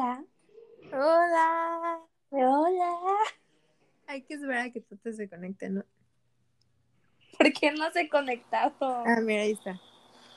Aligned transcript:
Hola. 0.00 0.24
Hola. 0.92 2.00
Hola. 2.30 2.98
Hay 4.06 4.22
que 4.22 4.32
esperar 4.32 4.68
a 4.68 4.70
que 4.70 4.80
tú 4.80 4.96
te 4.96 5.12
se 5.12 5.28
conecte, 5.28 5.68
¿no? 5.68 5.84
¿Por 7.36 7.52
qué 7.52 7.70
no 7.72 7.90
se 7.90 8.00
ha 8.00 8.08
conectado? 8.08 8.74
Ah, 8.80 9.20
mira, 9.20 9.42
ahí 9.42 9.50
está. 9.52 9.78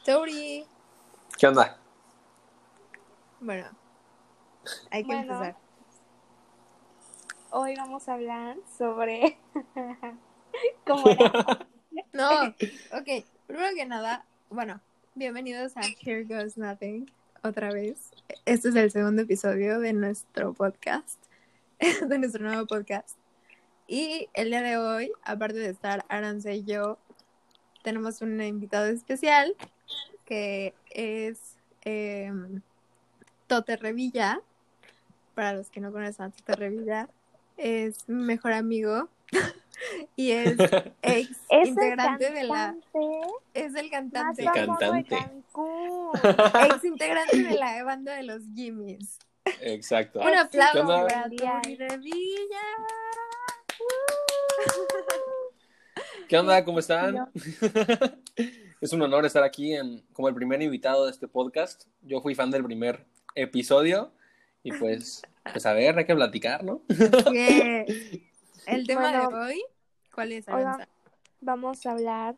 Tori. 0.03 0.65
¿Qué 1.37 1.47
onda? 1.47 1.79
Bueno, 3.39 3.69
hay 4.91 5.03
que 5.03 5.07
Bueno. 5.07 5.21
empezar. 5.21 5.55
Hoy 7.51 7.75
vamos 7.77 8.09
a 8.09 8.15
hablar 8.15 8.57
sobre 8.77 9.39
cómo 10.85 11.07
era. 11.07 11.31
No, 12.11 12.47
ok. 12.47 13.25
Primero 13.47 13.75
que 13.75 13.85
nada, 13.85 14.25
bueno, 14.49 14.81
bienvenidos 15.15 15.77
a 15.77 15.81
Here 16.01 16.25
Goes 16.25 16.57
Nothing 16.57 17.05
otra 17.43 17.73
vez. 17.73 18.11
Este 18.45 18.69
es 18.69 18.75
el 18.75 18.89
segundo 18.89 19.23
episodio 19.23 19.79
de 19.79 19.91
nuestro 19.91 20.53
podcast, 20.53 21.21
de 22.07 22.17
nuestro 22.17 22.45
nuevo 22.45 22.65
podcast. 22.65 23.17
Y 23.85 24.29
el 24.33 24.47
día 24.47 24.61
de 24.61 24.77
hoy, 24.77 25.11
aparte 25.23 25.59
de 25.59 25.69
estar 25.69 26.05
Aranza 26.07 26.53
y 26.53 26.63
yo, 26.63 26.97
tenemos 27.83 28.21
un 28.21 28.41
invitado 28.41 28.85
especial 28.85 29.55
que 30.25 30.73
es 30.89 31.57
em, 31.81 32.61
Tote 33.47 33.75
Revilla. 33.75 34.39
Para 35.35 35.53
los 35.53 35.69
que 35.69 35.81
no 35.81 35.91
conocen 35.91 36.27
a 36.27 36.29
Tote 36.29 36.55
Revilla, 36.55 37.09
es 37.57 38.07
mi 38.07 38.23
mejor 38.23 38.53
amigo 38.53 39.09
y 40.15 40.31
es 40.31 40.55
ex 41.01 41.29
Es 41.49 41.67
integrante 41.69 42.31
de 42.31 42.43
la 42.43 42.75
es 43.53 43.75
el 43.75 43.89
más 43.89 43.91
cantante 43.91 44.43
El 44.43 44.51
de 44.51 44.59
ex 46.65 46.83
integrante 46.83 47.43
de 47.43 47.55
la 47.55 47.83
banda 47.83 48.15
de 48.15 48.23
los 48.23 48.43
Jimmys 48.55 49.19
Exacto. 49.61 50.21
un 50.21 50.35
aplauso 50.35 50.87
para 50.87 51.27
Revilla 51.27 51.61
¿Qué 56.27 56.37
onda? 56.37 56.63
¿Cómo 56.63 56.77
están? 56.79 57.29
es 58.81 58.93
un 58.93 59.01
honor 59.01 59.25
estar 59.25 59.43
aquí 59.43 59.73
en, 59.73 60.01
como 60.13 60.29
el 60.29 60.35
primer 60.35 60.61
invitado 60.61 61.05
de 61.05 61.11
este 61.11 61.27
podcast. 61.27 61.83
Yo 62.01 62.21
fui 62.21 62.33
fan 62.33 62.49
del 62.49 62.63
primer 62.63 63.05
episodio 63.35 64.13
y 64.63 64.71
pues, 64.71 65.21
pues 65.51 65.65
a 65.65 65.73
ver, 65.73 65.97
hay 65.97 66.05
que 66.05 66.15
platicar, 66.15 66.63
¿no? 66.63 66.81
El 68.65 68.87
tema 68.87 69.01
Bueno, 69.01 69.29
de 69.29 69.35
hoy 69.35 69.63
¿cuál 70.13 70.31
es 70.31 70.47
hoy? 70.47 70.63
Vamos 71.41 71.85
a 71.85 71.91
hablar 71.91 72.35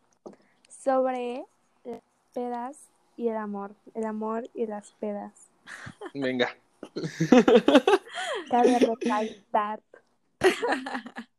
sobre 0.70 1.46
las 1.84 2.02
pedas 2.34 2.78
y 3.18 3.28
el 3.28 3.38
amor. 3.38 3.76
El 3.94 4.06
amor 4.06 4.50
y 4.54 4.66
las 4.66 4.92
pedas. 4.94 5.50
Venga. 6.14 6.50
Cabe 8.50 8.80
recalcar. 8.80 9.82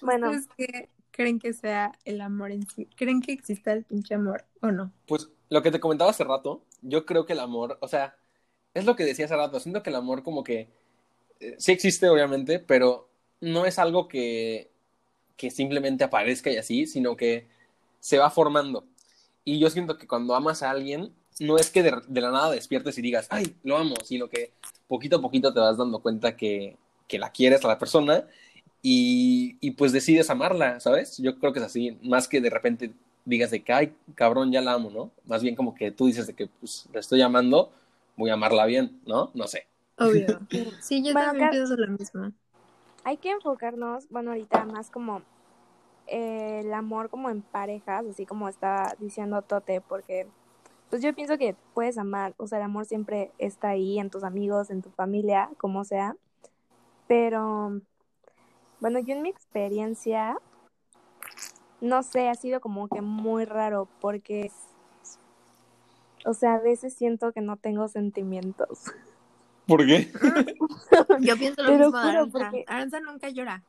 Bueno, 0.00 0.30
¿Ustedes 0.30 0.48
qué 0.56 0.88
creen 1.10 1.38
que 1.38 1.52
sea 1.52 1.92
el 2.04 2.20
amor 2.20 2.52
en 2.52 2.66
sí? 2.68 2.86
¿Creen 2.96 3.20
que 3.20 3.32
exista 3.32 3.72
el 3.72 3.84
pinche 3.84 4.14
amor 4.14 4.44
o 4.60 4.70
no? 4.70 4.92
Pues 5.06 5.28
lo 5.48 5.62
que 5.62 5.70
te 5.70 5.80
comentaba 5.80 6.10
hace 6.10 6.24
rato, 6.24 6.64
yo 6.82 7.04
creo 7.04 7.26
que 7.26 7.32
el 7.32 7.40
amor, 7.40 7.78
o 7.80 7.88
sea, 7.88 8.16
es 8.74 8.84
lo 8.84 8.96
que 8.96 9.04
decía 9.04 9.24
hace 9.24 9.36
rato, 9.36 9.60
siento 9.60 9.82
que 9.82 9.90
el 9.90 9.96
amor 9.96 10.22
como 10.22 10.44
que 10.44 10.68
eh, 11.40 11.56
sí 11.58 11.72
existe 11.72 12.08
obviamente, 12.08 12.58
pero 12.58 13.08
no 13.40 13.66
es 13.66 13.78
algo 13.78 14.08
que, 14.08 14.71
que 15.42 15.50
simplemente 15.50 16.04
aparezca 16.04 16.50
y 16.52 16.56
así, 16.58 16.86
sino 16.86 17.16
que 17.16 17.48
se 18.00 18.18
va 18.18 18.30
formando. 18.30 18.84
Y 19.44 19.58
yo 19.58 19.70
siento 19.70 19.98
que 19.98 20.06
cuando 20.06 20.34
amas 20.34 20.62
a 20.62 20.70
alguien, 20.70 21.12
no 21.40 21.58
es 21.58 21.70
que 21.70 21.82
de, 21.82 21.94
de 22.08 22.20
la 22.20 22.30
nada 22.30 22.50
despiertes 22.52 22.98
y 22.98 23.02
digas, 23.02 23.26
ay, 23.30 23.56
lo 23.64 23.76
amo, 23.78 23.96
sino 24.04 24.28
que 24.28 24.52
poquito 24.88 25.16
a 25.16 25.22
poquito 25.22 25.52
te 25.52 25.60
vas 25.60 25.76
dando 25.78 26.00
cuenta 26.00 26.36
que, 26.36 26.76
que 27.08 27.18
la 27.18 27.30
quieres 27.32 27.64
a 27.64 27.68
la 27.68 27.78
persona 27.78 28.26
y, 28.82 29.56
y 29.60 29.72
pues 29.72 29.92
decides 29.92 30.30
amarla, 30.30 30.80
¿sabes? 30.80 31.18
Yo 31.18 31.38
creo 31.38 31.52
que 31.52 31.60
es 31.60 31.64
así, 31.66 31.98
más 32.02 32.28
que 32.28 32.40
de 32.40 32.50
repente 32.50 32.92
digas 33.24 33.50
de 33.50 33.62
que, 33.64 33.72
ay, 33.72 33.94
cabrón, 34.14 34.52
ya 34.52 34.60
la 34.60 34.74
amo, 34.74 34.90
¿no? 34.90 35.10
Más 35.26 35.42
bien 35.42 35.56
como 35.56 35.74
que 35.74 35.90
tú 35.92 36.06
dices 36.06 36.26
de 36.26 36.34
que, 36.34 36.48
pues, 36.48 36.88
la 36.92 37.00
estoy 37.00 37.22
amando, 37.22 37.72
voy 38.16 38.30
a 38.30 38.34
amarla 38.34 38.66
bien, 38.66 39.00
¿no? 39.06 39.30
No 39.34 39.46
sé. 39.48 39.66
Obvio. 39.96 40.46
Sí, 40.78 41.02
yo 41.04 41.14
Bueno, 41.14 41.30
también 41.30 41.48
acá- 41.48 41.50
pienso 41.50 41.76
lo 41.76 41.86
mismo. 41.88 42.32
Hay 43.04 43.16
que 43.16 43.30
enfocarnos, 43.30 44.08
bueno, 44.10 44.30
ahorita 44.30 44.64
más 44.64 44.90
como 44.90 45.22
eh, 46.06 46.60
el 46.64 46.72
amor 46.74 47.10
como 47.10 47.30
en 47.30 47.42
parejas, 47.42 48.04
así 48.06 48.26
como 48.26 48.48
está 48.48 48.96
diciendo 48.98 49.42
Tote, 49.42 49.80
porque 49.80 50.26
pues 50.90 51.02
yo 51.02 51.14
pienso 51.14 51.38
que 51.38 51.56
puedes 51.74 51.96
amar, 51.96 52.34
o 52.36 52.46
sea, 52.46 52.58
el 52.58 52.64
amor 52.64 52.84
siempre 52.84 53.32
está 53.38 53.70
ahí 53.70 53.98
en 53.98 54.10
tus 54.10 54.24
amigos, 54.24 54.70
en 54.70 54.82
tu 54.82 54.90
familia, 54.90 55.48
como 55.56 55.84
sea, 55.84 56.16
pero 57.08 57.80
bueno, 58.80 58.98
yo 58.98 59.14
en 59.14 59.22
mi 59.22 59.30
experiencia, 59.30 60.36
no 61.80 62.02
sé, 62.02 62.28
ha 62.28 62.34
sido 62.34 62.60
como 62.60 62.88
que 62.88 63.00
muy 63.00 63.44
raro, 63.44 63.88
porque, 64.00 64.50
o 66.26 66.34
sea, 66.34 66.54
a 66.54 66.60
veces 66.60 66.94
siento 66.94 67.32
que 67.32 67.40
no 67.40 67.56
tengo 67.56 67.88
sentimientos. 67.88 68.84
¿Por 69.66 69.86
qué? 69.86 70.10
Yo 71.20 71.36
pienso 71.36 71.62
lo 71.62 71.68
Te 71.70 71.78
lo 71.78 71.84
mismo 71.86 71.98
de 72.00 72.08
Aranza. 72.10 72.38
porque- 72.38 72.64
Aranza 72.66 73.00
nunca 73.00 73.28
llora. 73.30 73.62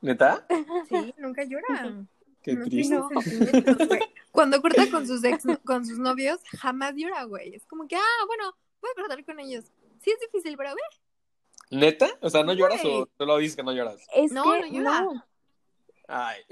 ¿Neta? 0.00 0.46
Sí, 0.88 1.14
nunca 1.18 1.42
llora. 1.44 2.04
Qué 2.42 2.54
No 2.54 2.64
triste. 2.66 2.96
güey. 2.98 4.00
Cuando 4.30 4.60
corta 4.60 4.88
con 4.90 5.06
sus 5.06 5.24
ex, 5.24 5.44
con 5.64 5.84
sus 5.86 5.98
novios, 5.98 6.38
jamás 6.60 6.92
llora, 6.94 7.24
güey. 7.24 7.54
Es 7.54 7.66
como 7.66 7.88
que, 7.88 7.96
ah, 7.96 8.24
bueno, 8.26 8.54
voy 8.80 8.90
a 8.90 9.00
cortar 9.00 9.24
con 9.24 9.40
ellos. 9.40 9.64
Sí 10.02 10.10
es 10.10 10.20
difícil, 10.20 10.56
pero 10.56 10.70
ve. 10.74 10.80
¿Neta? 11.76 12.06
O 12.20 12.30
sea, 12.30 12.44
¿no 12.44 12.52
lloras 12.52 12.80
Güey. 12.82 12.94
o 13.02 13.08
solo 13.18 13.38
dices 13.38 13.56
que 13.56 13.62
no 13.64 13.72
lloras? 13.72 13.96
Es 14.14 14.30
No, 14.30 14.44
que 14.44 14.60
no 14.60 14.66
llora. 14.68 15.00
no, 15.00 15.24
Ay. 16.08 16.42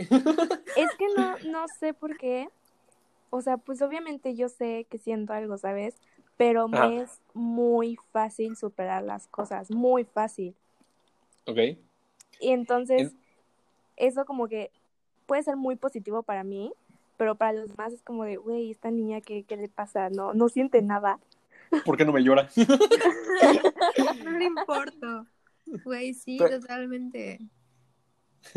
Es 0.77 0.91
que 0.99 1.07
no, 1.17 1.39
no 1.51 1.67
sé 1.79 1.95
por 1.95 2.17
qué. 2.17 2.49
O 3.31 3.41
sea, 3.41 3.57
pues 3.59 3.81
obviamente 3.83 4.35
yo 4.35 4.49
sé 4.49 4.87
que 4.91 4.99
siento 4.99 5.33
algo, 5.33 5.59
¿sabes? 5.59 5.95
Pero 6.37 6.69
Ajá. 6.73 6.89
me 6.89 7.03
es 7.03 7.21
muy 7.33 7.97
fácil 8.13 8.57
superar 8.57 9.03
las 9.03 9.29
cosas, 9.29 9.71
muy 9.71 10.05
fácil. 10.05 10.55
ok. 11.47 11.59
Y 12.41 12.51
entonces, 12.51 13.01
En- 13.13 13.19
eso 13.97 14.25
como 14.25 14.49
que 14.49 14.71
puede 15.27 15.43
ser 15.45 15.57
muy 15.57 15.77
positivo 15.77 16.23
para 16.25 16.43
mí, 16.45 16.73
pero 17.17 17.37
para 17.37 17.53
los 17.53 17.69
demás 17.69 17.93
es 17.93 18.03
como 18.03 18.25
de, 18.25 18.37
güey, 18.37 18.71
esta 18.73 18.91
niña, 18.91 19.21
¿qué, 19.21 19.45
qué 19.45 19.57
le 19.57 19.69
pasa? 19.69 20.11
No, 20.11 20.35
no 20.35 20.49
siente 20.49 20.83
nada. 20.83 21.21
¿Por 21.85 21.97
qué 21.97 22.05
no 22.05 22.13
me 22.13 22.23
llora? 22.23 22.49
No 24.25 24.31
le 24.33 24.45
importa. 24.45 25.27
Güey, 25.85 26.15
sí, 26.15 26.37
Pero- 26.39 26.61
totalmente. 26.61 27.41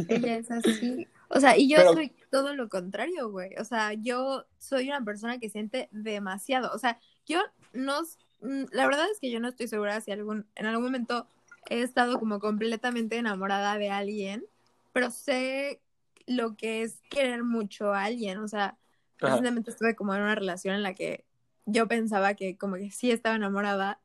Ella 0.09 0.37
es 0.37 0.51
así. 0.51 1.07
O 1.29 1.39
sea, 1.39 1.57
y 1.57 1.69
yo 1.69 1.77
Pero- 1.77 1.93
soy 1.93 2.13
todo 2.31 2.53
lo 2.55 2.67
contrario, 2.69 3.29
güey. 3.31 3.51
O 3.59 3.63
sea, 3.63 3.93
yo 3.93 4.45
soy 4.57 4.87
una 4.89 5.03
persona 5.03 5.39
que 5.39 5.49
siente 5.49 5.87
demasiado. 5.91 6.71
O 6.73 6.77
sea, 6.79 6.99
yo 7.27 7.41
no. 7.73 8.01
mm, 8.41 8.65
La 8.71 8.85
verdad 8.85 9.05
es 9.11 9.19
que 9.19 9.29
yo 9.31 9.39
no 9.39 9.47
estoy 9.49 9.67
segura 9.67 10.01
si 10.01 10.11
algún, 10.11 10.45
en 10.55 10.65
algún 10.65 10.85
momento 10.85 11.27
he 11.69 11.81
estado 11.81 12.17
como 12.19 12.39
completamente 12.39 13.17
enamorada 13.17 13.77
de 13.77 13.89
alguien, 13.89 14.45
pero 14.93 15.11
sé 15.11 15.81
lo 16.25 16.55
que 16.55 16.81
es 16.83 17.01
querer 17.09 17.43
mucho 17.43 17.93
a 17.93 18.03
alguien. 18.05 18.39
O 18.39 18.47
sea, 18.47 18.65
Ajá. 18.65 18.77
recientemente 19.19 19.71
estuve 19.71 19.95
como 19.95 20.15
en 20.15 20.21
una 20.21 20.35
relación 20.35 20.75
en 20.75 20.83
la 20.83 20.93
que 20.93 21.25
yo 21.65 21.87
pensaba 21.87 22.33
que 22.33 22.57
como 22.57 22.75
que 22.75 22.91
sí 22.91 23.11
estaba 23.11 23.35
enamorada, 23.35 23.99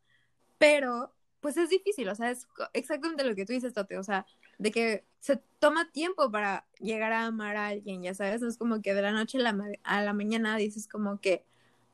pero 0.58 1.14
pues 1.40 1.56
es 1.56 1.70
difícil, 1.70 2.08
o 2.08 2.14
sea, 2.14 2.30
es 2.30 2.46
exactamente 2.72 3.24
lo 3.24 3.34
que 3.34 3.44
tú 3.44 3.52
dices, 3.52 3.72
Tote, 3.74 3.98
o 3.98 4.04
sea, 4.04 4.26
de 4.58 4.70
que 4.70 5.04
se 5.18 5.36
toma 5.58 5.90
tiempo 5.90 6.30
para 6.30 6.66
llegar 6.78 7.12
a 7.12 7.26
amar 7.26 7.56
a 7.56 7.66
alguien, 7.68 8.00
ya 8.02 8.14
sabes, 8.14 8.40
no 8.40 8.48
es 8.48 8.56
como 8.58 8.80
que 8.80 8.94
de 8.94 9.02
la 9.02 9.10
noche 9.10 9.38
a 9.38 9.40
la, 9.40 9.52
ma- 9.52 9.66
a 9.82 10.02
la 10.02 10.12
mañana 10.12 10.56
dices 10.56 10.86
como 10.86 11.20
que, 11.20 11.44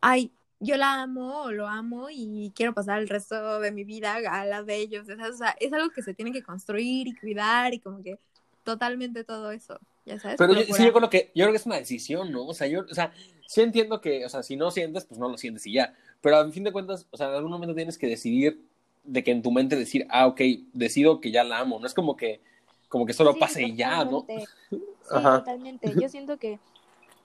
ay, 0.03 0.33
yo 0.61 0.77
la 0.77 1.03
amo 1.03 1.43
o 1.43 1.53
lo 1.53 1.67
amo 1.67 2.09
y 2.11 2.53
quiero 2.55 2.75
pasar 2.75 2.99
el 2.99 3.09
resto 3.09 3.61
de 3.61 3.71
mi 3.73 3.85
vida 3.85 4.17
a 4.31 4.45
la 4.45 4.63
de 4.63 4.77
ellos, 4.77 5.07
o 5.09 5.37
sea, 5.37 5.51
es 5.61 5.73
algo 5.73 5.91
que 5.91 6.03
se 6.03 6.15
tiene 6.15 6.33
que 6.33 6.43
construir 6.43 7.07
y 7.07 7.15
cuidar 7.15 7.75
y 7.75 7.81
como 7.81 8.03
que 8.03 8.19
totalmente 8.65 9.25
todo 9.25 9.51
eso, 9.51 9.79
ya 10.05 10.19
sabes. 10.19 10.37
Pero 10.37 10.53
yo, 10.55 10.75
sí, 10.75 10.85
yo 10.85 10.93
creo 10.93 11.09
que 11.09 11.31
yo 11.35 11.45
creo 11.45 11.53
que 11.53 11.57
es 11.57 11.67
una 11.67 11.77
decisión, 11.77 12.33
¿no? 12.33 12.47
O 12.47 12.55
sea, 12.55 12.67
yo, 12.67 12.81
o 12.81 12.95
sea, 12.95 13.13
sí 13.47 13.63
entiendo 13.63 14.01
que, 14.01 14.27
o 14.27 14.29
sea, 14.29 14.43
si 14.43 14.57
no 14.57 14.71
sientes, 14.71 15.05
pues 15.05 15.19
no 15.19 15.29
lo 15.29 15.39
sientes 15.39 15.67
y 15.67 15.73
ya. 15.73 15.95
Pero 16.21 16.37
a 16.37 16.51
fin 16.51 16.65
de 16.65 16.73
cuentas, 16.73 17.07
o 17.11 17.17
sea, 17.17 17.29
en 17.29 17.35
algún 17.35 17.51
momento 17.51 17.75
tienes 17.75 17.97
que 17.97 18.07
decidir 18.07 18.61
de 19.05 19.25
que 19.25 19.31
en 19.31 19.43
tu 19.43 19.51
mente 19.51 19.77
decir, 19.77 20.07
ah, 20.11 20.27
ok, 20.27 20.41
decido 20.75 21.21
que 21.21 21.31
ya 21.31 21.45
la 21.45 21.61
amo. 21.61 21.79
No 21.81 21.87
es 21.87 21.95
como 21.95 22.17
que, 22.17 22.41
como 22.89 23.07
que 23.07 23.15
solo 23.15 23.33
Sí, 23.33 23.39
pase 23.41 23.63
y 23.63 23.77
ya, 23.77 24.05
¿no? 24.05 24.27
Sí, 24.71 24.85
Ajá. 25.11 25.39
totalmente. 25.39 25.95
Yo 25.99 26.11
siento 26.11 26.37
que 26.37 26.59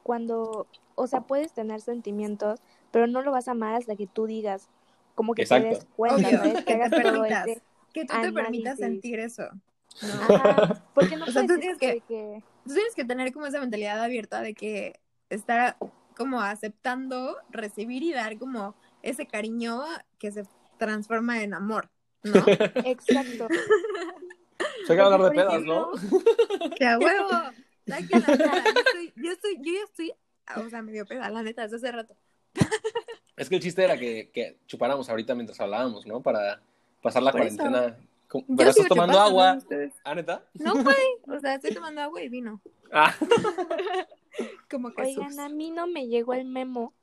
cuando, 0.04 0.68
o 0.96 1.08
sea, 1.08 1.22
puedes 1.22 1.52
tener 1.52 1.82
sentimientos, 1.82 2.62
pero 2.94 3.08
no 3.08 3.22
lo 3.24 3.32
vas 3.32 3.50
a 3.50 3.52
amar 3.52 3.74
hasta 3.76 3.98
que 3.98 4.08
tú 4.08 4.26
digas, 4.28 4.70
como 5.16 5.34
que 5.36 5.42
Exacto. 5.42 5.68
te 5.68 5.76
des 5.76 5.86
cuenta, 5.98 6.28
Obvio, 6.30 6.38
¿sabes? 6.38 6.54
que 6.54 6.64
Que 6.64 6.64
te 6.66 6.74
hagas 6.74 6.92
todo 6.92 7.02
permitas. 7.02 7.48
ese- 7.48 7.62
que 7.94 8.06
tú 8.06 8.14
te 8.22 8.32
permitas 8.32 8.78
sentir 8.78 9.20
eso. 9.20 9.44
¿no? 10.02 10.36
Ajá, 10.36 10.84
porque 10.96 11.18
no 11.18 11.26
O 11.26 11.32
sea, 11.32 11.46
tú 11.46 11.60
tienes 11.60 11.78
que- 11.78 12.02
que... 12.08 12.44
Tú 12.66 12.74
tienes 12.74 12.96
que 12.96 13.04
tener 13.04 13.34
como 13.34 13.46
esa 13.46 13.60
mentalidad 13.60 14.02
abierta 14.02 14.42
de 14.42 14.54
que 14.54 15.00
estar 15.30 15.76
como 16.16 16.40
aceptando 16.42 17.36
recibir 17.50 18.04
y 18.04 18.14
dar 18.14 18.38
como 18.38 18.74
ese 19.02 19.26
cariño 19.28 19.82
que 20.20 20.32
se 20.32 20.46
transforma 20.78 21.44
en 21.44 21.54
amor, 21.54 21.90
¿no? 22.24 22.34
Exacto. 22.88 23.48
Se 24.88 24.94
acaba 24.94 25.10
de 25.10 25.16
hablar 25.16 25.32
de 25.32 25.36
pedas, 25.36 25.54
ejemplo, 25.54 25.92
¿no? 26.62 26.70
¡Que 26.76 26.86
a 26.86 26.98
huevo! 26.98 27.30
Saquen 27.88 28.22
la 28.26 28.38
cara. 28.38 28.64
Yo 28.64 28.80
estoy, 28.80 29.14
yo 29.18 29.32
estoy, 29.32 29.56
yo 29.58 29.74
ya 29.74 29.84
estoy, 29.84 30.14
o 30.66 30.70
sea, 30.70 30.82
medio 30.82 31.06
peda, 31.06 31.30
la 31.30 31.44
neta, 31.44 31.64
desde 31.64 31.76
hace 31.78 31.92
rato. 31.92 32.16
Es 33.36 33.50
que 33.50 33.56
el 33.56 33.62
chiste 33.62 33.84
era 33.84 33.98
que, 33.98 34.30
que 34.32 34.58
chupáramos 34.68 35.10
ahorita 35.10 35.34
mientras 35.36 35.60
hablábamos, 35.60 36.06
¿no? 36.06 36.22
Para 36.22 36.62
pasar 37.02 37.24
la 37.24 37.32
Por 37.32 37.42
eso. 37.42 37.58
cuarentena. 37.58 37.98
Pero 38.58 38.70
estás 38.70 38.88
tomando 38.88 39.14
chupando, 39.14 39.20
agua. 39.20 39.60
¿Ah, 40.04 40.16
neta? 40.16 40.44
No, 40.54 40.74
güey, 40.74 40.96
o 41.28 41.40
sea, 41.40 41.56
estoy 41.56 41.74
tomando 41.76 42.02
agua 42.02 42.22
y 42.22 42.30
vino. 42.30 42.62
Ah, 42.92 43.14
Como 44.70 44.92
que 44.94 45.02
Oigan, 45.04 45.40
a 45.40 45.50
mí 45.50 45.72
no 45.72 45.86
me 45.88 46.08
llegó 46.08 46.34
el 46.34 46.46
memo. 46.46 46.94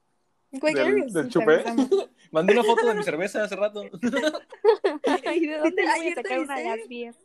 Güey, 0.53 0.75
¿Del- 0.75 1.13
del 1.13 1.31
empezamos. 1.33 1.89
mandé 2.33 2.55
una 2.55 2.65
foto 2.65 2.87
de 2.87 2.95
mi 2.95 3.03
cerveza 3.05 3.45
hace 3.45 3.55
rato. 3.57 3.85
¿Y 3.85 5.47
de 5.47 5.59
dónde 5.59 5.83
voy 5.85 6.09
a 6.09 6.15
sacar 6.15 6.39
una 6.41 6.59
de 6.59 6.65
las 6.65 6.89
10? 6.89 7.17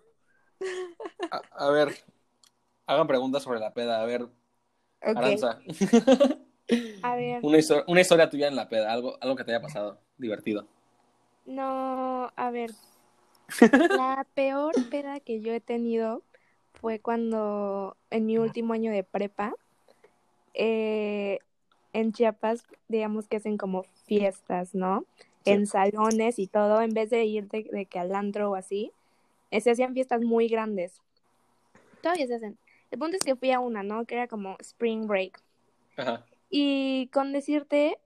A, 1.31 1.41
a 1.65 1.69
ver, 1.71 1.95
hagan 2.85 3.07
preguntas 3.07 3.41
sobre 3.43 3.59
la 3.59 3.73
peda. 3.73 4.01
A 4.01 4.05
ver, 4.05 4.23
Ok. 4.23 4.29
Aranza. 5.17 5.59
A 7.03 7.15
ver, 7.15 7.43
Una, 7.43 7.57
histo- 7.57 7.83
una 7.87 8.01
historia 8.01 8.29
tuya 8.29 8.47
en 8.47 8.55
la 8.55 8.67
peda, 8.69 8.91
algo, 8.91 9.17
algo 9.21 9.35
que 9.35 9.43
te 9.43 9.51
haya 9.51 9.61
pasado 9.61 9.99
divertido. 10.17 10.67
no, 11.45 12.31
a 12.35 12.51
ver. 12.51 12.71
La 13.95 14.25
peor 14.33 14.75
peda 14.89 15.19
que 15.19 15.41
yo 15.41 15.53
he 15.53 15.61
tenido 15.61 16.23
fue 16.73 16.99
cuando 16.99 17.97
en 18.09 18.25
mi 18.25 18.37
último 18.37 18.73
año 18.73 18.91
de 18.91 19.03
prepa, 19.03 19.53
eh, 20.53 21.39
en 21.93 22.11
Chiapas, 22.13 22.65
digamos 22.87 23.27
que 23.27 23.37
hacen 23.37 23.57
como 23.57 23.83
fiestas, 24.05 24.75
¿no? 24.75 25.05
Sí. 25.43 25.51
En 25.51 25.67
salones 25.67 26.39
y 26.39 26.47
todo, 26.47 26.81
en 26.81 26.93
vez 26.93 27.09
de 27.09 27.25
ir 27.25 27.47
de, 27.49 27.63
de 27.71 27.85
que 27.85 27.99
al 27.99 28.13
antro 28.15 28.51
o 28.51 28.55
así, 28.55 28.91
eh, 29.51 29.61
se 29.61 29.71
hacían 29.71 29.93
fiestas 29.93 30.21
muy 30.21 30.47
grandes. 30.47 31.01
Todavía 32.01 32.27
se 32.27 32.35
hacen. 32.35 32.57
El 32.91 32.99
punto 32.99 33.17
es 33.17 33.23
que 33.23 33.35
fui 33.35 33.51
a 33.51 33.59
una, 33.59 33.83
¿no? 33.83 34.05
Que 34.05 34.15
era 34.15 34.27
como 34.27 34.57
Spring 34.59 35.07
Break. 35.07 35.41
Ajá. 35.97 36.25
Y 36.49 37.09
con 37.13 37.33
decirte, 37.33 37.97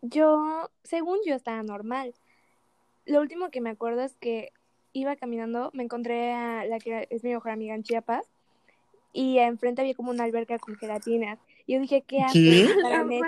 yo, 0.00 0.70
según 0.84 1.18
yo, 1.26 1.34
estaba 1.34 1.62
normal. 1.62 2.14
Lo 3.06 3.20
último 3.20 3.50
que 3.50 3.60
me 3.60 3.70
acuerdo 3.70 4.02
es 4.02 4.14
que 4.16 4.52
iba 4.92 5.16
caminando, 5.16 5.70
me 5.72 5.82
encontré 5.82 6.32
a 6.32 6.64
la 6.64 6.78
que 6.78 7.06
es 7.10 7.24
mi 7.24 7.30
mejor 7.30 7.50
amiga 7.52 7.74
en 7.74 7.82
Chiapas, 7.82 8.26
y 9.14 9.38
enfrente 9.38 9.82
había 9.82 9.94
como 9.94 10.10
una 10.10 10.24
alberca 10.24 10.58
con 10.58 10.74
gelatinas. 10.76 11.38
Y 11.66 11.74
yo 11.74 11.80
dije, 11.80 12.02
¿qué? 12.06 12.24
¿Qué? 12.32 12.66
Güey. 12.82 13.20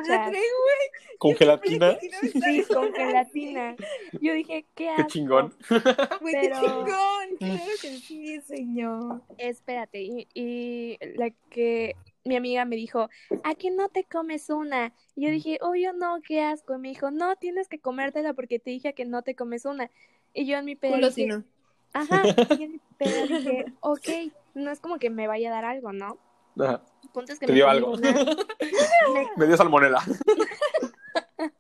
¿Con 1.19 1.35
gelatina? 1.37 1.97
Sí, 2.23 2.65
con 2.73 2.93
gelatina. 2.93 3.77
Yo 4.21 4.33
dije, 4.33 4.65
¿qué 4.75 4.89
asco? 4.91 5.03
Qué 5.03 5.09
chingón. 5.13 5.55
Güey, 6.21 6.35
qué 6.35 6.49
Pero- 6.49 6.61
chingón. 6.61 7.37
Claro 7.39 7.73
que 7.81 7.89
sí, 7.99 8.41
señor. 8.41 9.23
Espérate, 9.39 10.03
y, 10.03 10.27
y 10.35 10.99
la 11.17 11.31
que 11.51 11.97
mi 12.25 12.37
amiga 12.37 12.65
me 12.65 12.77
dijo, 12.77 13.09
¿a 13.43 13.55
que 13.55 13.71
no 13.71 13.89
te 13.89 14.05
comes 14.05 14.49
una? 14.51 14.95
Y 15.15 15.25
yo 15.27 15.31
dije, 15.31 15.59
obvio 15.61 15.93
no, 15.93 16.21
qué 16.27 16.43
asco. 16.43 16.75
Y 16.75 16.79
me 16.79 16.89
dijo, 16.89 17.11
no, 17.11 17.37
tienes 17.37 17.69
que 17.69 17.79
comértela 17.81 18.35
porque 18.35 18.59
te 18.59 18.71
dije 18.71 18.95
que 18.95 19.05
no 19.05 19.23
te 19.23 19.35
comes 19.35 19.65
una. 19.65 19.91
Y 20.33 20.47
yo 20.47 20.57
en 20.59 20.65
mi 20.65 20.77
pedo 20.77 20.97
dije, 20.97 21.11
si 21.13 21.27
no. 21.27 21.45
ajá, 21.93 22.25
y 22.59 22.63
en 22.63 22.73
mi 22.73 22.81
pedo 22.99 23.27
dije, 23.27 23.67
ok, 23.81 24.09
no 24.55 24.71
es 24.71 24.81
como 24.81 24.99
que 24.99 25.11
me 25.11 25.27
vaya 25.27 25.51
a 25.51 25.55
dar 25.55 25.65
algo, 25.67 25.93
¿no? 25.93 26.19
Ajá. 26.59 26.83
El 27.03 27.11
punto 27.11 27.33
es 27.33 27.39
que 27.39 27.47
Te 27.47 27.53
me 27.53 27.57
dio 27.57 27.69
algo. 27.69 27.93
una, 27.93 28.13
me- 29.15 29.29
Me 29.37 29.47
dio 29.47 29.57
salmonela. 29.57 30.03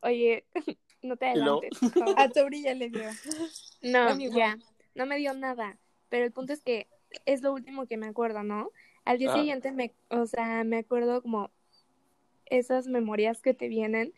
oye, 0.00 0.44
no 1.02 1.16
te 1.16 1.26
adelantes. 1.26 1.70
A 2.16 2.28
tu 2.28 2.40
orilla 2.40 2.74
le 2.74 2.90
dio. 2.90 3.08
No, 3.82 4.08
A 4.08 4.18
ya, 4.18 4.58
no 4.94 5.06
me 5.06 5.16
dio 5.16 5.34
nada, 5.34 5.78
pero 6.08 6.24
el 6.24 6.32
punto 6.32 6.52
es 6.52 6.62
que 6.62 6.88
es 7.26 7.42
lo 7.42 7.52
último 7.52 7.86
que 7.86 7.96
me 7.96 8.06
acuerdo, 8.06 8.42
¿no? 8.42 8.70
Al 9.04 9.18
día 9.18 9.30
Ah. 9.32 9.36
siguiente 9.36 9.72
me, 9.72 9.92
o 10.10 10.26
sea, 10.26 10.64
me 10.64 10.78
acuerdo 10.78 11.22
como 11.22 11.50
esas 12.46 12.86
memorias 12.86 13.40
que 13.40 13.54
te 13.54 13.68
vienen. 13.68 14.12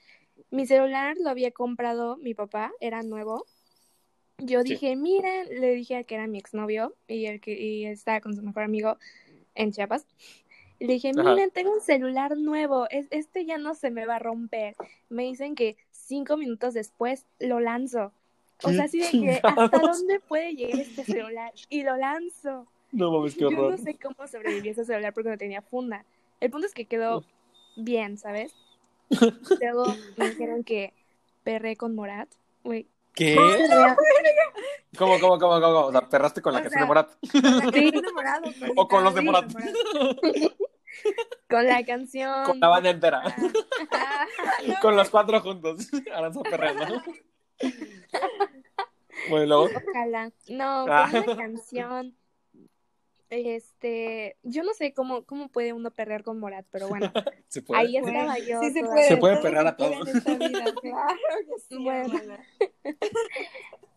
Mi 0.50 0.66
celular 0.66 1.16
lo 1.18 1.30
había 1.30 1.50
comprado 1.50 2.16
mi 2.18 2.34
papá, 2.34 2.72
era 2.80 3.02
nuevo. 3.02 3.44
Yo 4.38 4.62
Sí. 4.62 4.70
dije, 4.70 4.96
miren, 4.96 5.48
le 5.60 5.72
dije 5.74 6.04
que 6.04 6.14
era 6.14 6.26
mi 6.26 6.38
exnovio 6.38 6.94
y 7.08 7.26
el 7.26 7.40
que 7.40 7.52
y 7.58 7.86
estaba 7.86 8.20
con 8.20 8.34
su 8.36 8.42
mejor 8.42 8.64
amigo 8.64 8.98
en 9.54 9.72
Chiapas. 9.72 10.06
Le 10.78 10.92
dije, 10.92 11.12
Ajá. 11.16 11.22
miren, 11.30 11.50
tengo 11.50 11.72
un 11.72 11.80
celular 11.80 12.36
nuevo, 12.36 12.86
es, 12.90 13.06
este 13.10 13.46
ya 13.46 13.56
no 13.56 13.74
se 13.74 13.90
me 13.90 14.04
va 14.04 14.16
a 14.16 14.18
romper. 14.18 14.76
Me 15.08 15.22
dicen 15.22 15.54
que 15.54 15.78
cinco 15.90 16.36
minutos 16.36 16.74
después 16.74 17.24
lo 17.38 17.60
lanzo. 17.60 18.12
O 18.62 18.68
¿Qué 18.68 18.74
sea, 18.74 18.84
así 18.84 18.98
de 19.00 19.10
que, 19.10 19.40
¿hasta 19.42 19.78
dónde 19.78 20.20
puede 20.20 20.54
llegar 20.54 20.80
este 20.80 21.04
celular? 21.04 21.52
Y 21.70 21.82
lo 21.82 21.96
lanzo. 21.96 22.66
No 22.96 23.10
mames, 23.12 23.34
qué 23.34 23.40
Yo 23.42 23.48
horror. 23.48 23.70
no 23.72 23.76
sé 23.78 23.98
cómo 23.98 24.26
sobreviví 24.26 24.68
a 24.68 24.72
ese 24.72 24.84
celular 24.84 25.12
porque 25.12 25.28
no 25.30 25.36
tenía 25.38 25.62
funda. 25.62 26.04
El 26.40 26.50
punto 26.50 26.66
es 26.66 26.74
que 26.74 26.86
quedó 26.86 27.24
bien, 27.76 28.16
¿sabes? 28.18 28.54
Luego 29.60 29.94
me 30.16 30.30
dijeron 30.30 30.64
que 30.64 30.92
perré 31.44 31.76
con 31.76 31.94
Morat. 31.94 32.28
Güey. 32.64 32.86
¿Qué? 33.14 33.34
¿Cómo, 34.98 35.18
cómo, 35.20 35.38
cómo, 35.38 35.60
cómo? 35.60 35.78
O 35.86 35.92
sea, 35.92 36.08
perraste 36.08 36.42
con 36.42 36.52
la 36.52 36.58
O 36.60 36.62
canción 36.62 36.78
sea, 36.78 36.82
de 36.82 36.86
Morat. 36.88 37.10
Con 37.32 37.42
la 37.42 37.72
Sí. 37.72 37.88
enamorado, 37.94 38.42
pues, 38.58 38.72
O 38.76 38.88
con 38.88 39.04
los 39.04 39.14
de 39.14 39.20
Morat. 39.22 39.52
Con 41.48 41.66
la 41.66 41.84
canción. 41.84 42.44
Con 42.44 42.60
la 42.60 42.68
banda 42.68 42.90
entera. 42.90 43.22
Ah, 43.92 44.26
Con 44.82 44.96
los 44.96 45.08
cuatro 45.10 45.40
juntos. 45.40 45.88
Aranza 46.14 46.40
perreando. 46.42 47.02
Bueno, 49.30 49.46
luego. 49.46 49.68
Ojalá. 49.90 50.30
No, 50.48 50.84
con 50.86 50.92
Ah. 50.92 51.10
una 51.12 51.36
canción. 51.36 52.14
Este, 53.28 54.36
yo 54.42 54.62
no 54.62 54.72
sé 54.74 54.92
cómo, 54.94 55.24
cómo 55.24 55.48
puede 55.48 55.72
uno 55.72 55.90
perrear 55.90 56.22
con 56.22 56.38
Morat, 56.38 56.64
pero 56.70 56.88
bueno, 56.88 57.12
Se 57.48 57.62
puede. 57.62 57.80
ahí 57.80 57.96
estaba 57.96 58.38
yo. 58.38 58.60
Sí 58.60 58.70
se 58.70 58.84
puede. 58.84 59.08
Se 59.08 59.16
puede 59.16 59.36
perrear 59.38 59.66
a 59.66 59.76
todos. 59.76 60.08
Claro 60.22 60.74
que 60.80 61.58
sí, 61.68 61.76
Bueno. 61.82 62.20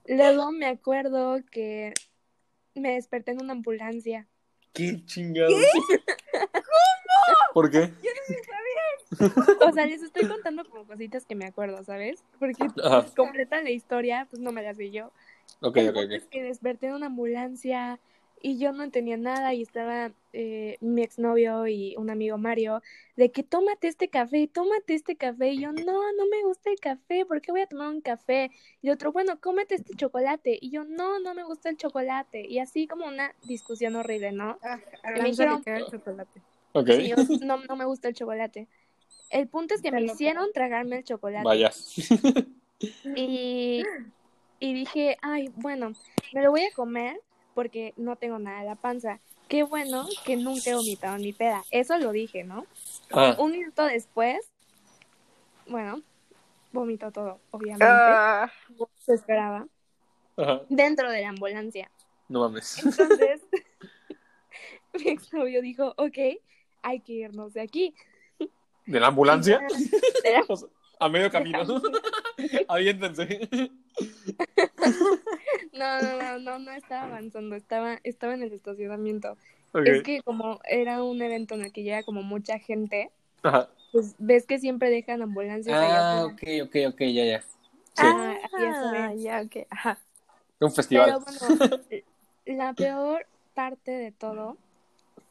Luego 0.06 0.52
me 0.52 0.66
acuerdo 0.66 1.40
que 1.52 1.94
me 2.74 2.94
desperté 2.94 3.32
en 3.32 3.42
una 3.44 3.54
ambulancia. 3.54 4.28
¿Qué 4.74 5.06
chingados? 5.06 5.54
¿Por 7.54 7.70
qué? 7.70 7.92
O 9.62 9.72
sea, 9.74 9.86
les 9.86 10.02
estoy 10.02 10.28
contando 10.28 10.64
como 10.66 10.86
cositas 10.86 11.26
que 11.26 11.36
me 11.36 11.46
acuerdo, 11.46 11.84
¿sabes? 11.84 12.24
Porque 12.40 12.68
completa 13.16 13.62
la 13.62 13.70
historia, 13.72 14.28
pues 14.30 14.42
no 14.42 14.52
me 14.52 14.64
la 14.64 14.74
sé 14.74 14.92
yo. 14.92 15.12
Ok, 15.62 15.78
El 15.78 15.90
ok, 15.90 15.98
ok. 16.06 16.12
es 16.12 16.26
que 16.28 16.44
desperté 16.44 16.88
en 16.88 16.94
una 16.94 17.08
ambulancia 17.08 18.00
y 18.42 18.58
yo 18.58 18.72
no 18.72 18.84
entendía 18.84 19.18
nada 19.18 19.54
y 19.54 19.62
estaba 19.62 20.12
eh, 20.34 20.78
mi 20.82 21.02
exnovio 21.04 21.68
y 21.68 21.96
un 21.98 22.10
amigo 22.10 22.38
Mario 22.38 22.82
de 23.16 23.32
que 23.32 23.44
tómate 23.44 23.88
este 23.88 24.10
café, 24.10 24.48
tómate 24.48 24.94
este 24.94 25.16
café 25.16 25.52
y 25.52 25.62
yo 25.62 25.72
no, 25.72 26.14
no 26.14 26.26
me 26.32 26.44
gusta 26.44 26.70
el 26.70 26.80
café, 26.80 27.26
¿por 27.26 27.42
qué 27.42 27.52
voy 27.52 27.62
a 27.62 27.68
tomar 27.68 27.90
un 27.90 28.02
café? 28.02 28.52
Y 28.82 28.90
otro, 28.90 29.12
bueno, 29.12 29.40
cómete 29.42 29.76
este 29.76 29.94
chocolate 29.96 30.58
y 30.62 30.70
yo 30.70 30.84
no, 30.84 31.20
no 31.20 31.34
me 31.34 31.44
gusta 31.44 31.70
el 31.70 31.78
chocolate 31.78 32.46
y 32.48 32.60
así 32.60 32.88
como 32.88 33.06
una 33.06 33.34
discusión 33.44 33.96
horrible, 33.96 34.32
¿no? 34.32 34.58
Ah, 34.62 34.78
me 35.04 35.22
Aranza 35.22 35.44
dijeron- 35.44 35.64
el 35.66 35.86
chocolate. 35.88 36.42
Ok. 36.74 36.90
Sí, 36.92 37.08
yo 37.10 37.16
no, 37.46 37.58
no 37.68 37.76
me 37.76 37.86
gusta 37.86 38.08
el 38.08 38.14
chocolate. 38.14 38.68
El 39.32 39.48
punto 39.48 39.76
es 39.76 39.82
que 39.82 39.92
me 39.92 40.02
hicieron 40.04 40.52
tragarme 40.54 40.98
el 40.98 41.04
chocolate. 41.04 41.44
Vaya. 41.44 41.72
Y, 43.16 43.84
y 44.60 44.74
dije, 44.74 45.18
ay, 45.22 45.50
bueno, 45.56 45.94
me 46.34 46.42
lo 46.44 46.52
voy 46.52 46.64
a 46.64 46.72
comer 46.74 47.20
porque 47.60 47.94
no 47.98 48.16
tengo 48.16 48.40
nada 48.40 48.62
en 48.62 48.68
la 48.68 48.76
panza. 48.76 49.20
Qué 49.50 49.64
bueno 49.64 50.08
que 50.24 50.38
nunca 50.38 50.70
he 50.70 50.76
vomitado 50.76 51.18
ni 51.18 51.34
peda. 51.34 51.62
Eso 51.72 51.98
lo 51.98 52.14
dije, 52.14 52.46
¿no? 52.46 52.66
Ah, 53.12 53.36
Un 53.38 53.52
minuto 53.52 53.84
después, 53.84 54.38
bueno, 55.68 56.02
vomitó 56.72 57.12
todo, 57.12 57.42
obviamente. 57.52 57.84
Ah. 57.86 58.50
Se 59.06 59.14
esperaba. 59.14 59.68
ajá. 60.38 60.62
Dentro 60.70 61.12
de 61.12 61.22
la 61.22 61.28
ambulancia. 61.28 61.92
No 62.30 62.40
mames. 62.40 62.78
Entonces, 62.82 63.42
mi 64.94 65.10
exnovio 65.10 65.62
dijo, 65.62 65.94
ok, 65.98 66.18
hay 66.82 67.02
que 67.02 67.12
irnos 67.12 67.54
de 67.56 67.60
aquí. 67.62 67.94
¿De 68.86 69.02
la 69.02 69.08
ambulancia? 69.08 69.60
De 70.24 70.32
la- 70.32 70.46
a 71.00 71.10
medio 71.10 71.32
camino. 71.32 71.60
Aviéntense. 72.68 73.50
No, 75.74 76.02
no, 76.02 76.18
no, 76.18 76.40
no, 76.40 76.60
no 76.60 76.72
estaba 76.72 77.08
avanzando, 77.08 77.56
estaba, 77.56 78.00
estaba 78.04 78.34
en 78.34 78.44
el 78.44 78.54
estacionamiento. 78.54 79.38
Es 79.86 80.04
que 80.04 80.22
como 80.22 80.60
era 80.66 81.04
un 81.04 81.22
evento 81.22 81.56
en 81.56 81.62
el 81.62 81.72
que 81.72 81.84
llega 81.84 82.04
como 82.04 82.24
mucha 82.24 82.60
gente, 82.60 83.12
Ajá. 83.44 83.70
pues 83.92 84.16
ves 84.18 84.46
que 84.46 84.60
siempre 84.60 84.90
dejan 84.90 85.22
ambulancias 85.22 85.78
Ah, 85.80 86.26
ok, 86.26 86.42
ok, 86.64 86.76
ok, 86.94 87.02
ya, 87.02 87.26
ya. 87.26 87.42
Sí. 87.42 88.06
Ah. 88.06 88.36
Ah, 88.54 89.14
ya, 89.16 89.42
ok. 89.42 89.68
Ajá. 89.70 90.00
Un 90.60 90.72
festival. 90.72 91.24
Pero 91.26 91.58
bueno, 91.60 92.04
la 92.46 92.74
peor 92.74 93.26
parte 93.54 93.92
de 93.92 94.12
todo 94.12 94.58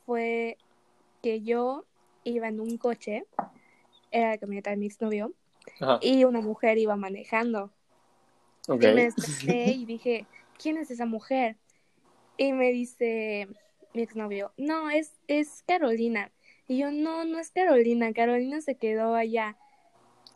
fue 0.06 0.56
que 1.22 1.42
yo 1.42 1.84
iba 2.24 2.48
en 2.48 2.60
un 2.60 2.78
coche, 2.78 3.24
era 4.10 4.30
la 4.30 4.38
camioneta 4.38 4.70
de 4.70 4.76
mi 4.76 4.86
exnovio, 4.86 5.32
Ajá. 5.80 5.98
y 6.02 6.24
una 6.24 6.40
mujer 6.40 6.78
iba 6.78 6.96
manejando. 6.96 7.70
Y 8.68 8.72
me 8.72 9.04
desperté 9.04 9.70
y 9.72 9.84
dije, 9.86 10.26
¿quién 10.58 10.76
es 10.76 10.90
esa 10.90 11.06
mujer? 11.06 11.56
Y 12.36 12.52
me 12.52 12.70
dice 12.70 13.48
mi 13.94 14.02
exnovio, 14.02 14.52
no, 14.56 14.90
es, 14.90 15.12
es 15.26 15.64
Carolina. 15.66 16.30
Y 16.66 16.78
yo, 16.78 16.90
no, 16.90 17.24
no 17.24 17.38
es 17.38 17.50
Carolina, 17.50 18.12
Carolina 18.12 18.60
se 18.60 18.74
quedó 18.74 19.14
allá 19.14 19.56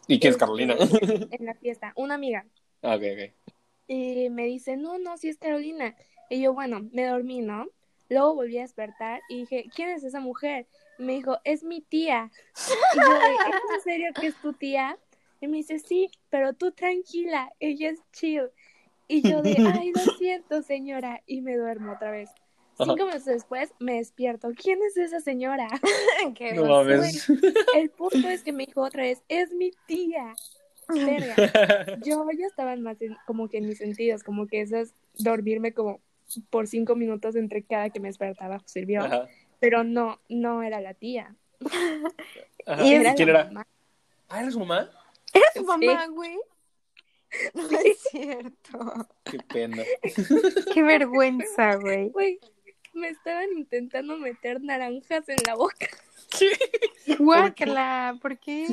¿Y 0.06 0.18
quién 0.18 0.30
es 0.30 0.34
Este, 0.34 0.40
Carolina? 0.40 0.74
en 1.30 1.46
la 1.46 1.54
fiesta, 1.54 1.92
una 1.96 2.14
amiga. 2.14 2.46
Ah, 2.82 2.96
ok, 2.96 3.02
ok. 3.12 3.52
Y 3.86 4.30
me 4.30 4.46
dice, 4.46 4.76
no, 4.76 4.98
no, 4.98 5.16
sí 5.16 5.28
es 5.28 5.38
Carolina. 5.38 5.94
Y 6.28 6.42
yo, 6.42 6.54
bueno, 6.54 6.88
me 6.92 7.06
dormí, 7.06 7.40
¿no? 7.40 7.66
Luego 8.08 8.34
volví 8.34 8.58
a 8.58 8.62
despertar 8.62 9.20
y 9.28 9.40
dije, 9.40 9.66
¿quién 9.74 9.90
es 9.90 10.04
esa 10.04 10.20
mujer? 10.20 10.66
Me 10.98 11.14
dijo, 11.14 11.38
es 11.44 11.62
mi 11.62 11.80
tía. 11.80 12.30
Y 12.94 12.98
yo, 12.98 13.12
¿es 13.16 13.74
en 13.76 13.80
serio 13.82 14.10
que 14.18 14.26
es 14.28 14.40
tu 14.40 14.52
tía? 14.52 14.98
Y 15.42 15.48
me 15.48 15.56
dice, 15.56 15.80
sí, 15.80 16.08
pero 16.30 16.52
tú 16.52 16.70
tranquila, 16.70 17.50
ella 17.58 17.90
es 17.90 17.98
chill. 18.12 18.44
Y 19.08 19.28
yo 19.28 19.42
de, 19.42 19.56
ay, 19.82 19.90
lo 19.92 20.12
siento, 20.14 20.62
señora. 20.62 21.20
Y 21.26 21.40
me 21.40 21.56
duermo 21.56 21.92
otra 21.94 22.12
vez. 22.12 22.30
Cinco 22.78 22.94
minutos 22.94 23.24
después 23.24 23.74
me 23.80 23.94
despierto. 23.96 24.50
¿Quién 24.56 24.78
es 24.86 24.96
esa 24.96 25.20
señora? 25.20 25.66
Qué 26.36 26.52
No 26.54 26.64
mames. 26.66 27.28
El 27.74 27.90
punto 27.90 28.28
es 28.28 28.44
que 28.44 28.52
me 28.52 28.66
dijo 28.66 28.82
otra 28.82 29.02
vez, 29.02 29.20
es 29.28 29.52
mi 29.52 29.72
tía. 29.86 30.32
Verga. 30.88 31.34
Yo 32.04 32.24
ya 32.38 32.46
estaba 32.46 32.76
más 32.76 33.02
en- 33.02 33.16
como 33.26 33.48
que 33.48 33.58
en 33.58 33.66
mis 33.66 33.78
sentidos, 33.78 34.22
como 34.22 34.46
que 34.46 34.60
eso 34.60 34.76
es 34.76 34.94
dormirme 35.18 35.72
como 35.74 36.00
por 36.50 36.68
cinco 36.68 36.94
minutos 36.94 37.34
entre 37.34 37.64
cada 37.64 37.90
que 37.90 37.98
me 37.98 38.08
despertaba 38.08 38.60
sirvió, 38.64 39.02
Ajá. 39.02 39.28
pero 39.60 39.82
no, 39.84 40.20
no 40.28 40.62
era 40.62 40.80
la 40.80 40.94
tía. 40.94 41.34
Ajá. 42.66 42.84
¿Y 42.84 42.90
¿Y 42.90 42.94
era 42.94 43.14
quién 43.14 43.32
la 43.32 43.40
era? 43.40 43.44
mamá. 43.48 43.66
Ah, 44.28 44.40
¿era 44.40 44.50
su 44.50 44.60
mamá? 44.60 44.90
Tu 45.54 45.64
mamá, 45.64 46.06
güey. 46.08 46.38
No 47.54 47.62
es 47.78 47.98
cierto. 48.10 48.92
Qué 49.24 49.38
pena. 49.38 49.82
Qué 50.74 50.82
vergüenza, 50.82 51.76
güey. 51.76 52.10
Güey, 52.10 52.38
me 52.92 53.08
estaban 53.08 53.50
intentando 53.56 54.18
meter 54.18 54.60
naranjas 54.60 55.26
en 55.28 55.38
la 55.46 55.54
boca. 55.54 55.88
Guácala, 57.18 58.18
¿por 58.20 58.38
qué? 58.38 58.66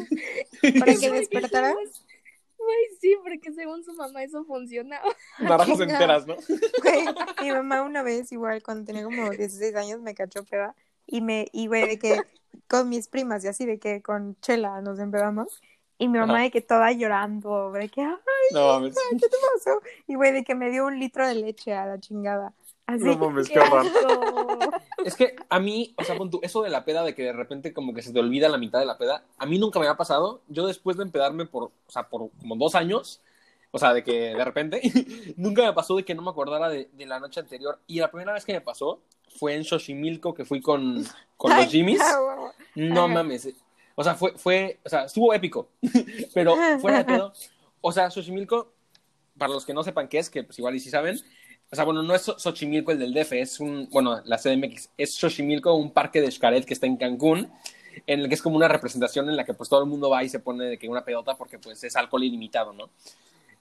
¿Para 0.79 0.93
que 0.95 1.09
despertara? 1.09 1.73
Güey, 1.73 2.77
sí, 2.99 3.15
porque 3.23 3.53
según 3.53 3.83
su 3.83 3.93
mamá 3.93 4.23
eso 4.23 4.43
funcionaba. 4.43 5.07
Naranjas 5.39 5.77
Chinga. 5.77 5.93
enteras, 5.93 6.27
¿no? 6.27 6.35
Güey, 6.35 7.05
mi 7.41 7.51
mamá 7.51 7.81
una 7.83 8.03
vez, 8.03 8.31
igual, 8.33 8.61
cuando 8.61 8.85
tenía 8.85 9.03
como 9.03 9.29
16 9.29 9.75
años, 9.75 10.01
me 10.01 10.13
cachó 10.13 10.43
peda. 10.43 10.75
Y 11.07 11.21
me, 11.21 11.47
y 11.53 11.67
güey, 11.67 11.87
de 11.87 11.97
que 11.97 12.19
con 12.67 12.89
mis 12.89 13.07
primas 13.07 13.43
y 13.43 13.47
así, 13.47 13.65
de 13.65 13.79
que 13.79 14.01
con 14.01 14.39
Chela 14.41 14.81
nos 14.81 14.99
empedamos. 14.99 15.61
Y 15.99 16.07
mi 16.07 16.17
mamá 16.17 16.35
Ajá. 16.35 16.43
de 16.43 16.51
que 16.51 16.61
toda 16.61 16.91
llorando, 16.93 17.71
de 17.73 17.89
que, 17.89 18.01
ay, 18.01 18.15
No 18.53 18.67
mames. 18.67 18.95
¿qué 19.11 19.17
te 19.27 19.35
pasó? 19.53 19.81
Y 20.07 20.15
güey, 20.15 20.31
de 20.31 20.43
que 20.45 20.55
me 20.55 20.71
dio 20.71 20.85
un 20.85 20.97
litro 20.97 21.27
de 21.27 21.35
leche 21.35 21.73
a 21.73 21.85
la 21.85 21.99
chingada. 21.99 22.53
Así. 22.87 23.03
No 23.03 23.17
mames, 23.17 23.49
qué. 23.49 23.59
Es 25.05 25.15
que 25.15 25.35
a 25.49 25.59
mí, 25.59 25.93
o 25.97 26.03
sea, 26.03 26.15
pon 26.17 26.29
tú, 26.31 26.39
eso 26.41 26.63
de 26.63 26.69
la 26.69 26.85
peda, 26.85 27.03
de 27.03 27.13
que 27.13 27.23
de 27.23 27.33
repente 27.33 27.73
como 27.73 27.93
que 27.93 28.01
se 28.01 28.11
te 28.11 28.19
olvida 28.19 28.49
la 28.49 28.57
mitad 28.57 28.79
de 28.79 28.85
la 28.85 28.97
peda, 28.97 29.23
a 29.37 29.45
mí 29.45 29.59
nunca 29.59 29.79
me 29.79 29.87
ha 29.87 29.95
pasado. 29.97 30.41
Yo 30.47 30.65
después 30.65 30.97
de 30.97 31.03
empedarme 31.03 31.45
por, 31.45 31.63
o 31.65 31.71
sea, 31.87 32.09
por 32.09 32.31
como 32.39 32.55
dos 32.55 32.75
años, 32.75 33.21
o 33.71 33.77
sea, 33.77 33.93
de 33.93 34.03
que 34.03 34.33
de 34.35 34.45
repente, 34.45 34.81
nunca 35.37 35.63
me 35.63 35.73
pasó 35.73 35.95
de 35.97 36.03
que 36.03 36.15
no 36.15 36.21
me 36.21 36.31
acordara 36.31 36.69
de, 36.69 36.89
de 36.93 37.05
la 37.05 37.19
noche 37.19 37.41
anterior. 37.41 37.79
Y 37.87 37.99
la 37.99 38.09
primera 38.09 38.33
vez 38.33 38.45
que 38.45 38.53
me 38.53 38.61
pasó 38.61 39.01
fue 39.37 39.53
en 39.55 39.63
Xochimilco, 39.63 40.33
que 40.33 40.45
fui 40.45 40.61
con, 40.61 41.05
con 41.37 41.55
los 41.55 41.67
Jimmys. 41.67 42.01
No 42.75 43.07
mames. 43.07 43.49
O 43.99 44.03
sea, 44.05 44.15
fue, 44.15 44.31
fue, 44.37 44.79
o 44.85 44.87
sea, 44.87 45.03
estuvo 45.03 45.33
épico. 45.33 45.67
Pero 46.33 46.55
fuera 46.79 46.99
de 46.99 47.03
pedo. 47.05 47.33
O 47.81 47.91
sea, 47.91 48.09
Xochimilco, 48.09 48.71
para 49.37 49.51
los 49.51 49.65
que 49.65 49.73
no 49.73 49.83
sepan 49.83 50.07
qué 50.07 50.19
es, 50.19 50.29
que 50.29 50.41
pues 50.45 50.57
igual 50.57 50.73
y 50.75 50.79
si 50.79 50.89
saben, 50.89 51.19
o 51.69 51.75
sea, 51.75 51.83
bueno, 51.83 52.01
no 52.01 52.15
es 52.15 52.25
Xo- 52.25 52.39
Xochimilco 52.39 52.93
el 52.93 52.99
del 52.99 53.13
DF, 53.13 53.33
es 53.33 53.59
un, 53.59 53.89
bueno, 53.91 54.21
la 54.23 54.37
CDMX, 54.37 54.89
es 54.97 55.15
Xochimilco, 55.15 55.73
un 55.73 55.91
parque 55.91 56.21
de 56.21 56.31
Xcaret 56.31 56.63
que 56.63 56.73
está 56.73 56.87
en 56.87 56.95
Cancún, 56.95 57.51
en 58.07 58.21
el 58.21 58.29
que 58.29 58.35
es 58.35 58.41
como 58.41 58.55
una 58.55 58.69
representación 58.69 59.29
en 59.29 59.35
la 59.35 59.43
que 59.43 59.53
pues 59.53 59.67
todo 59.67 59.81
el 59.83 59.89
mundo 59.89 60.09
va 60.09 60.23
y 60.23 60.29
se 60.29 60.39
pone 60.39 60.63
de 60.63 60.77
que 60.79 60.87
una 60.87 61.03
pedota 61.03 61.35
porque 61.35 61.59
pues 61.59 61.83
es 61.83 61.93
alcohol 61.97 62.23
ilimitado, 62.23 62.71
¿no? 62.71 62.89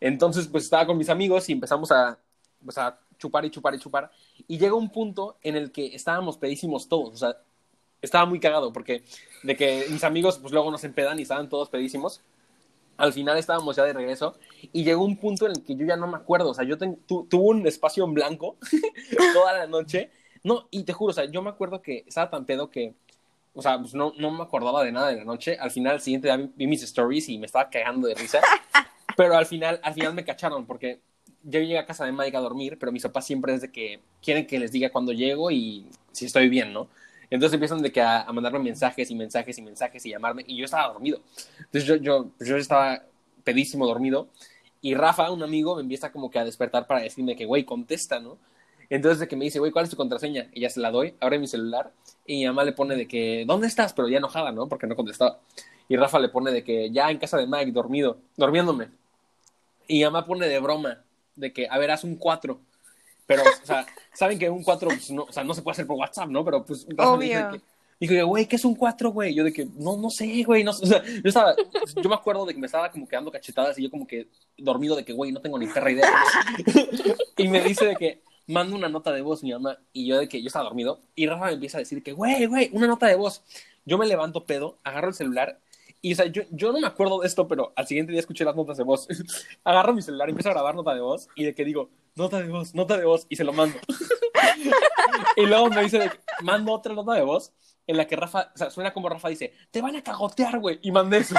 Entonces, 0.01 0.47
pues 0.47 0.63
estaba 0.65 0.87
con 0.87 0.97
mis 0.97 1.09
amigos 1.09 1.49
y 1.49 1.53
empezamos 1.53 1.91
a, 1.91 2.17
pues, 2.65 2.79
a 2.79 2.97
chupar 3.19 3.45
y 3.45 3.51
chupar 3.51 3.75
y 3.75 3.81
chupar. 3.81 4.13
Y 4.47 4.57
llega 4.57 4.75
un 4.75 4.91
punto 4.91 5.37
en 5.43 5.57
el 5.57 5.73
que 5.73 5.97
estábamos 5.97 6.39
pedísimos 6.39 6.89
todos, 6.89 7.15
o 7.15 7.17
sea, 7.17 7.37
estaba 8.01 8.25
muy 8.27 8.39
cagado 8.39 8.73
porque 8.73 9.03
de 9.43 9.57
que 9.57 9.87
mis 9.91 10.05
amigos 10.05 10.39
pues 10.39 10.53
luego 10.53 10.71
nos 10.71 10.85
empedan 10.85 11.19
y 11.19 11.23
estaban 11.23 11.49
todos 11.49 11.69
pedísimos. 11.69 12.21
Al 12.97 13.13
final 13.13 13.39
estábamos 13.39 13.77
ya 13.77 13.85
de 13.85 13.93
regreso 13.93 14.35
y 14.73 14.83
llegó 14.83 15.05
un 15.05 15.17
punto 15.17 15.47
en 15.47 15.53
el 15.53 15.63
que 15.65 15.77
yo 15.77 15.87
ya 15.87 15.97
no 15.97 16.09
me 16.09 16.17
acuerdo, 16.17 16.51
o 16.51 16.55
sea, 16.55 16.65
yo 16.65 16.77
ten- 16.79 16.97
tu- 17.07 17.27
tuve 17.27 17.45
un 17.45 17.67
espacio 17.67 18.05
en 18.05 18.15
blanco 18.15 18.57
toda 19.33 19.53
la 19.57 19.67
noche. 19.67 20.11
No, 20.43 20.67
y 20.71 20.83
te 20.85 20.93
juro, 20.93 21.11
o 21.11 21.15
sea, 21.15 21.25
yo 21.27 21.43
me 21.43 21.51
acuerdo 21.51 21.81
que 21.83 22.05
estaba 22.07 22.31
tan 22.31 22.45
pedo 22.45 22.71
que, 22.71 22.95
o 23.55 23.63
sea, 23.63 23.79
pues 23.79 23.95
no, 23.95 24.13
no 24.19 24.31
me 24.31 24.43
acordaba 24.43 24.83
de 24.85 24.93
nada 24.93 25.09
de 25.09 25.17
la 25.17 25.25
noche. 25.25 25.57
Al 25.59 25.71
final, 25.71 25.95
el 25.95 26.01
siguiente 26.01 26.29
día 26.29 26.37
vi, 26.37 26.51
vi 26.57 26.67
mis 26.67 26.83
stories 26.83 27.29
y 27.29 27.39
me 27.39 27.47
estaba 27.47 27.69
cagando 27.71 28.09
de 28.09 28.15
risa. 28.15 28.41
Pero 29.17 29.37
al 29.37 29.47
final, 29.47 29.81
al 29.83 29.95
final 29.95 30.15
me 30.15 30.25
cacharon 30.25 30.65
porque 30.67 31.01
yo 31.43 31.61
llegué 31.61 31.79
a 31.79 31.87
casa 31.87 32.05
de 32.05 32.13
Mike 32.13 32.37
a 32.37 32.41
dormir, 32.41 32.79
pero 32.79 32.93
mis 32.93 33.03
papás 33.03 33.27
siempre 33.27 33.55
es 33.55 33.61
de 33.63 33.73
que 33.73 34.01
quieren 34.23 34.47
que 34.47 34.59
les 34.61 34.71
diga 34.71 34.91
cuándo 34.91 35.13
llego 35.13 35.51
y 35.51 35.87
si 36.13 36.27
estoy 36.27 36.49
bien, 36.49 36.73
¿no? 36.73 36.89
Entonces 37.31 37.55
empiezan 37.55 37.83
de 37.83 37.93
que 37.93 38.01
a, 38.01 38.27
mandarme 38.33 38.59
mensajes 38.61 39.11
y 39.11 39.15
mensajes 39.15 39.59
y 39.59 39.63
mensajes 39.63 40.07
y 40.07 40.11
llamarme 40.11 40.45
y 40.47 40.57
yo 40.57 40.65
estaba 40.65 40.93
dormido. 40.93 41.21
Entonces 41.59 41.85
yo, 41.85 41.97
yo, 41.97 42.31
pues 42.37 42.49
yo 42.49 42.57
estaba 42.57 43.03
pedísimo 43.45 43.87
dormido 43.87 44.29
y 44.81 44.95
Rafa, 44.95 45.31
un 45.31 45.43
amigo, 45.43 45.77
me 45.77 45.83
empieza 45.83 46.13
como 46.13 46.31
que 46.31 46.39
a 46.39 46.45
despertar 46.45 46.87
para 46.87 47.01
decirme 47.01 47.37
que, 47.37 47.47
güey, 47.47 47.65
contesta, 47.65 48.21
¿no? 48.21 48.39
Entonces 48.91 49.19
de 49.19 49.29
que 49.29 49.37
me 49.37 49.45
dice, 49.45 49.59
güey, 49.59 49.73
¿cuál 49.73 49.85
es 49.85 49.91
tu 49.91 49.97
contraseña? 49.97 50.49
Y 50.53 50.61
ya 50.61 50.71
se 50.71 50.81
la 50.81 50.91
doy, 50.91 51.15
abre 51.21 51.39
mi 51.39 51.47
celular 51.47 51.93
y 52.27 52.39
mi 52.39 52.47
mamá 52.47 52.65
le 52.65 52.73
pone 52.73 52.97
de 52.97 53.07
que, 53.07 53.45
¿dónde 53.47 53.67
estás? 53.67 53.93
Pero 53.93 54.09
ya 54.09 54.19
enojada, 54.19 54.53
¿no? 54.53 54.69
Porque 54.69 54.87
no 54.87 54.97
contestaba. 54.97 55.41
Y 55.89 55.97
Rafa 55.97 56.19
le 56.19 56.29
pone 56.29 56.53
de 56.53 56.65
que, 56.65 56.91
ya 56.91 57.11
en 57.11 57.19
casa 57.19 57.37
de 57.37 57.47
Mike, 57.47 57.73
dormido, 57.73 58.19
durmiéndome. 58.37 58.89
Y 59.87 59.99
mi 59.99 60.05
mamá 60.05 60.25
pone 60.27 60.49
de 60.49 60.59
broma, 60.61 61.03
de 61.37 61.53
que, 61.53 61.67
a 61.69 61.79
ver, 61.79 61.91
haz 61.91 62.05
un 62.05 62.17
4. 62.17 62.61
Pero, 63.29 63.43
o 63.43 63.67
sea, 63.67 63.87
saben 64.15 64.39
que 64.39 64.49
un 64.49 64.65
4, 64.65 64.89
pues, 64.89 65.11
no, 65.11 65.25
o 65.25 65.33
sea, 65.33 65.45
no 65.45 65.53
se 65.53 65.61
puede 65.61 65.73
hacer 65.73 65.87
por 65.87 65.99
WhatsApp, 65.99 66.31
¿no? 66.31 66.43
Pero, 66.45 66.65
pues, 66.65 66.87
Obvio. 66.97 67.51
que, 67.51 67.61
Dijo, 68.01 68.27
güey, 68.27 68.47
¿qué 68.47 68.57
es 68.57 68.65
un 68.65 68.75
4, 68.75 69.11
güey? 69.11 69.35
Yo 69.35 69.45
de 69.45 69.53
que, 69.53 69.67
no, 69.77 69.97
no 69.97 70.09
sé, 70.09 70.43
güey. 70.45 70.65
No, 70.65 70.73
sé". 70.73 70.85
o 70.85 70.87
sea, 70.87 71.05
yo 71.05 71.29
estaba, 71.29 71.55
yo 72.03 72.09
me 72.09 72.15
acuerdo 72.15 72.47
de 72.47 72.55
que 72.55 72.61
me 72.61 72.67
estaba 72.67 72.91
como 72.91 73.07
quedando 73.07 73.31
cachetadas 73.31 73.79
y 73.79 73.83
yo 73.83 73.91
como 73.91 74.07
que 74.07 74.29
dormido 74.57 74.97
de 74.97 75.05
que, 75.05 75.13
güey, 75.13 75.31
no 75.31 75.41
tengo 75.41 75.59
ni 75.59 75.67
perra 75.67 75.91
idea. 75.91 76.09
y 77.37 77.49
me 77.49 77.61
dice 77.63 77.85
de 77.85 77.97
que 77.97 78.23
mando 78.47 78.77
una 78.77 78.89
nota 78.89 79.13
de 79.13 79.21
voz 79.21 79.43
mi 79.43 79.53
mamá 79.53 79.79
y 79.93 80.07
yo 80.07 80.19
de 80.19 80.27
que 80.27 80.41
yo 80.41 80.47
estaba 80.47 80.65
dormido 80.65 81.03
y 81.15 81.27
Rafa 81.27 81.47
me 81.47 81.53
empieza 81.53 81.77
a 81.77 81.81
decir 81.81 82.03
que, 82.03 82.13
güey, 82.13 82.47
güey, 82.47 82.71
una 82.73 82.87
nota 82.87 83.07
de 83.07 83.15
voz. 83.15 83.43
Yo 83.85 83.99
me 83.99 84.07
levanto 84.07 84.47
pedo, 84.47 84.79
agarro 84.85 85.09
el 85.09 85.15
celular 85.15 85.59
y, 86.01 86.13
o 86.13 86.17
sea, 86.17 86.27
yo, 86.27 86.43
yo 86.51 86.73
no 86.73 86.81
me 86.81 86.87
acuerdo 86.87 87.21
de 87.21 87.27
esto, 87.27 87.49
pero 87.49 87.73
al 87.75 87.87
siguiente 87.87 88.13
día 88.13 88.21
escuché 88.21 88.45
las 88.45 88.55
notas 88.55 88.77
de 88.77 88.85
voz. 88.85 89.09
agarro 89.65 89.93
mi 89.93 90.03
celular, 90.03 90.29
empiezo 90.29 90.51
a 90.51 90.53
grabar 90.53 90.75
nota 90.75 90.95
de 90.95 91.01
voz 91.01 91.29
y 91.35 91.45
de 91.45 91.55
que 91.55 91.65
digo, 91.65 91.91
nota 92.19 92.41
de 92.41 92.49
voz, 92.49 92.75
nota 92.75 92.97
de 92.97 93.05
voz 93.05 93.27
y 93.29 93.37
se 93.37 93.45
lo 93.45 93.53
mando. 93.53 93.79
y 95.37 95.47
luego 95.47 95.71
me 95.71 95.83
dice, 95.83 96.11
mando 96.43 96.73
otra 96.73 96.95
nota 96.95 97.15
de 97.15 97.23
voz 97.23 97.53
en 97.87 97.97
la 97.97 98.07
que 98.07 98.17
Rafa, 98.17 98.53
o 98.55 98.59
sea, 98.59 98.71
suena 98.71 98.93
como 98.93 99.09
Rafa 99.09 99.29
dice, 99.29 99.55
te 99.71 99.81
van 99.81 99.97
a 99.97 100.03
cagotear, 100.03 100.59
güey, 100.59 100.79
y 100.83 100.93
mandé 100.93 101.19
eso. 101.19 101.35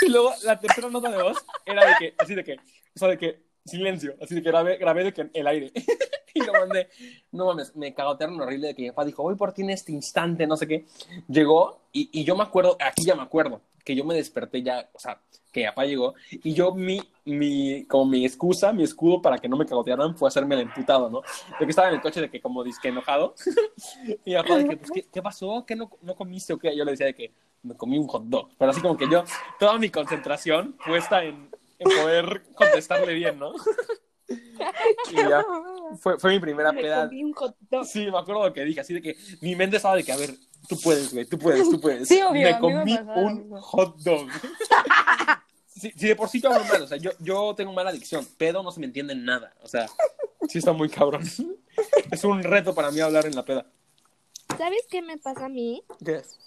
y 0.00 0.10
luego 0.10 0.32
la 0.42 0.58
tercera 0.58 0.88
nota 0.88 1.10
de 1.10 1.22
voz 1.22 1.38
era 1.64 1.86
de 1.86 1.94
que, 1.98 2.14
así 2.18 2.34
de 2.34 2.42
que, 2.42 2.54
o 2.54 2.98
sea, 2.98 3.08
de 3.08 3.18
que, 3.18 3.44
silencio, 3.64 4.16
así 4.20 4.34
de 4.34 4.42
que 4.42 4.50
grabé, 4.50 4.76
grabé 4.76 5.04
de 5.04 5.12
que 5.12 5.30
el 5.32 5.46
aire. 5.46 5.72
y 6.34 6.40
lo 6.40 6.52
mandé. 6.52 6.88
No 7.30 7.46
mames, 7.46 7.74
me 7.76 7.94
cagotearon 7.94 8.40
horrible 8.40 8.68
de 8.68 8.74
que 8.74 8.82
mi 8.82 8.88
papá 8.90 9.04
dijo, 9.04 9.22
voy 9.22 9.36
por 9.36 9.52
ti 9.52 9.62
en 9.62 9.70
este 9.70 9.92
instante, 9.92 10.46
no 10.46 10.56
sé 10.56 10.66
qué. 10.66 10.84
Llegó 11.28 11.82
y, 11.92 12.10
y 12.12 12.24
yo 12.24 12.36
me 12.36 12.42
acuerdo, 12.42 12.76
aquí 12.80 13.04
ya 13.04 13.14
me 13.14 13.22
acuerdo, 13.22 13.60
que 13.84 13.94
yo 13.94 14.04
me 14.04 14.14
desperté 14.14 14.62
ya, 14.62 14.88
o 14.92 14.98
sea, 14.98 15.20
que 15.52 15.64
papá 15.66 15.84
llegó 15.84 16.14
y 16.30 16.52
yo 16.54 16.74
mi, 16.74 17.00
mi, 17.24 17.84
como 17.84 18.06
mi 18.06 18.24
excusa, 18.24 18.72
mi 18.72 18.82
escudo 18.82 19.22
para 19.22 19.38
que 19.38 19.48
no 19.48 19.56
me 19.56 19.66
cagotearan 19.66 20.16
fue 20.16 20.28
hacerme 20.28 20.56
el 20.56 20.62
emputado, 20.62 21.08
¿no? 21.10 21.22
De 21.60 21.64
que 21.64 21.70
estaba 21.70 21.88
en 21.88 21.94
el 21.94 22.00
coche 22.00 22.20
de 22.20 22.30
que 22.30 22.40
como 22.40 22.64
disque 22.64 22.88
enojado. 22.88 23.34
y 24.24 24.34
papá 24.34 24.56
de 24.56 24.68
que, 24.68 24.76
pues, 24.76 24.90
¿qué, 24.90 25.06
qué 25.12 25.22
pasó? 25.22 25.64
¿Qué 25.66 25.76
no, 25.76 25.90
no 26.02 26.16
comiste 26.16 26.52
o 26.54 26.58
qué? 26.58 26.76
Yo 26.76 26.84
le 26.84 26.92
decía 26.92 27.06
de 27.06 27.14
que 27.14 27.32
me 27.62 27.76
comí 27.76 27.98
un 27.98 28.08
hot 28.08 28.24
dog. 28.24 28.50
Pero 28.58 28.70
así 28.70 28.80
como 28.80 28.96
que 28.96 29.08
yo, 29.08 29.24
toda 29.58 29.78
mi 29.78 29.90
concentración 29.90 30.76
puesta 30.84 31.22
en, 31.22 31.50
en 31.78 31.96
poder 32.00 32.42
contestarle 32.54 33.14
bien, 33.14 33.38
¿no? 33.38 33.52
y 35.10 35.16
ya, 35.16 35.44
fue, 35.96 36.18
fue 36.18 36.32
mi 36.32 36.40
primera 36.40 36.72
Me 36.72 36.82
peda. 36.82 37.06
comí 37.06 37.24
un 37.24 37.32
hot 37.32 37.56
dog. 37.70 37.86
Sí, 37.86 38.10
me 38.10 38.18
acuerdo 38.18 38.46
lo 38.46 38.52
que 38.52 38.64
dije, 38.64 38.80
así 38.80 38.94
de 38.94 39.02
que 39.02 39.16
mi 39.40 39.54
mente 39.56 39.76
estaba 39.76 39.96
de 39.96 40.04
que, 40.04 40.12
a 40.12 40.16
ver, 40.16 40.34
tú 40.68 40.78
puedes, 40.82 41.12
güey, 41.12 41.24
tú 41.26 41.38
puedes, 41.38 41.68
tú 41.68 41.80
puedes. 41.80 42.08
Sí, 42.08 42.20
obvio, 42.22 42.32
me 42.32 42.40
mí 42.40 42.52
me 42.52 42.60
comí 42.60 42.98
un 43.16 43.50
hot 43.60 43.96
dog. 43.98 44.28
Si, 45.76 45.90
si 45.90 46.06
de 46.06 46.14
por 46.14 46.28
sí 46.28 46.40
yo 46.40 46.50
hablo 46.52 46.64
mal, 46.66 46.82
o 46.82 46.86
sea, 46.86 46.96
yo, 46.98 47.10
yo 47.18 47.52
tengo 47.56 47.72
mala 47.72 47.90
adicción, 47.90 48.24
pedo 48.38 48.62
no 48.62 48.70
se 48.70 48.78
me 48.78 48.86
entiende 48.86 49.12
en 49.12 49.24
nada, 49.24 49.52
o 49.60 49.66
sea, 49.66 49.86
sí 50.48 50.58
está 50.58 50.72
muy 50.72 50.88
cabrón. 50.88 51.24
Es 52.12 52.22
un 52.22 52.44
reto 52.44 52.76
para 52.76 52.92
mí 52.92 53.00
hablar 53.00 53.26
en 53.26 53.34
la 53.34 53.44
peda. 53.44 53.66
¿Sabes 54.56 54.86
qué 54.88 55.02
me 55.02 55.18
pasa 55.18 55.46
a 55.46 55.48
mí? 55.48 55.82
¿Qué 56.02 56.14
es? 56.18 56.38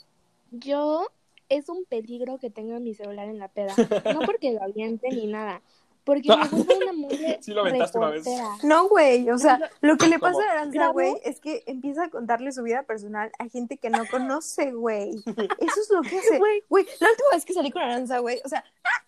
yo 0.51 1.07
es 1.49 1.69
un 1.69 1.85
peligro 1.85 2.37
que 2.39 2.49
tenga 2.49 2.79
mi 2.79 2.93
celular 2.93 3.27
en 3.27 3.39
la 3.39 3.47
peda. 3.49 3.73
No 4.13 4.21
porque 4.21 4.51
lo 4.53 4.63
aviente 4.63 5.09
ni 5.09 5.27
nada. 5.27 5.61
Porque 6.07 6.29
me 6.29 6.35
vuelvo 6.47 6.75
una 6.77 6.93
mujer 6.93 7.37
Sí 7.41 7.51
lo 7.53 7.61
aventaste 7.61 7.97
una 7.97 8.09
vez. 8.11 8.25
No, 8.63 8.87
güey, 8.87 9.29
o 9.29 9.37
sea, 9.37 9.59
lo 9.81 9.97
que 9.97 10.07
le 10.07 10.17
¿Cómo? 10.19 10.31
pasa 10.31 10.47
a 10.49 10.51
Aranza, 10.53 10.87
güey, 10.87 11.15
es 11.23 11.39
que 11.41 11.63
empieza 11.67 12.05
a 12.05 12.09
contarle 12.09 12.51
su 12.53 12.63
vida 12.63 12.83
personal 12.83 13.29
a 13.39 13.49
gente 13.49 13.77
que 13.77 13.89
no 13.89 14.05
conoce, 14.09 14.71
güey. 14.71 15.11
Eso 15.59 15.81
es 15.81 15.89
lo 15.91 16.01
que 16.01 16.17
hace. 16.17 16.39
Güey. 16.39 16.85
La 16.99 17.09
última 17.09 17.29
vez 17.33 17.43
que 17.45 17.53
salí 17.53 17.71
con 17.71 17.81
Aranza, 17.81 18.19
güey, 18.19 18.39
o 18.45 18.47
sea, 18.49 18.63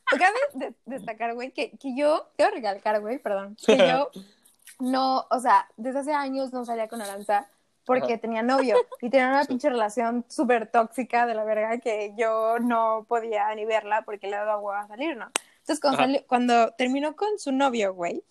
cabe 0.10 0.38
de- 0.53 0.74
destacar, 0.86 1.34
güey, 1.36 1.51
que, 1.51 1.72
que 1.77 1.96
yo, 1.96 2.27
quiero 2.36 2.53
recalcar, 2.53 3.00
güey, 3.01 3.18
perdón, 3.18 3.56
que 3.65 3.77
yo 3.77 4.12
no, 4.79 5.25
o 5.29 5.39
sea, 5.39 5.68
desde 5.77 6.00
hace 6.00 6.13
años 6.13 6.51
no 6.53 6.65
salía 6.65 6.88
con 6.89 7.01
Aranza 7.01 7.48
porque 7.86 8.13
Ajá. 8.13 8.22
tenía 8.22 8.44
novio 8.44 8.75
y 9.01 9.10
tenía 9.10 9.29
una 9.29 9.41
Sí. 9.44 9.48
pinche 9.48 9.70
relación 9.70 10.24
súper 10.27 10.68
tóxica 10.70 11.25
de 11.25 11.34
la 11.34 11.44
verga 11.44 11.79
que 11.79 12.13
yo 12.18 12.60
no 12.60 13.06
podía 13.08 13.56
ni 13.56 13.65
verla 13.65 14.03
porque 14.03 14.27
le 14.27 14.36
daba 14.36 14.60
hueva 14.60 14.82
a 14.82 14.88
salir, 14.88 15.18
¿no? 15.18 15.27
Entonces, 15.60 15.80
cuando, 15.80 15.98
Ajá. 16.00 16.06
salió- 16.08 16.28
cuando 16.28 16.72
terminó 16.74 17.16
con 17.16 17.38
su 17.39 17.51
novio, 17.51 17.94
güey, 17.94 18.24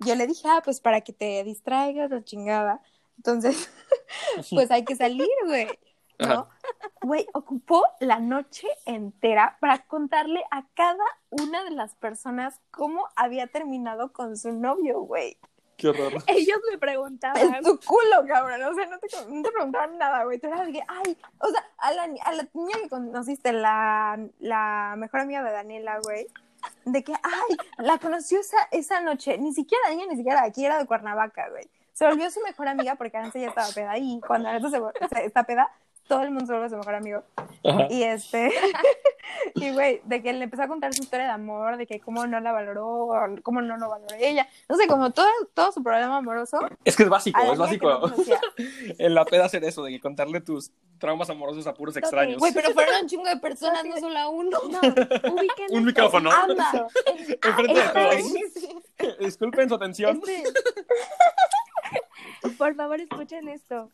yo 0.00 0.14
le 0.14 0.26
dije, 0.26 0.46
ah, 0.48 0.60
pues 0.64 0.80
para 0.80 1.00
que 1.00 1.12
te 1.12 1.42
distraigas, 1.44 2.10
la 2.10 2.22
chingada. 2.24 2.80
Entonces, 3.16 3.70
pues 4.50 4.70
hay 4.70 4.84
que 4.84 4.96
salir, 4.96 5.28
güey. 5.46 5.68
¿No? 6.18 6.48
Güey, 7.02 7.26
ocupó 7.34 7.84
la 8.00 8.18
noche 8.18 8.66
entera 8.86 9.58
para 9.60 9.86
contarle 9.86 10.42
a 10.50 10.66
cada 10.74 11.04
una 11.30 11.62
de 11.64 11.72
las 11.72 11.94
personas 11.94 12.58
cómo 12.70 13.06
había 13.16 13.48
terminado 13.48 14.12
con 14.14 14.36
su 14.38 14.52
novio, 14.52 15.00
güey. 15.00 15.36
Qué 15.76 15.88
horror. 15.88 16.14
Ellos 16.26 16.58
me 16.70 16.78
preguntaban. 16.78 17.56
Es 17.56 17.62
tu 17.62 17.78
culo, 17.80 18.26
cabrón. 18.26 18.62
O 18.62 18.74
sea, 18.74 18.86
no 18.86 18.98
te, 18.98 19.08
no 19.28 19.42
te 19.42 19.50
preguntaban 19.52 19.98
nada, 19.98 20.24
güey. 20.24 20.38
Tú 20.38 20.46
eras 20.46 20.66
de 20.66 20.72
que, 20.72 20.82
ay, 20.88 21.18
o 21.38 21.48
sea, 21.48 21.62
a 21.76 21.92
la, 21.92 22.04
a 22.04 22.32
la 22.32 22.48
niña 22.54 22.76
que 22.82 22.88
conociste, 22.88 23.52
la, 23.52 24.18
la 24.38 24.94
mejor 24.96 25.20
amiga 25.20 25.42
de 25.42 25.52
Daniela, 25.52 26.00
güey. 26.02 26.28
De 26.84 27.02
que, 27.04 27.12
ay, 27.12 27.56
la 27.78 27.98
conoció 27.98 28.40
esa, 28.40 28.56
esa 28.70 29.00
noche. 29.00 29.38
Ni 29.38 29.52
siquiera 29.52 29.90
ella, 29.90 30.04
ni 30.08 30.16
siquiera 30.16 30.42
aquí, 30.44 30.64
era 30.64 30.78
de 30.78 30.86
Cuernavaca, 30.86 31.48
güey. 31.50 31.68
Se 31.92 32.06
volvió 32.06 32.30
su 32.30 32.40
mejor 32.42 32.68
amiga 32.68 32.94
porque 32.96 33.16
antes 33.16 33.36
ella 33.36 33.48
estaba 33.48 33.68
peda. 33.74 33.96
Y 33.98 34.20
cuando 34.26 34.48
vol- 34.50 34.92
se- 35.08 35.24
está 35.24 35.44
peda, 35.44 35.70
todo 36.08 36.22
el 36.22 36.30
mundo 36.30 36.46
se 36.46 36.52
vuelve 36.52 36.68
su 36.70 36.76
mejor 36.76 36.94
amigo. 36.94 37.22
Ajá. 37.64 37.86
Y 37.90 38.02
este, 38.02 38.52
y 39.54 39.72
güey, 39.72 40.00
de 40.04 40.22
que 40.22 40.32
le 40.32 40.44
empezó 40.44 40.62
a 40.62 40.68
contar 40.68 40.94
su 40.94 41.02
historia 41.02 41.26
de 41.26 41.32
amor, 41.32 41.76
de 41.76 41.86
que 41.86 42.00
cómo 42.00 42.26
no 42.26 42.38
la 42.40 42.52
valoró, 42.52 43.10
cómo 43.42 43.60
no 43.60 43.76
lo 43.76 43.88
valoró 43.88 44.14
ella. 44.18 44.48
No 44.68 44.76
sé, 44.76 44.86
como 44.86 45.10
todo, 45.10 45.26
todo 45.54 45.72
su 45.72 45.82
problema 45.82 46.18
amoroso. 46.18 46.58
Es 46.84 46.96
que 46.96 47.02
es 47.02 47.08
básico, 47.08 47.40
es 47.40 47.58
básico. 47.58 47.90
no 47.90 48.14
en 48.98 49.14
la 49.14 49.24
peda 49.24 49.44
hacer 49.46 49.64
eso, 49.64 49.82
de 49.82 49.90
que 49.92 50.00
contarle 50.00 50.40
tus 50.40 50.70
traumas 50.98 51.28
amorosos 51.30 51.66
a 51.66 51.74
puros 51.74 51.96
extraños. 51.96 52.38
Güey, 52.38 52.52
pero 52.52 52.70
fueron 52.70 53.02
un 53.02 53.08
chingo 53.08 53.24
de 53.24 53.36
personas, 53.36 53.84
no 53.84 53.96
solo 53.98 54.18
a 54.18 54.28
uno. 54.28 54.58
No, 54.70 54.80
Un 55.70 55.84
micrófono. 55.84 56.30
Anda. 56.30 56.86
Enfrente 57.42 57.74
de 57.80 57.88
todos. 57.88 59.18
Disculpen 59.20 59.68
su 59.68 59.74
atención. 59.74 60.16
Este- 60.16 60.42
Por 62.56 62.74
favor, 62.74 63.00
escuchen 63.00 63.48
esto. 63.48 63.90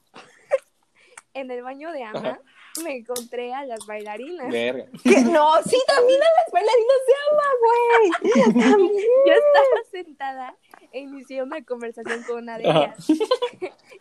En 1.35 1.51
el 1.51 1.63
baño 1.63 1.93
de 1.93 2.03
Ajá. 2.05 2.41
me 2.85 2.97
encontré 2.97 3.55
a 3.55 3.65
las 3.65 3.87
bailarinas. 3.87 4.51
Verga. 4.51 4.87
¿Qué? 5.03 5.21
No, 5.23 5.63
sí, 5.63 5.79
también 5.87 6.21
a 6.21 6.27
las 6.27 6.53
bailarinas 6.53 6.99
se 7.07 7.13
ama, 7.31 7.49
güey. 7.63 8.71
También. 8.71 8.93
Yo 9.27 9.33
estaba 9.33 9.91
sentada 9.91 10.57
e 10.93 11.01
inicié 11.01 11.43
una 11.43 11.65
conversación 11.65 12.23
con 12.25 12.39
una 12.39 12.59
de 12.59 12.65
ellas. 12.65 13.07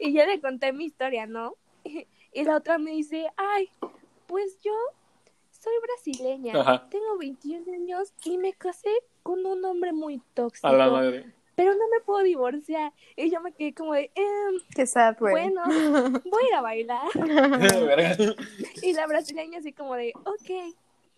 Y 0.04 0.14
yo 0.14 0.26
le 0.26 0.42
conté 0.42 0.74
mi 0.74 0.86
historia, 0.86 1.28
¿no? 1.28 1.56
Y 2.34 2.44
la 2.44 2.56
otra 2.56 2.78
me 2.80 2.92
dice, 2.92 3.30
ay, 3.38 3.70
pues 4.26 4.58
yo 4.62 4.72
soy 5.52 5.74
brasileña, 5.84 6.60
Ajá. 6.60 6.88
tengo 6.90 7.18
21 7.20 7.72
años 7.74 8.14
y 8.24 8.38
me 8.38 8.54
casé 8.54 8.90
con 9.22 9.46
un 9.46 9.64
hombre 9.66 9.92
muy 9.94 10.22
tóxico, 10.34 10.66
A 10.68 10.72
la 10.74 10.90
madre. 10.90 11.26
Pero 11.62 11.76
no 11.76 11.88
me 11.90 12.00
puedo 12.04 12.24
divorciar. 12.24 12.92
Y 13.16 13.30
yo 13.30 13.40
me 13.40 13.54
quedé 13.54 13.76
como 13.76 13.94
de, 13.94 14.10
em, 14.16 14.60
Qué 14.76 14.88
sad, 14.88 15.16
güey. 15.20 15.32
bueno, 15.34 15.62
voy 16.26 16.44
a 16.44 16.48
ir 16.48 16.56
a 16.56 16.62
bailar. 16.62 17.08
Verga. 17.16 18.18
Y 18.82 18.94
la 18.94 19.06
brasileña 19.06 19.60
así 19.60 19.72
como 19.74 19.94
de, 19.96 20.12
ok, 20.26 20.76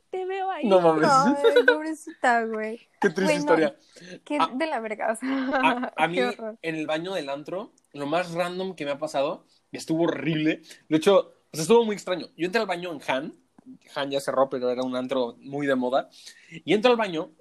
te 0.10 0.26
veo 0.26 0.52
ahí. 0.52 0.68
No 0.68 0.82
mames. 0.82 1.10
Ay, 1.10 1.64
pobrecita, 1.66 2.44
güey. 2.44 2.82
Qué 3.00 3.10
triste 3.10 3.36
historia. 3.36 3.78
Qué 4.26 4.38
Ah. 4.38 4.52
de 4.54 4.68
la 4.68 4.82
verga, 4.82 5.14
o 5.14 5.16
sea. 5.16 5.48
A, 5.98 6.04
a 6.04 6.08
mí, 6.10 6.20
en 6.62 6.76
el 6.76 6.88
baño 6.88 7.14
del 7.14 7.30
antro, 7.30 7.72
lo 7.94 8.06
más 8.06 8.34
random 8.34 8.76
que 8.76 8.84
me 8.84 8.92
ha 8.92 8.98
pasado, 8.98 9.46
y 9.72 9.78
estuvo 9.78 10.04
horrible. 10.04 10.62
De 10.90 10.98
hecho, 10.98 11.18
o 11.20 11.56
sea, 11.56 11.62
estuvo 11.62 11.86
muy 11.86 11.96
extraño. 11.96 12.28
Yo 12.36 12.46
entré 12.48 12.60
al 12.60 12.68
baño 12.68 12.92
en 12.92 13.00
Han. 13.08 13.34
Han 13.96 14.12
ya 14.12 14.20
cerró, 14.20 14.50
pero 14.50 14.70
era 14.70 14.84
un 14.84 14.96
antro 14.98 15.38
muy 15.40 15.68
de 15.68 15.76
moda. 15.76 16.10
Y 16.50 16.74
entro 16.74 16.92
al 16.92 16.98
baño 16.98 17.32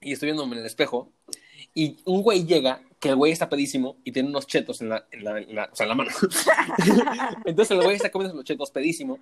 y 0.00 0.12
estoy 0.12 0.26
viéndome 0.26 0.54
en 0.56 0.60
el 0.60 0.66
espejo. 0.66 1.12
Y 1.74 1.96
un 2.04 2.22
güey 2.22 2.44
llega, 2.44 2.80
que 3.00 3.08
el 3.10 3.16
güey 3.16 3.32
está 3.32 3.48
pedísimo 3.48 3.96
y 4.04 4.12
tiene 4.12 4.28
unos 4.28 4.46
chetos 4.46 4.80
en 4.80 4.88
la, 4.90 5.06
en 5.10 5.24
la, 5.24 5.38
en 5.38 5.54
la- 5.54 5.68
o 5.72 5.74
sea, 5.76 5.84
en 5.84 5.88
la 5.88 5.94
mano. 5.94 6.10
Entonces 7.44 7.76
el 7.76 7.82
güey 7.82 7.96
está 7.96 8.10
comiendo 8.10 8.36
los 8.36 8.44
chetos 8.44 8.70
pedísimo 8.70 9.18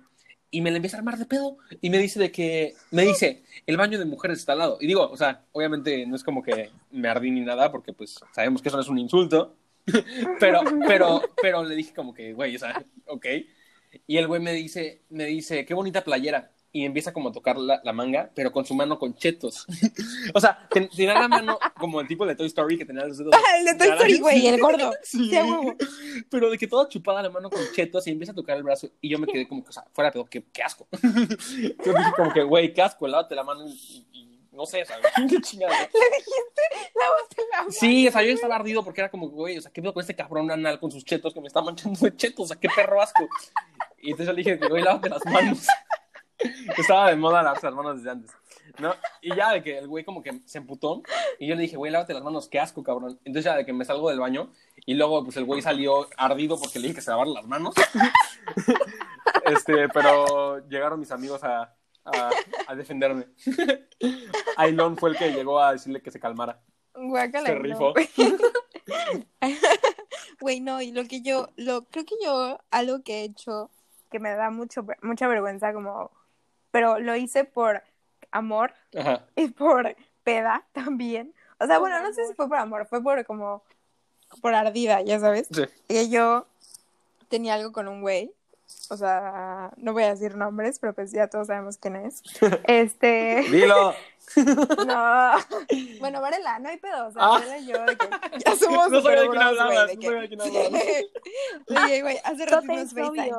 y 0.49 0.61
me 0.61 0.71
le 0.71 0.77
empieza 0.77 0.97
a 0.97 0.99
armar 0.99 1.17
de 1.17 1.25
pedo 1.25 1.57
y 1.81 1.89
me 1.89 1.97
dice 1.97 2.19
de 2.19 2.31
que, 2.31 2.73
me 2.91 3.03
dice, 3.03 3.43
el 3.65 3.77
baño 3.77 3.99
de 3.99 4.05
mujeres 4.05 4.39
está 4.39 4.53
al 4.53 4.59
lado. 4.59 4.77
Y 4.79 4.87
digo, 4.87 5.09
o 5.09 5.17
sea, 5.17 5.43
obviamente 5.51 6.05
no 6.05 6.15
es 6.15 6.23
como 6.23 6.41
que 6.41 6.69
me 6.91 7.07
ardí 7.09 7.31
ni 7.31 7.41
nada 7.41 7.71
porque 7.71 7.93
pues 7.93 8.19
sabemos 8.33 8.61
que 8.61 8.69
eso 8.69 8.77
no 8.77 8.83
es 8.83 8.89
un 8.89 8.97
insulto. 8.99 9.55
pero, 10.39 10.61
pero, 10.87 11.21
pero 11.41 11.63
le 11.63 11.75
dije 11.75 11.93
como 11.93 12.13
que, 12.13 12.33
güey, 12.33 12.55
o 12.55 12.59
sea, 12.59 12.83
ok. 13.05 13.25
Y 14.05 14.17
el 14.17 14.27
güey 14.27 14.41
me 14.41 14.53
dice, 14.53 15.03
me 15.09 15.25
dice, 15.25 15.65
qué 15.65 15.73
bonita 15.73 16.03
playera. 16.03 16.51
Y 16.77 16.85
empieza 16.85 17.11
como 17.11 17.29
a 17.29 17.31
tocar 17.31 17.57
la, 17.57 17.81
la 17.83 17.91
manga, 17.91 18.29
pero 18.35 18.51
con 18.51 18.63
su 18.63 18.75
mano 18.75 18.99
con 18.99 19.15
chetos. 19.15 19.65
o 20.35 20.39
sea, 20.39 20.67
ten- 20.69 20.87
tenía 20.89 21.15
la 21.15 21.27
mano 21.27 21.57
como 21.79 21.99
el 22.01 22.07
tipo 22.07 22.23
de 22.23 22.35
Toy 22.35 22.45
Story 22.45 22.77
que 22.77 22.85
tenía 22.85 23.03
los 23.03 23.17
dedos. 23.17 23.33
El 23.59 23.65
de 23.65 23.73
Toy 23.73 23.87
Story, 23.87 24.19
güey, 24.19 24.45
el 24.45 24.61
gordo. 24.61 24.91
Sí. 25.03 25.31
Pero 26.29 26.51
de 26.51 26.57
que 26.59 26.67
toda 26.67 26.87
chupada 26.87 27.23
la 27.23 27.31
mano 27.31 27.49
con 27.49 27.61
chetos 27.73 28.05
y 28.05 28.11
empieza 28.11 28.31
a 28.31 28.35
tocar 28.35 28.57
el 28.57 28.61
brazo. 28.61 28.89
Y 29.01 29.09
yo 29.09 29.17
me 29.17 29.25
quedé 29.25 29.47
como 29.47 29.63
que, 29.63 29.69
o 29.69 29.73
sea, 29.73 29.85
fuera 29.91 30.11
pedo, 30.11 30.25
qué, 30.25 30.43
qué 30.53 30.61
asco. 30.61 30.87
Entonces 30.91 31.95
dije 31.95 32.11
como 32.15 32.31
que, 32.31 32.43
güey, 32.43 32.71
qué 32.71 32.83
asco, 32.83 33.07
lávate 33.07 33.33
la 33.33 33.43
mano 33.43 33.65
y, 33.67 34.05
y 34.11 34.39
no 34.51 34.67
sé, 34.67 34.85
¿sabes? 34.85 35.07
Qué 35.27 35.41
chingada. 35.41 35.73
Le 35.79 35.87
dijiste, 35.87 36.61
lávate 36.93 37.35
la 37.51 37.57
mano. 37.57 37.71
Sí, 37.71 38.07
o 38.07 38.11
sea, 38.11 38.21
yo 38.21 38.33
estaba 38.33 38.55
ardido 38.55 38.83
porque 38.83 39.01
era 39.01 39.09
como, 39.09 39.29
güey, 39.29 39.57
o 39.57 39.61
sea, 39.61 39.71
¿qué 39.71 39.81
pedo 39.81 39.95
con 39.95 40.01
este 40.01 40.15
cabrón 40.15 40.51
anal 40.51 40.79
con 40.79 40.91
sus 40.91 41.03
chetos 41.03 41.33
que 41.33 41.41
me 41.41 41.47
está 41.47 41.63
manchando 41.63 41.99
de 41.99 42.15
chetos? 42.15 42.45
O 42.45 42.47
sea, 42.47 42.57
qué 42.59 42.69
perro 42.75 43.01
asco. 43.01 43.27
Y 43.99 44.11
entonces 44.11 44.27
yo 44.27 44.33
le 44.33 44.43
dije, 44.43 44.67
güey, 44.67 44.83
lávate 44.83 45.09
las 45.09 45.25
manos. 45.25 45.65
Estaba 46.77 47.09
de 47.09 47.15
moda 47.15 47.41
lavarse 47.43 47.65
las 47.65 47.75
manos 47.75 47.97
desde 47.97 48.11
antes. 48.11 48.31
¿No? 48.79 48.93
Y 49.21 49.35
ya 49.35 49.51
de 49.53 49.63
que 49.63 49.77
el 49.79 49.87
güey 49.87 50.03
como 50.03 50.21
que 50.21 50.41
se 50.45 50.59
emputó 50.59 51.01
y 51.39 51.47
yo 51.47 51.55
le 51.55 51.61
dije, 51.63 51.77
güey, 51.77 51.91
lávate 51.91 52.13
las 52.13 52.23
manos, 52.23 52.47
qué 52.47 52.59
asco, 52.59 52.83
cabrón. 52.83 53.19
Entonces 53.25 53.45
ya 53.45 53.55
de 53.55 53.65
que 53.65 53.73
me 53.73 53.85
salgo 53.85 54.09
del 54.09 54.19
baño 54.19 54.51
y 54.85 54.93
luego 54.93 55.23
pues 55.23 55.37
el 55.37 55.45
güey 55.45 55.61
salió 55.61 56.07
ardido 56.17 56.59
porque 56.59 56.79
le 56.79 56.83
dije 56.83 56.95
que 56.95 57.01
se 57.01 57.11
lavara 57.11 57.29
las 57.29 57.45
manos. 57.47 57.73
Este, 59.45 59.87
pero 59.89 60.67
llegaron 60.67 60.99
mis 60.99 61.11
amigos 61.11 61.41
a, 61.43 61.73
a, 62.03 62.29
a 62.67 62.75
defenderme. 62.75 63.27
Ailón 64.57 64.97
fue 64.97 65.11
el 65.11 65.17
que 65.17 65.31
llegó 65.31 65.61
a 65.61 65.73
decirle 65.73 66.01
que 66.01 66.11
se 66.11 66.19
calmara. 66.19 66.59
Guácala, 66.93 67.45
Se 67.47 67.55
rifó. 67.55 67.93
güey. 67.93 68.09
Güey, 70.39 70.59
no, 70.59 70.81
y 70.81 70.91
lo 70.91 71.03
que 71.05 71.21
yo, 71.21 71.49
lo, 71.55 71.85
creo 71.85 72.05
que 72.05 72.15
yo, 72.23 72.59
algo 72.69 73.01
que 73.03 73.21
he 73.21 73.23
hecho 73.23 73.71
que 74.11 74.19
me 74.19 74.29
da 74.35 74.49
mucho, 74.51 74.85
mucha 75.01 75.27
vergüenza, 75.27 75.73
como, 75.73 76.11
pero 76.77 76.99
lo 76.99 77.15
hice 77.15 77.43
por 77.43 77.81
amor 78.29 78.71
Ajá. 78.95 79.23
y 79.35 79.47
por 79.47 79.95
peda 80.23 80.63
también. 80.73 81.33
O 81.59 81.65
sea, 81.65 81.79
bueno, 81.79 81.99
no 82.03 82.13
sé 82.13 82.27
si 82.27 82.35
fue 82.35 82.47
por 82.47 82.59
amor, 82.59 82.85
fue 82.85 83.01
por 83.01 83.25
como, 83.25 83.63
por 84.43 84.53
ardida, 84.53 85.01
ya 85.01 85.19
sabes. 85.19 85.47
Sí. 85.51 85.63
Que 85.87 86.07
yo 86.09 86.45
tenía 87.29 87.55
algo 87.55 87.71
con 87.71 87.87
un 87.87 88.01
güey. 88.01 88.31
O 88.91 88.95
sea, 88.97 89.71
no 89.77 89.93
voy 89.93 90.03
a 90.03 90.09
decir 90.13 90.35
nombres, 90.35 90.77
pero 90.77 90.93
pues 90.93 91.11
ya 91.11 91.27
todos 91.29 91.47
sabemos 91.47 91.77
quién 91.77 91.95
es. 91.95 92.21
Este. 92.67 93.43
Dilo. 93.49 93.95
No. 94.35 95.31
Bueno, 95.99 96.21
Varela, 96.21 96.59
no 96.59 96.67
hay 96.69 96.77
pedo. 96.77 97.07
O 97.07 97.11
sea, 97.11 97.21
Ah. 97.23 97.29
Varela 97.39 97.57
y 97.57 97.65
yo, 97.65 97.83
de 97.85 97.95
que 97.97 98.07
ya 98.45 98.55
somos 98.59 98.91
No 98.91 99.01
sabía 99.01 99.21
de 99.21 99.29
quién 99.29 99.41
hablabas, 99.41 99.55
no 99.95 100.01
sabía 100.03 100.19
de 100.21 100.27
quién 100.27 100.41
hablabas. 100.41 100.83
Oye, 101.85 102.01
güey, 102.03 102.17
hace 102.23 102.45
rato 102.45 102.67
nos 102.67 102.93
FaceTime. 102.93 103.31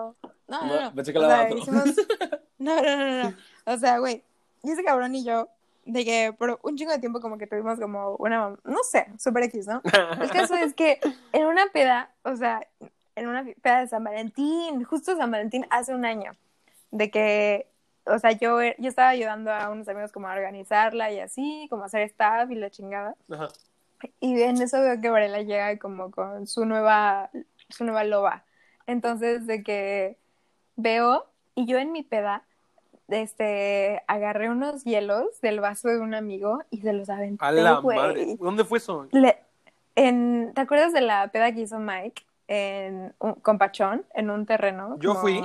No, 0.48 0.66
No, 0.66 0.80
no, 0.80 0.94
pensé 0.94 1.12
que 1.12 1.20
sea, 1.20 1.50
hicimos... 1.50 1.84
No, 2.58 2.82
no, 2.82 2.96
no, 2.96 3.22
no. 3.22 3.36
O 3.66 3.76
sea, 3.76 3.98
güey, 3.98 4.24
y 4.64 4.70
ese 4.70 4.82
cabrón 4.82 5.14
y 5.14 5.24
yo, 5.24 5.48
de 5.84 6.04
que 6.04 6.34
por 6.36 6.58
un 6.62 6.76
chingo 6.76 6.90
de 6.90 6.98
tiempo 6.98 7.20
como 7.20 7.38
que 7.38 7.46
tuvimos 7.46 7.78
como 7.78 8.16
una, 8.16 8.56
no 8.64 8.78
sé, 8.82 9.06
super 9.18 9.44
X, 9.44 9.68
¿no? 9.68 9.80
El 10.20 10.30
caso 10.30 10.54
es 10.56 10.74
que 10.74 10.98
en 11.32 11.46
una 11.46 11.66
peda, 11.72 12.10
o 12.24 12.34
sea, 12.34 12.66
en 13.14 13.28
una 13.28 13.44
peda 13.62 13.80
de 13.80 13.88
San 13.88 14.02
Valentín, 14.02 14.82
justo 14.84 15.16
San 15.16 15.30
Valentín 15.30 15.66
hace 15.70 15.94
un 15.94 16.04
año, 16.04 16.32
de 16.90 17.10
que, 17.10 17.68
o 18.04 18.18
sea, 18.18 18.32
yo, 18.32 18.60
yo 18.60 18.88
estaba 18.88 19.10
ayudando 19.10 19.52
a 19.52 19.70
unos 19.70 19.88
amigos 19.88 20.12
como 20.12 20.28
a 20.28 20.32
organizarla 20.32 21.12
y 21.12 21.20
así, 21.20 21.66
como 21.70 21.84
a 21.84 21.86
hacer 21.86 22.02
staff 22.02 22.50
y 22.50 22.56
la 22.56 22.70
chingada. 22.70 23.14
Ajá. 23.30 23.48
Y 24.20 24.40
en 24.42 24.60
eso 24.60 24.80
veo 24.80 25.00
que 25.00 25.10
Varela 25.10 25.42
llega 25.42 25.76
como 25.78 26.10
con 26.10 26.46
su 26.46 26.64
nueva, 26.64 27.30
su 27.68 27.84
nueva 27.84 28.04
loba. 28.04 28.44
Entonces, 28.86 29.46
de 29.46 29.62
que 29.62 30.18
veo, 30.78 31.26
y 31.54 31.66
yo 31.66 31.76
en 31.78 31.92
mi 31.92 32.02
peda 32.02 32.44
este, 33.08 34.02
agarré 34.06 34.48
unos 34.48 34.84
hielos 34.84 35.40
del 35.42 35.60
vaso 35.60 35.88
de 35.88 35.98
un 35.98 36.14
amigo 36.14 36.62
y 36.70 36.80
se 36.80 36.92
los 36.92 37.08
aventé, 37.10 37.44
A 37.44 37.52
la 37.52 37.80
madre. 37.80 38.36
¿Dónde 38.38 38.64
fue 38.64 38.78
eso? 38.78 39.06
Le- 39.12 39.38
en, 39.96 40.52
¿Te 40.54 40.60
acuerdas 40.60 40.92
de 40.92 41.00
la 41.00 41.28
peda 41.28 41.52
que 41.52 41.62
hizo 41.62 41.78
Mike 41.78 42.22
en, 42.46 43.12
un- 43.18 43.34
con 43.34 43.58
Pachón 43.58 44.04
en 44.14 44.30
un 44.30 44.46
terreno? 44.46 44.96
Yo 45.00 45.10
Como 45.10 45.20
fui. 45.22 45.42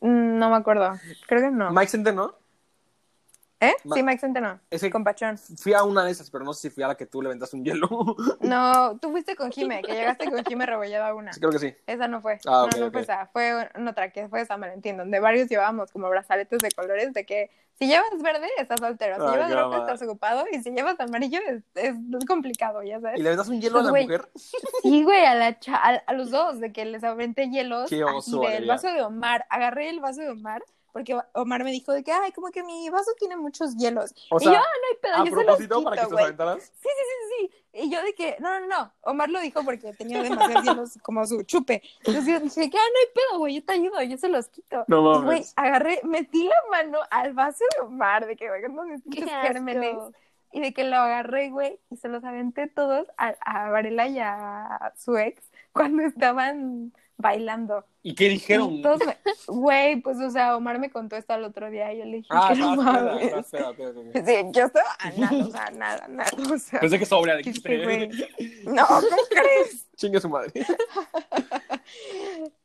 No 0.00 0.50
me 0.50 0.56
acuerdo. 0.56 0.92
Creo 1.26 1.40
que 1.42 1.50
no. 1.50 1.70
Mike 1.72 1.88
Center, 1.88 2.14
¿no? 2.14 2.34
¿Eh? 3.60 3.74
Ma- 3.84 3.96
Sí, 3.96 4.02
Mike 4.02 4.20
Centeno. 4.20 4.60
Ese- 4.70 4.88
Con 4.90 5.02
Pachón. 5.02 5.36
Fui 5.38 5.72
a 5.74 5.82
una 5.82 6.04
de 6.04 6.12
esas, 6.12 6.30
pero 6.30 6.44
no 6.44 6.52
sé 6.52 6.68
si 6.68 6.70
fui 6.70 6.84
a 6.84 6.88
la 6.88 6.96
que 6.96 7.06
tú 7.06 7.20
le 7.22 7.28
aventaste 7.28 7.56
un 7.56 7.64
hielo. 7.64 7.88
No, 8.40 8.98
tú 9.00 9.10
fuiste 9.10 9.34
con 9.36 9.50
Jime, 9.50 9.82
que 9.82 9.92
llegaste 9.92 10.30
con 10.30 10.44
Jime 10.44 10.64
rebollada 10.66 11.12
una. 11.14 11.32
Sí, 11.32 11.40
creo 11.40 11.50
que 11.52 11.58
sí. 11.58 11.74
Esa 11.86 12.06
no 12.08 12.20
fue. 12.22 12.38
Ah, 12.46 12.64
ok, 12.64 12.72
no, 12.74 12.80
no 12.80 12.86
ok. 12.86 12.92
fue 12.92 13.00
esa. 13.02 13.26
Fue 13.32 13.68
otra 13.88 14.10
que 14.12 14.28
fue 14.28 14.46
San 14.46 14.60
Valentín, 14.60 14.96
donde 14.96 15.18
varios 15.20 15.48
llevábamos 15.48 15.90
como 15.90 16.08
brazaletes 16.08 16.58
de 16.60 16.70
colores 16.70 17.12
de 17.12 17.26
que 17.26 17.50
si 17.74 17.86
llevas 17.86 18.10
verde 18.22 18.48
estás 18.58 18.80
soltero, 18.80 19.16
si 19.16 19.22
Ay, 19.22 19.30
llevas 19.32 19.54
rojo 19.54 19.76
estás 19.76 20.02
ocupado 20.02 20.44
y 20.50 20.60
si 20.62 20.70
llevas 20.70 20.98
amarillo 20.98 21.38
es, 21.46 21.62
es 21.74 21.94
complicado, 22.26 22.82
ya 22.82 23.00
sabes. 23.00 23.18
¿Y 23.20 23.22
le 23.22 23.28
aventaste 23.28 23.52
un 23.54 23.60
hielo 23.60 23.78
a 23.78 23.82
la 23.84 23.90
Pues, 23.90 24.06
güey, 24.06 24.18
mujer? 24.18 24.30
Sí, 24.82 25.02
güey, 25.04 25.24
a, 25.24 25.34
la 25.34 25.58
cha- 25.60 25.76
a, 25.76 25.94
a 26.06 26.12
los 26.12 26.30
dos, 26.30 26.58
de 26.60 26.72
que 26.72 26.84
les 26.84 27.04
aventé 27.04 27.48
hielos 27.50 27.88
Qué 27.88 28.02
oso, 28.02 28.40
del 28.40 28.66
vaso 28.66 28.88
de 28.92 29.02
Omar. 29.02 29.46
Agarré 29.50 29.90
el 29.90 30.00
vaso 30.00 30.22
de 30.22 30.30
Omar 30.30 30.62
porque 30.92 31.16
Omar 31.34 31.64
me 31.64 31.70
dijo 31.70 31.92
de 31.92 32.02
que, 32.02 32.12
ay, 32.12 32.32
como 32.32 32.48
que 32.50 32.62
mi 32.62 32.88
vaso 32.90 33.12
tiene 33.18 33.36
muchos 33.36 33.76
hielos. 33.76 34.14
O 34.30 34.40
y 34.40 34.44
yo, 34.44 34.50
ah, 34.52 34.54
no 34.54 34.60
hay 34.60 34.96
pedo, 35.00 35.14
a 35.14 35.24
yo 35.24 35.36
se 35.36 35.44
los 35.44 35.58
quito, 35.58 35.84
para 35.84 36.02
que 36.02 36.14
te 36.14 36.22
aventaras. 36.22 36.62
Sí, 36.64 36.70
sí, 36.82 36.88
sí, 36.90 37.50
sí. 37.50 37.80
Y 37.80 37.90
yo 37.90 38.02
de 38.02 38.14
que, 38.14 38.36
no, 38.40 38.58
no, 38.60 38.66
no. 38.66 38.92
Omar 39.02 39.28
lo 39.28 39.40
dijo 39.40 39.62
porque 39.64 39.92
tenía 39.92 40.22
demasiados 40.22 40.64
hielos 40.64 40.98
como 41.02 41.24
su 41.26 41.42
chupe. 41.44 41.82
Entonces 42.04 42.26
yo 42.26 42.40
dije, 42.40 42.70
que, 42.70 42.78
ah, 42.78 42.80
no 42.80 42.98
hay 43.00 43.14
pedo, 43.14 43.38
güey, 43.38 43.54
yo 43.56 43.64
te 43.64 43.72
ayudo, 43.74 44.02
yo 44.02 44.16
se 44.16 44.28
los 44.28 44.48
quito. 44.48 44.84
No 44.88 45.00
Y, 45.00 45.04
mames. 45.04 45.24
güey, 45.24 45.44
agarré, 45.56 46.00
metí 46.04 46.44
la 46.44 46.56
mano 46.70 46.98
al 47.10 47.34
vaso 47.34 47.64
de 47.76 47.84
Omar, 47.84 48.26
de 48.26 48.36
que, 48.36 48.48
güey, 48.48 48.62
pinches 49.02 49.30
asco. 49.30 49.46
gérmenes. 49.46 49.96
Y 50.50 50.60
de 50.60 50.72
que 50.72 50.84
lo 50.84 50.96
agarré, 50.96 51.50
güey, 51.50 51.78
y 51.90 51.96
se 51.98 52.08
los 52.08 52.24
aventé 52.24 52.68
todos 52.68 53.06
a, 53.18 53.34
a 53.44 53.70
Varela 53.70 54.08
y 54.08 54.18
a 54.18 54.94
su 54.96 55.18
ex 55.18 55.42
cuando 55.72 56.02
estaban 56.02 56.92
bailando. 57.18 57.84
¿Y 58.02 58.14
qué 58.14 58.28
dijeron? 58.28 58.72
Y 58.74 58.82
todos 58.82 59.00
me- 59.04 59.18
Güey, 59.48 59.96
pues, 60.00 60.18
o 60.20 60.30
sea, 60.30 60.56
Omar 60.56 60.78
me 60.78 60.88
contó 60.90 61.16
esto 61.16 61.32
al 61.34 61.44
otro 61.44 61.68
día 61.68 61.92
y 61.92 61.98
yo 61.98 62.04
le 62.04 62.16
dije 62.18 62.28
Ah, 62.30 62.50
que 62.54 62.60
no 62.60 62.70
peda, 62.76 62.82
mames. 62.84 63.32
ok, 63.34 63.60
ok, 63.66 63.78
ok. 64.14 64.24
Sí, 64.26 64.34
yo 64.52 64.64
estaba 64.64 64.96
a 65.00 65.10
nada, 65.10 65.44
o 65.46 65.50
sea, 65.50 65.70
nada, 65.72 66.08
nada, 66.08 66.30
o 66.54 66.58
sea. 66.58 66.80
Pensé 66.80 66.98
que 66.98 67.04
que 67.06 67.36
dijiste. 67.38 67.76
sí, 67.78 67.84
güey. 67.84 68.08
No, 68.64 68.86
¿cómo 68.86 69.16
crees? 69.30 69.86
Chingue 69.96 70.20
su 70.20 70.28
madre. 70.28 70.52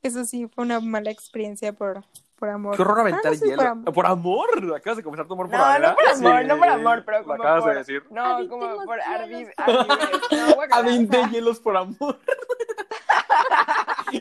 Eso 0.04 0.24
sí, 0.26 0.48
fue 0.48 0.64
una 0.66 0.80
mala 0.80 1.10
experiencia 1.10 1.74
por, 1.74 2.04
por 2.36 2.50
amor. 2.50 2.76
Qué 2.76 2.84
horror 2.84 3.00
Ah, 3.00 3.02
aventar 3.02 3.32
no 3.32 3.38
sé, 3.38 3.46
hielo. 3.46 3.58
por 3.58 3.66
amor. 3.68 3.94
Por 3.94 4.06
amor. 4.06 4.76
Acabas 4.76 4.98
de 4.98 5.04
comenzar 5.04 5.26
tu 5.28 5.34
amor 5.34 5.50
por 5.50 5.58
No, 5.58 5.66
Adela. 5.66 5.90
no 5.90 5.96
por 5.96 6.08
amor, 6.08 6.42
Sí, 6.42 6.48
no 6.48 6.58
por 6.60 6.68
amor, 6.70 7.04
pero 7.06 7.24
como 7.24 7.34
acabas 7.34 7.64
por... 7.64 7.72
de 7.74 7.78
decir. 7.80 8.04
No, 8.12 8.48
como 8.48 8.76
por. 8.86 8.98
No, 8.98 10.54
o 10.54 10.62
Aventé 10.72 11.18
sea, 11.18 11.30
hielos 11.32 11.60
por 11.60 11.76
amor. 11.76 12.20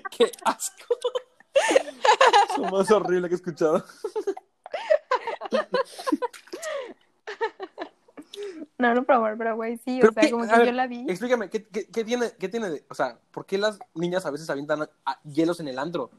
Qué 0.11 0.31
asco. 0.45 0.95
Es 1.55 2.59
lo 2.59 2.71
más 2.71 2.91
horrible 2.91 3.29
que 3.29 3.35
he 3.35 3.37
escuchado. 3.37 3.85
No, 8.79 8.95
no 8.95 9.05
por 9.05 9.15
amor, 9.17 9.35
pero 9.39 9.55
güey, 9.57 9.77
sí, 9.79 9.99
Pero 10.01 10.11
o 10.11 10.13
sea, 10.15 10.23
qué- 10.23 10.31
como 10.31 10.45
a 10.45 10.49
que 10.49 10.57
ver, 10.59 10.67
yo 10.67 10.73
la 10.73 10.87
vi. 10.87 11.05
Explícame, 11.09 11.51
¿qué, 11.51 11.65
qué, 11.69 11.87
qué 11.87 12.05
tiene, 12.05 12.33
¿qué 12.39 12.49
tiene 12.49 12.71
de...? 12.71 12.85
O 12.89 12.95
sea, 12.95 13.19
¿por 13.31 13.47
qué 13.47 13.59
las 13.59 13.79
niñas 13.95 14.27
a 14.27 14.31
veces 14.31 14.49
avientan 14.51 14.89
a- 15.05 15.21
hielos 15.23 15.61
en 15.61 15.69
el 15.69 15.79
antro? 15.79 16.11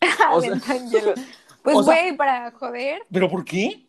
O 0.32 0.40
sea, 0.40 0.54
hielos. 0.90 1.20
Pues, 1.62 1.76
o 1.76 1.82
sea- 1.82 1.94
güey, 2.02 2.16
para 2.16 2.50
joder, 2.52 3.02
¿Pero 3.12 3.28
por 3.30 3.44
qué? 3.44 3.86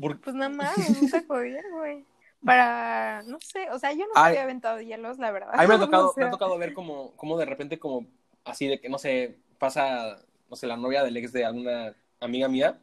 Por- 0.00 0.18
pues 0.20 0.34
nada 0.34 0.48
más, 0.48 0.76
me 0.78 1.00
gusta 1.00 1.22
joder, 1.28 1.62
güey. 1.72 2.04
Para, 2.44 3.22
no 3.22 3.38
sé, 3.40 3.70
o 3.70 3.78
sea, 3.78 3.92
yo 3.92 4.04
no 4.06 4.12
Ay. 4.16 4.30
había 4.30 4.42
aventado 4.42 4.80
hielos, 4.80 5.18
la 5.18 5.30
verdad. 5.30 5.50
A 5.52 5.62
mí 5.62 5.68
me 5.68 5.74
ha 5.74 5.78
tocado, 5.80 6.10
O 6.10 6.12
sea, 6.14 6.24
me 6.24 6.28
ha 6.28 6.32
tocado 6.32 6.58
ver 6.58 6.74
como, 6.74 7.12
como 7.16 7.38
de 7.38 7.44
repente 7.44 7.78
como 7.78 8.06
así 8.44 8.66
de 8.66 8.80
que, 8.80 8.88
no 8.88 8.98
sé, 8.98 9.36
pasa, 9.58 10.18
no 10.50 10.56
sé, 10.56 10.66
la 10.66 10.76
novia 10.76 11.04
del 11.04 11.16
ex 11.16 11.32
de 11.32 11.44
alguna 11.44 11.94
amiga 12.20 12.48
mía 12.48 12.78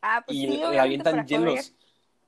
Ah, 0.00 0.22
pues 0.26 0.36
y 0.36 0.40
sí, 0.48 0.56
le 0.56 0.80
avientan 0.80 1.24
hielos. 1.26 1.72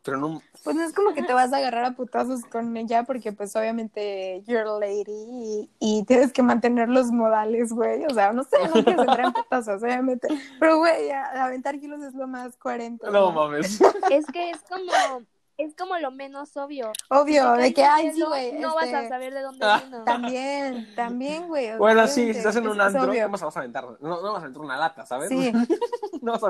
Pero 0.04 0.18
no... 0.18 0.42
Pues 0.62 0.76
no 0.76 0.82
es 0.84 0.92
como 0.92 1.12
que 1.14 1.22
te 1.22 1.32
vas 1.32 1.52
a 1.52 1.56
agarrar 1.56 1.84
a 1.86 1.92
putazos 1.96 2.44
con 2.44 2.76
ella 2.76 3.04
porque 3.04 3.32
pues 3.32 3.56
obviamente 3.56 4.42
you're 4.46 4.68
a 4.68 4.78
lady 4.78 5.02
y, 5.08 5.70
y 5.80 6.04
tienes 6.04 6.30
que 6.32 6.42
mantener 6.42 6.88
los 6.90 7.06
modales, 7.10 7.72
güey. 7.72 8.04
O 8.04 8.10
sea, 8.10 8.32
no 8.34 8.44
sé, 8.44 8.58
no 8.68 8.84
quieres 8.84 8.98
entrar 8.98 9.20
en 9.24 9.32
putazos, 9.32 9.82
obviamente. 9.82 10.28
Pero, 10.60 10.78
güey, 10.78 11.10
a- 11.10 11.44
aventar 11.46 11.80
kilos 11.80 12.02
es 12.02 12.14
lo 12.14 12.26
más 12.28 12.54
coherente. 12.58 13.10
No 13.10 13.32
mames. 13.32 13.80
Es 14.10 14.26
que 14.26 14.50
es 14.50 14.60
como, 14.68 15.22
es 15.56 15.74
como 15.76 15.96
lo 15.98 16.10
menos 16.10 16.56
obvio. 16.56 16.92
Obvio, 17.10 17.52
de 17.52 17.72
que, 17.72 17.84
ay, 17.84 18.12
sí, 18.12 18.22
güey. 18.22 18.52
No 18.54 18.78
este, 18.80 18.92
vas 18.92 19.04
a 19.04 19.08
saber 19.08 19.32
de 19.34 19.40
dónde 19.42 19.64
Ah. 19.64 19.80
vino. 19.84 20.04
También, 20.04 20.94
también, 20.94 21.48
güey. 21.48 21.70
Bueno, 21.78 22.06
sí, 22.06 22.32
si 22.32 22.38
estás 22.38 22.56
en 22.56 22.66
un 22.68 22.80
antro, 22.80 23.04
obvio. 23.04 23.24
¿cómo 23.24 23.38
se 23.38 23.44
vas 23.44 23.56
a 23.56 23.60
aventar? 23.60 23.84
No, 24.00 24.20
no 24.20 24.32
vas 24.32 24.34
a 24.42 24.44
aventar 24.46 24.62
una 24.62 24.76
lata, 24.76 25.06
¿sabes? 25.06 25.28
Sí. 25.28 25.52
no, 26.22 26.32
vas 26.32 26.42
a, 26.44 26.48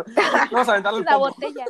no 0.51 0.57
vas 0.59 0.69
a 0.69 0.73
aventar 0.73 0.95
el 0.95 1.05
La 1.05 1.13
pomo. 1.13 1.27
botella. 1.27 1.65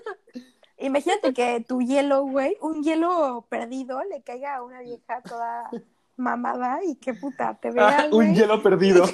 Imagínate 0.79 1.33
que 1.33 1.65
tu 1.67 1.81
hielo, 1.81 2.25
güey, 2.25 2.57
un 2.61 2.83
hielo 2.83 3.47
perdido 3.49 4.03
le 4.05 4.23
caiga 4.23 4.57
a 4.57 4.63
una 4.63 4.81
vieja 4.81 5.23
toda 5.23 5.71
mamada 6.17 6.81
y 6.85 6.97
qué 6.97 7.15
puta 7.15 7.57
te 7.61 7.71
vea, 7.71 8.01
Ah, 8.01 8.07
un 8.13 8.35
hielo 8.35 8.63
perdido. 8.63 9.05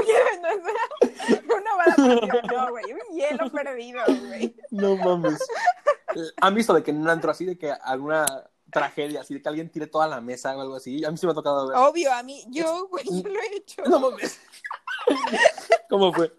Es 0.00 1.40
una, 1.44 1.76
bala 1.76 2.42
no, 2.50 2.70
güey, 2.70 2.84
un 2.92 3.16
hielo 3.16 3.50
perdido, 3.50 4.02
güey. 4.06 4.54
No 4.70 4.96
mames. 4.96 5.38
¿Han 6.40 6.54
visto 6.54 6.74
de 6.74 6.82
que 6.82 6.90
en 6.90 6.98
un 6.98 7.08
antro 7.08 7.30
así, 7.30 7.44
de 7.44 7.58
que 7.58 7.70
alguna 7.70 8.26
tragedia, 8.70 9.20
así 9.20 9.34
de 9.34 9.42
que 9.42 9.48
alguien 9.48 9.70
tire 9.70 9.86
toda 9.86 10.06
la 10.06 10.20
mesa 10.20 10.56
o 10.56 10.60
algo 10.60 10.76
así? 10.76 11.04
A 11.04 11.10
mí 11.10 11.16
sí 11.16 11.26
me 11.26 11.32
ha 11.32 11.34
tocado 11.34 11.68
ver. 11.68 11.76
Obvio, 11.78 12.12
a 12.12 12.22
mí, 12.22 12.44
yo, 12.48 12.88
güey, 12.88 13.04
yo 13.04 13.28
lo 13.28 13.40
he 13.40 13.56
hecho. 13.56 13.82
No 13.84 14.00
mames. 14.00 14.40
¿Cómo 15.88 16.12
fue? 16.12 16.32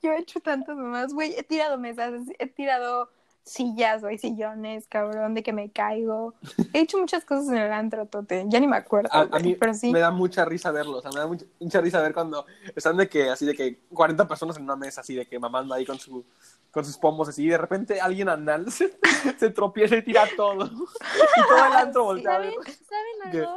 Yo 0.00 0.12
he 0.12 0.18
hecho 0.18 0.40
tantas 0.40 0.76
mamás, 0.76 1.12
güey, 1.12 1.34
he 1.36 1.42
tirado 1.42 1.76
mesas, 1.76 2.12
he 2.38 2.46
tirado 2.46 3.10
sillas, 3.48 4.02
güey, 4.02 4.18
sillones, 4.18 4.86
cabrón, 4.86 5.34
de 5.34 5.42
que 5.42 5.52
me 5.52 5.70
caigo. 5.70 6.34
He 6.72 6.80
hecho 6.80 6.98
muchas 6.98 7.24
cosas 7.24 7.48
en 7.48 7.56
el 7.56 7.72
antro, 7.72 8.06
Tote, 8.06 8.44
ya 8.48 8.60
ni 8.60 8.66
me 8.66 8.76
acuerdo, 8.76 9.08
A, 9.12 9.20
a 9.20 9.24
güey, 9.24 9.42
mí 9.42 9.54
pero 9.60 9.74
sí. 9.74 9.90
me 9.90 10.00
da 10.00 10.10
mucha 10.10 10.44
risa 10.44 10.70
verlo, 10.70 10.98
o 10.98 11.00
sea, 11.00 11.10
me 11.10 11.20
da 11.20 11.26
mucha, 11.26 11.46
mucha 11.58 11.80
risa 11.80 12.00
ver 12.00 12.14
cuando 12.14 12.46
están 12.74 12.96
de 12.96 13.08
que, 13.08 13.30
así 13.30 13.46
de 13.46 13.54
que 13.54 13.80
40 13.92 14.28
personas 14.28 14.56
en 14.56 14.64
una 14.64 14.76
mesa, 14.76 15.00
así 15.00 15.14
de 15.14 15.26
que 15.26 15.38
mamando 15.38 15.74
ahí 15.74 15.84
con, 15.84 15.98
su, 15.98 16.24
con 16.70 16.84
sus 16.84 16.98
pomos, 16.98 17.28
así, 17.28 17.44
y 17.44 17.48
de 17.48 17.58
repente 17.58 18.00
alguien 18.00 18.28
anal 18.28 18.70
se, 18.72 18.98
se 19.38 19.50
tropieza 19.50 19.96
y 19.96 20.02
tira 20.02 20.24
todo. 20.36 20.66
Y 20.66 21.48
todo 21.48 21.66
el 21.66 21.72
antro 21.72 22.04
voltea. 22.04 22.32
¿Saben, 22.32 22.52
¿Saben 22.52 23.32
¿Qué? 23.32 23.38
algo? 23.38 23.56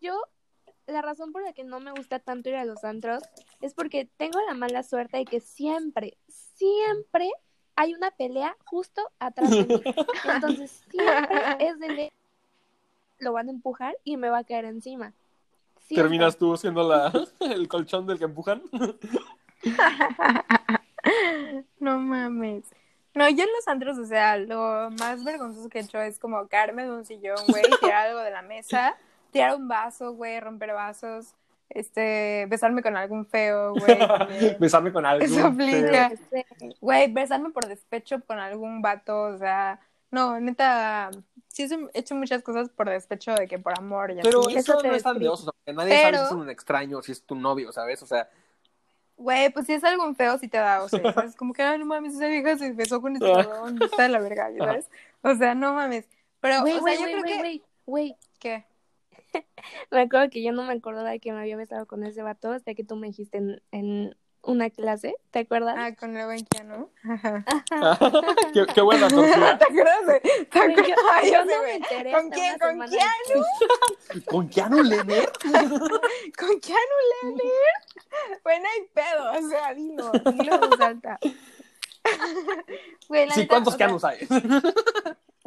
Yo, 0.00 0.22
la 0.86 1.02
razón 1.02 1.32
por 1.32 1.42
la 1.42 1.52
que 1.52 1.64
no 1.64 1.80
me 1.80 1.92
gusta 1.92 2.18
tanto 2.18 2.48
ir 2.48 2.56
a 2.56 2.64
los 2.64 2.84
antros 2.84 3.22
es 3.60 3.74
porque 3.74 4.08
tengo 4.16 4.38
la 4.46 4.54
mala 4.54 4.82
suerte 4.82 5.18
de 5.18 5.24
que 5.24 5.40
siempre, 5.40 6.16
siempre 6.28 7.30
hay 7.80 7.94
una 7.94 8.10
pelea 8.10 8.56
justo 8.64 9.00
atrás 9.20 9.50
de 9.50 9.64
mí. 9.64 9.82
Entonces, 10.24 10.82
siempre 10.90 11.40
es 11.60 11.78
de 11.78 11.88
le- 11.88 12.12
lo 13.20 13.32
van 13.32 13.46
a 13.48 13.52
empujar 13.52 13.96
y 14.02 14.16
me 14.16 14.30
va 14.30 14.38
a 14.38 14.44
caer 14.44 14.64
encima. 14.64 15.12
Siempre. 15.86 16.02
Terminas 16.02 16.36
tú 16.36 16.56
siendo 16.56 16.82
la, 16.88 17.12
el 17.40 17.68
colchón 17.68 18.04
del 18.06 18.18
que 18.18 18.24
empujan. 18.24 18.62
No 21.80 21.98
mames. 21.98 22.64
No, 23.14 23.28
yo 23.30 23.42
en 23.44 23.50
los 23.56 23.66
antros, 23.68 23.96
o 23.98 24.04
sea, 24.04 24.36
lo 24.36 24.90
más 24.98 25.24
vergonzoso 25.24 25.68
que 25.68 25.78
he 25.78 25.82
hecho 25.82 25.98
es 26.00 26.18
como 26.18 26.46
caerme 26.48 26.82
de 26.84 26.90
un 26.90 27.04
sillón, 27.06 27.38
güey, 27.48 27.62
tirar 27.80 28.08
algo 28.08 28.20
de 28.20 28.30
la 28.30 28.42
mesa, 28.42 28.94
tirar 29.30 29.54
un 29.56 29.66
vaso, 29.68 30.12
güey, 30.12 30.38
romper 30.40 30.72
vasos, 30.74 31.34
este, 31.70 32.46
besarme 32.48 32.82
con 32.82 32.96
algún 32.96 33.26
feo, 33.26 33.74
güey. 33.74 33.98
Besarme 34.58 34.92
con 34.92 35.04
algo. 35.04 35.24
Eso 35.24 35.46
aplica. 35.46 36.06
Este, 36.06 36.46
Güey, 36.80 37.12
besarme 37.12 37.50
por 37.50 37.66
despecho 37.66 38.20
con 38.26 38.38
algún 38.38 38.80
vato, 38.82 39.22
o 39.22 39.38
sea, 39.38 39.80
no, 40.10 40.40
neta, 40.40 41.10
sí 41.48 41.64
he 41.64 41.98
hecho 41.98 42.14
muchas 42.14 42.42
cosas 42.42 42.70
por 42.70 42.88
despecho 42.88 43.34
de 43.34 43.46
que 43.46 43.58
por 43.58 43.78
amor 43.78 44.10
y 44.10 44.20
Pero 44.22 44.48
eso 44.48 44.80
no 44.82 44.94
es 44.94 45.02
tan 45.02 45.18
de 45.18 45.28
oso, 45.28 45.52
porque 45.52 45.72
nadie 45.72 46.00
sabe 46.00 46.18
si 46.18 46.24
es 46.24 46.32
un 46.32 46.50
extraño, 46.50 47.02
si 47.02 47.12
es 47.12 47.22
tu 47.22 47.34
novio, 47.34 47.72
¿sabes? 47.72 48.02
O 48.02 48.06
sea, 48.06 48.28
Güey, 49.18 49.50
pues 49.50 49.66
si 49.66 49.72
es 49.72 49.82
algo 49.82 50.14
feo, 50.14 50.38
sí 50.38 50.46
te 50.46 50.58
da, 50.58 50.80
o 50.80 50.88
sea, 50.88 51.00
es 51.26 51.34
como 51.34 51.52
que, 51.52 51.62
ay, 51.62 51.78
no 51.78 51.86
mames, 51.86 52.14
esa 52.14 52.28
vieja 52.28 52.56
se 52.56 52.72
besó 52.72 53.02
con 53.02 53.14
este 53.14 53.30
cabrón, 53.30 53.82
está 53.82 54.04
de 54.04 54.08
la 54.10 54.20
verga, 54.20 54.48
¿ya 54.50 54.64
¿sabes? 54.64 54.88
O 55.22 55.34
sea, 55.34 55.56
no 55.56 55.74
mames. 55.74 56.08
Pero, 56.40 56.60
Güey, 56.60 56.78
o 56.78 56.82
sea, 56.82 56.94
yo 56.94 57.02
creo 57.02 57.22
que... 57.24 57.62
güey. 57.84 58.16
¿Qué? 58.38 58.64
Me 59.90 60.00
acuerdo 60.02 60.30
que 60.30 60.42
yo 60.42 60.52
no 60.52 60.62
me 60.64 60.72
acordaba 60.74 61.10
de 61.10 61.20
que 61.20 61.32
me 61.32 61.40
había 61.40 61.56
besado 61.56 61.86
con 61.86 62.04
ese 62.04 62.22
vato 62.22 62.52
hasta 62.52 62.74
que 62.74 62.84
tú 62.84 62.96
me 62.96 63.08
dijiste 63.08 63.38
en, 63.38 63.62
en 63.72 64.16
una 64.42 64.70
clase, 64.70 65.14
¿te 65.30 65.40
acuerdas? 65.40 65.74
Ah, 65.76 65.94
con 65.94 66.16
el 66.16 66.24
buen 66.26 66.44
Keanu. 66.46 66.88
Ajá. 67.04 67.44
qué, 68.54 68.64
qué 68.72 68.80
buena 68.80 69.08
tortura. 69.08 69.58
¿Te 69.58 69.64
acuerdas 69.64 70.06
de- 70.06 70.20
te 70.20 70.58
Güey, 70.58 70.76
yo- 70.76 70.82
acuerdas? 70.82 71.04
Ay, 71.12 71.26
yo 71.26 71.32
ya 71.32 71.44
no 71.44 71.50
sé, 71.50 71.56
me 71.56 71.62
güey. 71.64 71.76
enteré 71.76 72.12
¿Con 72.12 72.30
quién? 72.30 72.58
¿Con 72.58 72.88
Keanu? 72.88 73.44
¿Con 74.26 74.48
Keanu? 74.48 74.76
¿Con 76.38 76.60
Keanu 76.60 76.96
Leonard? 77.22 78.42
Bueno, 78.44 78.66
hay 78.74 78.88
pedo, 78.94 79.30
o 79.32 79.50
sea, 79.50 79.74
dilo, 79.74 80.12
dilo 80.32 80.54
en 80.54 80.60
voz 80.70 80.80
alta. 80.80 81.18
Güey, 83.08 83.26
la 83.26 83.34
Sí, 83.34 83.46
¿cuántos 83.46 83.76
Keanus 83.76 84.04
hay? 84.04 84.18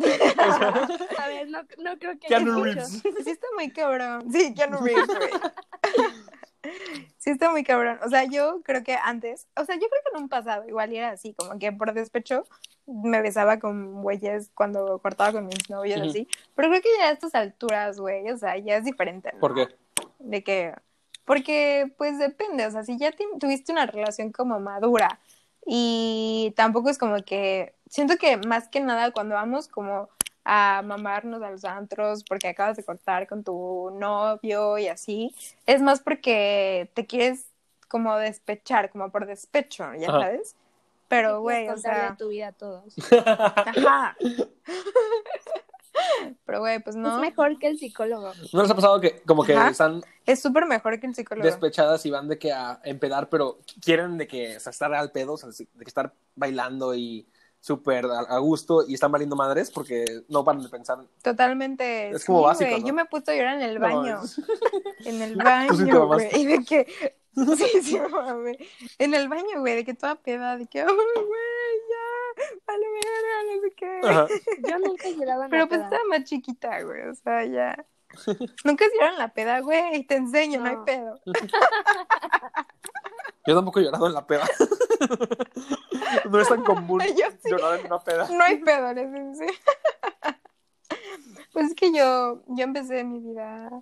Ver, 1.27 1.49
no, 1.49 1.61
no 1.77 1.97
creo 1.97 2.19
que 2.19 2.27
Keanu 2.27 2.53
haya 2.53 2.63
Reeves. 2.63 3.01
Sí 3.23 3.29
está 3.29 3.47
muy 3.55 3.71
cabrón. 3.71 4.31
Sí, 4.31 4.53
Keanu 4.53 4.77
Reeves, 4.81 5.07
güey. 5.07 5.31
Sí 7.17 7.29
está 7.29 7.51
muy 7.51 7.63
cabrón. 7.63 7.99
O 8.03 8.09
sea, 8.09 8.25
yo 8.25 8.61
creo 8.63 8.83
que 8.83 8.95
antes, 8.95 9.47
o 9.55 9.65
sea, 9.65 9.75
yo 9.75 9.87
creo 9.87 10.01
que 10.03 10.17
en 10.17 10.23
un 10.23 10.29
pasado 10.29 10.67
igual 10.67 10.93
era 10.93 11.09
así, 11.11 11.33
como 11.33 11.57
que 11.59 11.71
por 11.71 11.93
despecho 11.93 12.45
me 12.85 13.21
besaba 13.21 13.59
con 13.59 14.01
güeyes 14.01 14.51
cuando 14.53 14.99
cortaba 14.99 15.31
con 15.31 15.45
mis 15.45 15.69
novios 15.69 15.99
Ujú. 15.99 16.09
así. 16.09 16.27
Pero 16.55 16.69
creo 16.69 16.81
que 16.81 16.89
ya 16.99 17.09
a 17.09 17.11
estas 17.11 17.35
alturas, 17.35 17.99
güey, 17.99 18.29
o 18.29 18.37
sea, 18.37 18.57
ya 18.57 18.77
es 18.77 18.85
diferente, 18.85 19.31
¿no? 19.33 19.39
¿Por 19.39 19.55
qué? 19.55 19.69
De 20.19 20.43
que, 20.43 20.73
porque 21.25 21.91
pues 21.97 22.19
depende, 22.19 22.65
o 22.65 22.71
sea, 22.71 22.83
si 22.83 22.97
ya 22.97 23.11
tuviste 23.39 23.71
una 23.71 23.85
relación 23.85 24.31
como 24.31 24.59
madura 24.59 25.19
y 25.65 26.53
tampoco 26.55 26.89
es 26.89 26.97
como 26.97 27.17
que, 27.23 27.75
siento 27.89 28.17
que 28.17 28.37
más 28.37 28.67
que 28.69 28.79
nada 28.79 29.11
cuando 29.11 29.35
vamos 29.35 29.67
como 29.67 30.09
a 30.43 30.81
mamarnos 30.83 31.41
a 31.43 31.51
los 31.51 31.65
antros 31.65 32.23
porque 32.23 32.47
acabas 32.47 32.75
de 32.75 32.83
cortar 32.83 33.27
con 33.27 33.43
tu 33.43 33.91
novio 33.93 34.77
y 34.77 34.87
así, 34.87 35.35
es 35.67 35.81
más 35.81 36.01
porque 36.01 36.89
te 36.95 37.05
quieres 37.05 37.45
como 37.87 38.15
despechar, 38.17 38.89
como 38.89 39.11
por 39.11 39.27
despecho, 39.27 39.93
ya 39.95 40.09
Ajá. 40.09 40.19
sabes. 40.21 40.55
Pero, 41.07 41.41
güey, 41.41 41.67
o 41.67 41.77
sea, 41.77 42.15
tu 42.17 42.29
vida 42.29 42.47
a 42.47 42.51
todos. 42.53 42.95
ajá. 43.55 44.15
Pero, 46.45 46.59
güey, 46.59 46.79
pues 46.79 46.95
no, 46.95 47.15
Es 47.15 47.21
mejor 47.21 47.57
que 47.59 47.67
el 47.67 47.77
psicólogo. 47.77 48.31
¿No 48.53 48.61
les 48.61 48.71
ha 48.71 48.75
pasado 48.75 48.99
que 48.99 49.21
como 49.21 49.43
que 49.43 49.55
Ajá. 49.55 49.69
están 49.69 50.01
es 50.25 50.41
súper 50.41 50.65
mejor 50.65 50.99
que 50.99 51.07
el 51.07 51.15
psicólogo. 51.15 51.45
despechadas 51.45 52.05
y 52.05 52.11
van 52.11 52.27
de 52.27 52.37
que 52.37 52.51
a 52.51 52.79
empedar, 52.83 53.29
pero 53.29 53.59
quieren 53.83 54.17
de 54.17 54.27
que 54.27 54.57
o 54.57 54.59
sea, 54.59 54.69
estar 54.69 54.93
al 54.93 55.11
pedo, 55.11 55.33
o 55.33 55.37
sea, 55.37 55.49
de 55.49 55.65
que 55.65 55.87
estar 55.87 56.13
bailando 56.35 56.93
y 56.95 57.27
súper 57.59 58.05
a, 58.05 58.37
gusto 58.39 58.83
y 58.87 58.95
están 58.95 59.11
valiendo 59.11 59.35
madres 59.35 59.69
porque 59.71 60.03
no 60.27 60.43
paran 60.43 60.63
de 60.63 60.69
pensar. 60.69 60.99
Totalmente. 61.21 62.09
Es 62.09 62.25
como 62.25 62.39
sí, 62.39 62.65
básico. 62.65 62.87
Yo 62.87 62.93
me 62.93 63.03
he 63.03 63.05
puesto 63.05 63.31
a 63.31 63.35
llorar 63.35 63.55
en 63.55 63.69
el 63.69 63.79
baño. 63.79 64.19
en 65.05 65.21
el 65.21 65.33
sí 65.33 65.37
baño, 65.37 66.07
güey. 66.07 66.29
Y 66.33 66.45
de 66.45 66.65
que. 66.65 67.15
Sí, 67.33 67.81
sí, 67.81 67.97
me 67.97 68.09
mamé. 68.09 68.57
En 68.99 69.13
el 69.13 69.29
baño, 69.29 69.61
güey, 69.61 69.77
de 69.77 69.85
que 69.85 69.93
toda 69.93 70.15
peda, 70.15 70.57
de 70.57 70.67
que, 70.67 70.83
oh, 70.83 70.85
güey, 70.85 71.79
ya, 71.89 72.10
vale, 72.67 72.85
verga, 72.93 73.55
no 73.55 73.61
sé 73.61 73.71
qué. 73.75 73.99
Ajá. 74.03 74.27
Yo 74.69 74.79
nunca 74.79 75.07
he 75.07 75.15
llorado 75.15 75.43
en 75.43 75.49
Pero 75.49 75.63
la 75.63 75.69
pues 75.69 75.79
peda. 75.79 75.89
estaba 75.89 76.03
más 76.09 76.23
chiquita, 76.23 76.81
güey, 76.83 77.01
o 77.07 77.15
sea, 77.15 77.45
ya. 77.45 77.85
Nunca 78.65 78.85
en 78.85 79.17
la 79.17 79.29
peda, 79.29 79.61
güey, 79.61 80.03
te 80.03 80.15
enseño, 80.15 80.59
no, 80.59 80.69
hay 80.69 80.77
pedo. 80.85 81.19
Yo 83.47 83.55
tampoco 83.55 83.79
he 83.79 83.83
llorado 83.83 84.07
en 84.07 84.13
la 84.13 84.27
peda. 84.27 84.45
no 86.29 86.39
es 86.39 86.47
tan 86.49 86.63
común 86.63 87.01
Yo 87.01 87.25
sí. 87.41 87.49
llorar 87.49 87.79
en 87.79 87.85
una 87.85 87.99
peda. 87.99 88.27
No 88.29 88.43
hay 88.43 88.57
pedo, 88.57 88.93
les 88.93 89.13
enseño. 89.13 89.53
Pues 91.53 91.67
es 91.67 91.75
que 91.75 91.93
yo, 91.93 92.41
yo 92.47 92.63
empecé 92.63 93.03
mi 93.03 93.19
vida 93.19 93.81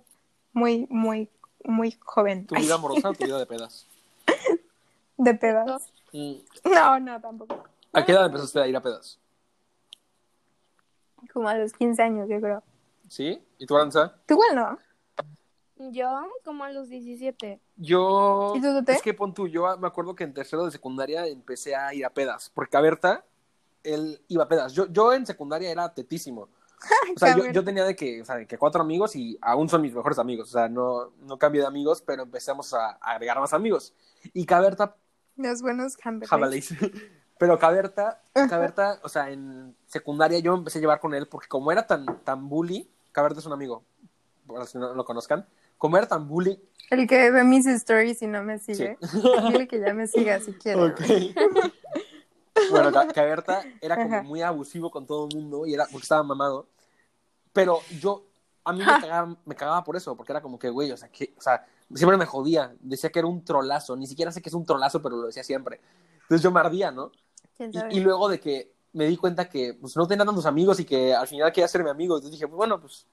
muy, 0.52 0.86
muy, 0.90 1.28
muy 1.64 1.98
joven. 2.00 2.46
¿Tu 2.46 2.54
vida 2.54 2.74
amorosa 2.74 3.10
o 3.10 3.14
tu 3.14 3.24
vida 3.24 3.38
de 3.38 3.46
pedas? 3.46 3.86
De 5.16 5.34
pedas. 5.34 5.92
Mm. 6.12 6.34
No, 6.64 7.00
no, 7.00 7.20
tampoco. 7.20 7.64
¿A 7.92 8.04
qué 8.04 8.12
edad 8.12 8.26
empezaste 8.26 8.60
a 8.60 8.66
ir 8.66 8.76
a 8.76 8.82
pedas? 8.82 9.18
Como 11.32 11.48
a 11.48 11.54
los 11.54 11.72
15 11.72 12.02
años, 12.02 12.28
yo 12.28 12.40
creo. 12.40 12.62
¿Sí? 13.08 13.42
¿Y 13.58 13.66
tú, 13.66 13.76
Aranza? 13.76 14.14
Tú 14.26 14.34
igual, 14.34 14.56
¿no? 14.56 14.78
Yo, 15.90 16.08
como 16.44 16.64
a 16.64 16.72
los 16.72 16.88
17. 16.88 17.60
Yo. 17.76 18.52
¿Y 18.56 18.60
tú, 18.60 18.78
Tute? 18.78 18.92
Es 18.92 19.02
que 19.02 19.14
pon 19.14 19.32
tú, 19.32 19.48
yo 19.48 19.76
me 19.78 19.86
acuerdo 19.86 20.14
que 20.14 20.24
en 20.24 20.34
tercero 20.34 20.64
de 20.64 20.70
secundaria 20.70 21.26
empecé 21.26 21.74
a 21.74 21.92
ir 21.94 22.04
a 22.04 22.10
pedas. 22.10 22.50
Porque 22.54 22.76
a 22.76 22.80
Berta, 22.80 23.24
él 23.82 24.22
iba 24.28 24.44
a 24.44 24.48
pedas. 24.48 24.72
Yo, 24.72 24.86
yo 24.86 25.12
en 25.12 25.26
secundaria 25.26 25.70
era 25.70 25.92
tetísimo. 25.92 26.48
O 27.14 27.18
sea, 27.18 27.36
yo, 27.36 27.50
yo 27.50 27.64
tenía 27.64 27.84
de 27.84 27.94
que, 27.94 28.22
o 28.22 28.24
sea, 28.24 28.36
de 28.36 28.46
que 28.46 28.56
cuatro 28.56 28.80
amigos 28.80 29.14
y 29.16 29.38
aún 29.42 29.68
son 29.68 29.82
mis 29.82 29.94
mejores 29.94 30.18
amigos. 30.18 30.48
O 30.48 30.52
sea, 30.52 30.68
no, 30.68 31.12
no 31.20 31.38
cambié 31.38 31.60
de 31.60 31.66
amigos, 31.66 32.02
pero 32.02 32.22
empezamos 32.22 32.72
a, 32.72 32.90
a 33.00 33.12
agregar 33.12 33.38
más 33.38 33.52
amigos. 33.52 33.94
Y 34.32 34.46
Caberta, 34.46 34.96
Los 35.36 35.62
buenos 35.62 35.96
hamburgues. 36.04 36.74
Pero 37.40 37.58
Caberta, 37.58 38.20
Caberta, 38.50 39.00
o 39.02 39.08
sea, 39.08 39.30
en 39.30 39.74
secundaria 39.86 40.38
yo 40.40 40.52
me 40.52 40.58
empecé 40.58 40.76
a 40.76 40.82
llevar 40.82 41.00
con 41.00 41.14
él 41.14 41.26
porque 41.26 41.48
como 41.48 41.72
era 41.72 41.86
tan, 41.86 42.04
tan 42.22 42.50
bully, 42.50 42.86
Caberta 43.12 43.40
es 43.40 43.46
un 43.46 43.54
amigo, 43.54 43.82
para 44.46 44.60
los 44.60 44.70
que 44.70 44.78
no 44.78 44.92
lo 44.92 45.04
conozcan, 45.06 45.46
como 45.78 45.96
era 45.96 46.06
tan 46.06 46.28
bully, 46.28 46.62
El 46.90 47.06
que 47.08 47.30
ve 47.30 47.42
mis 47.42 47.64
stories 47.66 48.20
y 48.20 48.26
no 48.26 48.42
me 48.42 48.58
sigue. 48.58 48.98
Dile 49.48 49.66
que 49.66 49.80
ya 49.80 49.94
me 49.94 50.06
siga 50.06 50.38
si 50.40 50.52
quiere. 50.52 50.94
Bueno, 52.70 52.92
Ca- 52.92 53.08
Caberta 53.08 53.64
era 53.80 53.96
como 53.96 54.16
Ajá. 54.16 54.22
muy 54.22 54.42
abusivo 54.42 54.90
con 54.90 55.06
todo 55.06 55.26
el 55.30 55.34
mundo 55.34 55.66
y 55.66 55.72
era 55.74 55.86
porque 55.90 56.04
estaba 56.04 56.22
mamado. 56.22 56.66
Pero 57.54 57.80
yo, 58.00 58.26
a 58.64 58.72
mí 58.74 58.80
me 58.80 59.00
cagaba, 59.00 59.34
me 59.46 59.54
cagaba 59.56 59.82
por 59.82 59.96
eso, 59.96 60.14
porque 60.14 60.32
era 60.32 60.42
como 60.42 60.58
que, 60.58 60.68
güey, 60.68 60.92
o 60.92 60.96
sea, 60.96 61.08
que, 61.08 61.32
o 61.38 61.40
sea, 61.40 61.66
siempre 61.94 62.16
me 62.18 62.26
jodía. 62.26 62.74
Decía 62.80 63.10
que 63.10 63.18
era 63.18 63.26
un 63.28 63.42
trolazo, 63.44 63.96
ni 63.96 64.06
siquiera 64.06 64.30
sé 64.30 64.42
que 64.42 64.50
es 64.50 64.54
un 64.54 64.66
trolazo, 64.66 65.00
pero 65.00 65.16
lo 65.16 65.26
decía 65.26 65.42
siempre. 65.42 65.80
Entonces 66.22 66.42
yo 66.42 66.50
me 66.52 66.60
ardía, 66.60 66.90
¿no? 66.92 67.10
¿Quién 67.68 67.72
Y, 67.90 67.98
y 67.98 68.00
luego 68.00 68.28
de 68.28 68.40
que 68.40 68.72
me 68.92 69.06
di 69.06 69.16
cuenta 69.16 69.48
que 69.48 69.74
pues, 69.78 69.96
no 69.96 70.06
tenía 70.06 70.24
tantos 70.24 70.46
amigos 70.46 70.80
y 70.80 70.84
que 70.84 71.14
al 71.14 71.26
final 71.28 71.52
quería 71.52 71.68
ser 71.68 71.84
mi 71.84 71.90
amigo. 71.90 72.16
Entonces 72.16 72.32
dije, 72.32 72.46
pues, 72.48 72.56
bueno, 72.56 72.80
pues. 72.80 73.06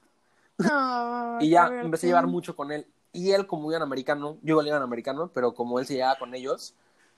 No, 0.56 1.38
Y 1.40 1.50
ya 1.50 1.66
empecé 1.66 2.06
a 2.06 2.08
llevar 2.08 2.26
mucho 2.26 2.56
con 2.56 2.72
él. 2.72 2.86
Y 3.12 3.32
él, 3.32 3.46
como 3.46 3.70
iban 3.70 3.82
americano, 3.82 4.38
yo 4.42 4.52
igual 4.52 4.66
iba 4.66 4.76
americano, 4.76 5.30
pero 5.32 5.54
como 5.54 5.78
él 5.78 5.86
se 5.86 5.94
llevaba 5.94 6.18
con 6.18 6.34
ellos, 6.34 6.74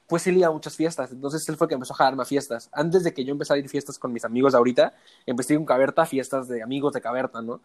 pues 0.07 0.27
él 0.27 0.39
iba 0.39 0.49
a 0.49 0.53
muchas 0.53 0.77
fiestas. 0.77 1.13
Entonces 1.13 1.49
él 1.49 1.57
fue 1.57 1.67
el 1.67 1.69
que 1.69 1.75
empezó 1.75 1.95
a 1.95 1.97
jalarme 1.97 2.23
a 2.23 2.27
fiestas. 2.27 2.69
Antes 2.73 3.05
de 3.05 3.15
que 3.15 3.25
yo 3.25 3.33
empezara 3.33 3.57
a 3.57 3.59
ir 3.59 3.67
a 3.67 3.69
fiestas 3.69 3.99
con 3.99 4.13
mis 4.13 4.25
amigos 4.25 4.53
de 4.53 4.59
ahorita, 4.59 4.95
empecé 5.27 5.55
con 5.55 5.65
Caberta 5.65 6.05
fiestas 6.07 6.49
de 6.49 6.63
amigos 6.63 6.93
de 6.93 7.01
Caberta, 7.01 7.41
¿no? 7.41 7.61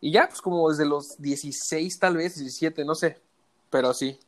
Y 0.00 0.12
ya, 0.12 0.28
pues 0.28 0.40
como 0.40 0.68
desde 0.68 0.84
los 0.84 1.20
16, 1.20 1.98
tal 1.98 2.16
vez, 2.16 2.36
17, 2.36 2.84
no 2.84 2.94
sé. 2.94 3.18
Pero 3.70 3.94
sí, 3.94 4.18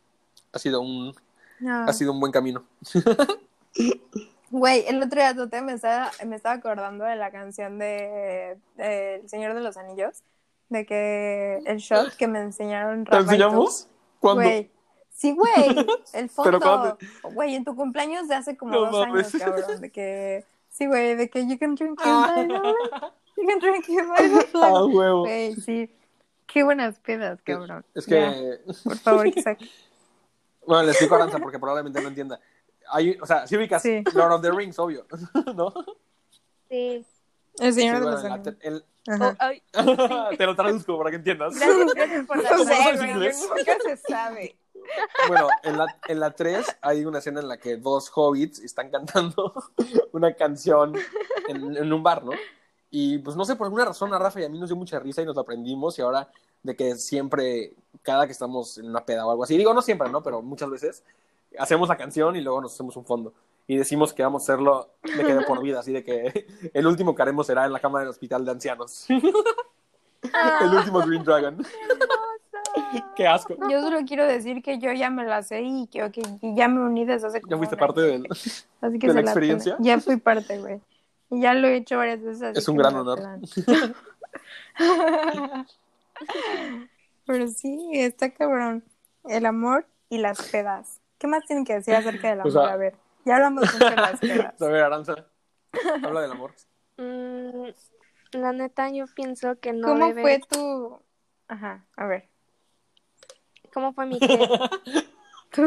ha 0.52 0.58
sido 0.58 0.80
un, 0.80 1.14
No. 1.60 1.84
ha 1.84 1.92
sido 1.92 2.12
un 2.12 2.20
buen 2.20 2.32
camino. 2.32 2.64
Güey, 4.50 4.84
el 4.86 5.02
otro 5.02 5.20
día 5.20 5.34
Tote 5.34 5.60
me 5.62 5.72
estaba, 5.74 6.10
me 6.24 6.36
estaba 6.36 6.54
acordando 6.54 7.04
de 7.04 7.16
la 7.16 7.30
canción 7.30 7.78
de, 7.78 8.56
de 8.76 9.16
El 9.16 9.28
Señor 9.28 9.54
de 9.54 9.60
los 9.60 9.76
Anillos. 9.76 10.22
De 10.68 10.84
que 10.84 11.58
el 11.64 11.78
shot 11.78 12.16
que 12.16 12.26
me 12.26 12.40
enseñaron 12.40 13.04
¿Te 13.04 13.10
Rafa 13.12 13.22
enseñamos? 13.22 13.88
¿Cuándo? 14.20 14.42
Güey. 14.42 14.70
Sí, 15.10 15.32
güey. 15.32 15.52
El 16.12 16.28
¿Pero 16.44 16.60
fondo. 16.60 16.98
Güey, 17.32 17.54
en 17.54 17.64
tu 17.64 17.74
cumpleaños 17.76 18.28
de 18.28 18.34
hace 18.34 18.56
como 18.56 18.72
No 18.72 18.80
dos 18.90 19.06
mames. 19.06 19.32
años, 19.34 19.42
cabrón. 19.44 19.80
De 19.80 19.90
que. 19.90 20.44
Sí, 20.68 20.86
güey, 20.86 21.14
de 21.14 21.30
que 21.30 21.46
you 21.46 21.58
can 21.58 21.74
drink 21.74 21.98
it 22.00 22.06
Ah. 22.06 22.32
by 22.36 22.46
the 22.48 22.54
You 23.40 23.46
can 23.48 23.58
drink 23.60 23.88
it 23.88 24.06
by 24.08 24.28
the 24.28 24.46
Ah, 24.54 24.84
huevo. 24.84 25.20
Güey, 25.20 25.54
sí. 25.56 25.90
Qué 26.46 26.62
buenas 26.64 26.98
pedas, 26.98 27.40
cabrón. 27.42 27.84
Es 27.94 28.06
Ya, 28.06 28.32
que, 28.32 28.58
por 28.84 28.96
favor, 28.98 29.32
saque. 29.42 29.68
bueno, 30.66 30.82
le 30.84 30.90
explico 30.90 31.14
a 31.14 31.18
Aranza 31.18 31.38
porque 31.38 31.58
probablemente 31.58 32.00
no 32.02 32.08
entienda. 32.08 32.40
Hay, 32.90 33.18
o 33.20 33.26
sea, 33.26 33.46
si 33.46 33.56
ubicas 33.56 33.82
Sí. 33.82 34.02
Lord 34.14 34.32
of 34.32 34.42
the 34.42 34.50
Rings, 34.50 34.78
obvio, 34.78 35.06
¿no? 35.54 35.72
Sí. 36.68 37.04
El 37.58 37.72
Sí, 37.72 37.80
Señor 37.80 37.96
de 37.96 38.00
bueno, 38.02 38.16
los 38.16 38.24
la 38.24 38.34
Anillos. 38.34 38.54
el-. 38.60 38.84
Oh, 39.08 40.28
Te 40.36 40.46
lo 40.46 40.56
traduzco 40.56 40.98
para 40.98 41.10
que 41.10 41.16
entiendas. 41.16 41.54
gracias, 41.58 41.94
gracias 41.94 42.26
por 42.26 42.36
la 42.42 42.56
nunca 42.56 43.76
se 43.84 43.96
sabe. 43.98 44.56
Bueno, 45.28 45.48
en 45.62 45.78
la, 45.78 45.86
en 46.08 46.20
la 46.20 46.30
3 46.32 46.78
hay 46.80 47.04
una 47.04 47.18
escena 47.18 47.40
en 47.40 47.48
la 47.48 47.56
que 47.56 47.76
dos 47.76 48.10
hobbits 48.14 48.58
están 48.60 48.90
cantando 48.90 49.52
una 50.12 50.34
canción 50.34 50.94
en, 51.48 51.76
en 51.76 51.92
un 51.92 52.02
bar, 52.02 52.24
¿no? 52.24 52.32
Y 52.90 53.18
pues 53.18 53.36
no 53.36 53.44
sé, 53.44 53.56
por 53.56 53.66
alguna 53.66 53.84
razón 53.84 54.12
a 54.14 54.18
Rafa 54.18 54.40
y 54.40 54.44
a 54.44 54.48
mí 54.48 54.58
nos 54.58 54.68
dio 54.68 54.76
mucha 54.76 54.98
risa 54.98 55.22
y 55.22 55.24
nos 55.24 55.34
lo 55.34 55.42
aprendimos 55.42 55.98
y 55.98 56.02
ahora 56.02 56.28
de 56.62 56.74
que 56.76 56.96
siempre, 56.96 57.74
cada 58.02 58.26
que 58.26 58.32
estamos 58.32 58.78
en 58.78 58.88
una 58.88 59.04
peda 59.04 59.26
o 59.26 59.30
algo 59.30 59.44
así, 59.44 59.56
digo 59.56 59.72
no 59.74 59.82
siempre, 59.82 60.08
¿no? 60.10 60.22
Pero 60.22 60.42
muchas 60.42 60.70
veces 60.70 61.02
hacemos 61.58 61.88
la 61.88 61.96
canción 61.96 62.36
y 62.36 62.40
luego 62.40 62.60
nos 62.60 62.74
hacemos 62.74 62.96
un 62.96 63.04
fondo 63.04 63.32
y 63.66 63.76
decimos 63.76 64.12
que 64.12 64.22
vamos 64.22 64.42
a 64.42 64.44
hacerlo 64.44 64.94
de 65.02 65.24
que 65.24 65.34
de 65.34 65.42
por 65.42 65.60
vida, 65.60 65.80
así 65.80 65.92
de 65.92 66.04
que 66.04 66.46
el 66.74 66.86
último 66.86 67.14
que 67.14 67.22
haremos 67.22 67.46
será 67.46 67.66
en 67.66 67.72
la 67.72 67.80
cama 67.80 68.00
del 68.00 68.08
hospital 68.08 68.44
de 68.44 68.50
ancianos. 68.52 69.06
el 69.10 70.74
último 70.74 71.00
Green 71.00 71.24
Dragon. 71.24 71.64
Qué 73.16 73.26
asco. 73.26 73.56
Yo 73.70 73.80
solo 73.80 74.00
quiero 74.06 74.26
decir 74.26 74.62
que 74.62 74.78
yo 74.78 74.92
ya 74.92 75.08
me 75.10 75.24
la 75.24 75.42
sé 75.42 75.62
y 75.62 75.86
que, 75.86 76.10
ya 76.42 76.68
me 76.68 76.80
uní 76.80 77.04
desde 77.06 77.26
hace 77.26 77.40
como 77.40 77.50
¿Ya 77.52 77.56
fuiste 77.56 77.76
parte 77.76 78.00
año. 78.02 78.22
del...? 78.22 78.26
Así 78.30 78.98
que 78.98 79.08
de 79.08 79.14
la 79.14 79.20
experiencia? 79.22 79.76
Ya 79.80 79.98
fui 79.98 80.16
parte, 80.18 80.58
güey. 80.58 80.80
Y 81.30 81.40
ya 81.40 81.54
lo 81.54 81.68
he 81.68 81.76
hecho 81.76 81.96
varias 81.96 82.22
veces. 82.22 82.42
así 82.42 82.58
Es 82.58 82.68
un 82.68 82.76
gran 82.76 82.94
honor. 82.94 83.20
Pero 87.26 87.48
sí, 87.48 87.90
está 87.94 88.30
cabrón. 88.30 88.84
El 89.24 89.46
amor 89.46 89.86
y 90.10 90.18
las 90.18 90.42
pedas. 90.50 91.00
¿Qué 91.18 91.26
más 91.26 91.44
tienen 91.46 91.64
que 91.64 91.74
decir 91.74 91.94
acerca 91.94 92.28
del 92.30 92.40
amor? 92.40 92.48
O 92.56 92.62
sea- 92.64 92.72
a 92.72 92.76
ver, 92.76 92.94
ya 93.24 93.36
hablamos 93.36 93.72
mucho 93.72 93.86
de 93.88 93.96
las 93.96 94.20
pedas. 94.20 94.60
A 94.62 94.66
ver, 94.68 94.82
Aranza, 94.84 95.26
habla 96.02 96.20
del 96.20 96.30
amor. 96.32 96.54
Mm, 96.98 97.68
la 98.32 98.52
neta, 98.52 98.90
yo 98.90 99.06
pienso 99.14 99.58
que 99.60 99.72
no 99.72 99.88
¿Cómo 99.88 100.06
debe- 100.08 100.22
fue 100.22 100.40
tu...? 100.48 101.00
Ajá, 101.48 101.84
a 101.96 102.06
ver. 102.06 102.28
¿Cómo 103.72 103.92
fue 103.92 104.06
mi 104.06 104.18
qué? 104.18 104.38
Tu, 105.50 105.62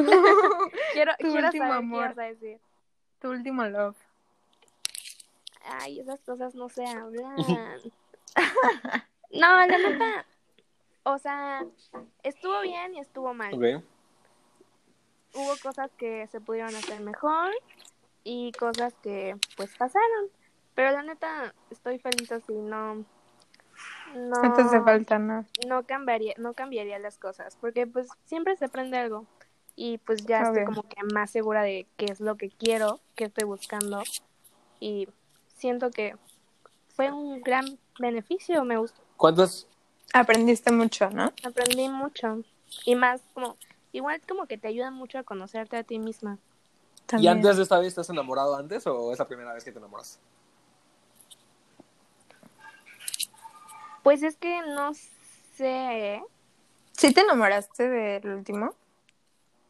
Quiero, 0.93 1.13
Tu 1.19 1.29
quiero 1.29 1.45
último 1.47 1.65
saber 1.65 1.77
amor. 1.77 1.99
qué 1.99 2.11
ibas 2.13 2.17
a 2.17 2.23
decir. 2.23 2.59
tu 3.19 3.29
último 3.31 3.63
love. 3.65 3.95
Ay, 5.63 5.99
esas 5.99 6.19
cosas 6.21 6.53
no 6.53 6.69
se 6.69 6.85
hablan. 6.85 7.79
no, 9.31 9.65
la 9.65 9.67
neta. 9.67 10.25
O 11.03 11.17
sea, 11.17 11.65
estuvo 12.23 12.61
bien 12.61 12.93
y 12.95 12.99
estuvo 12.99 13.33
mal. 13.33 13.53
Ok. 13.53 13.83
Hubo 15.33 15.53
cosas 15.61 15.91
que 15.97 16.27
se 16.27 16.41
pudieron 16.41 16.75
hacer 16.75 16.99
mejor 17.01 17.51
y 18.23 18.51
cosas 18.53 18.93
que 19.01 19.35
pues 19.57 19.75
pasaron. 19.77 20.27
Pero 20.75 20.91
la 20.91 21.03
neta, 21.03 21.53
estoy 21.71 21.99
feliz 21.99 22.31
así, 22.31 22.53
no. 22.53 22.95
No, 24.15 24.41
No 24.43 24.53
te 24.53 24.61
hace 24.63 24.81
falta 24.81 25.19
nada. 25.19 25.45
no 25.67 25.83
cambiaría, 25.83 26.33
no 26.37 26.53
cambiaría 26.53 26.99
las 26.99 27.17
cosas, 27.17 27.57
porque 27.61 27.85
pues 27.85 28.07
siempre 28.25 28.55
se 28.57 28.65
aprende 28.65 28.97
algo. 28.97 29.25
Y 29.75 29.97
pues 29.99 30.25
ya 30.25 30.41
estoy 30.41 30.65
como 30.65 30.83
que 30.83 31.01
más 31.13 31.31
segura 31.31 31.61
de 31.63 31.87
qué 31.95 32.05
es 32.05 32.19
lo 32.19 32.35
que 32.35 32.49
quiero, 32.49 32.99
qué 33.15 33.25
estoy 33.25 33.45
buscando. 33.45 34.03
Y 34.79 35.07
siento 35.55 35.91
que 35.91 36.15
fue 36.95 37.11
un 37.11 37.41
gran 37.41 37.77
beneficio, 37.99 38.65
me 38.65 38.77
gustó. 38.77 39.01
¿Cuántos? 39.15 39.67
Aprendiste 40.13 40.71
mucho, 40.71 41.09
¿no? 41.11 41.31
Aprendí 41.45 41.87
mucho. 41.87 42.43
Y 42.83 42.95
más 42.95 43.21
como, 43.33 43.55
igual 43.91 44.21
como 44.27 44.45
que 44.47 44.57
te 44.57 44.67
ayuda 44.67 44.91
mucho 44.91 45.17
a 45.19 45.23
conocerte 45.23 45.77
a 45.77 45.83
ti 45.83 45.99
misma. 45.99 46.37
¿Y 46.37 47.01
También. 47.07 47.33
antes 47.37 47.57
de 47.57 47.63
esta 47.63 47.79
vez 47.79 47.87
estás 47.89 48.09
enamorado 48.09 48.55
antes 48.55 48.85
o 48.87 49.11
es 49.11 49.19
la 49.19 49.27
primera 49.27 49.53
vez 49.53 49.63
que 49.63 49.71
te 49.71 49.79
enamoras? 49.79 50.19
Pues 54.03 54.23
es 54.23 54.37
que 54.37 54.61
no 54.75 54.93
sé, 55.55 56.21
¿Sí 56.93 57.13
te 57.13 57.21
enamoraste 57.21 57.87
del 57.89 58.27
último? 58.35 58.73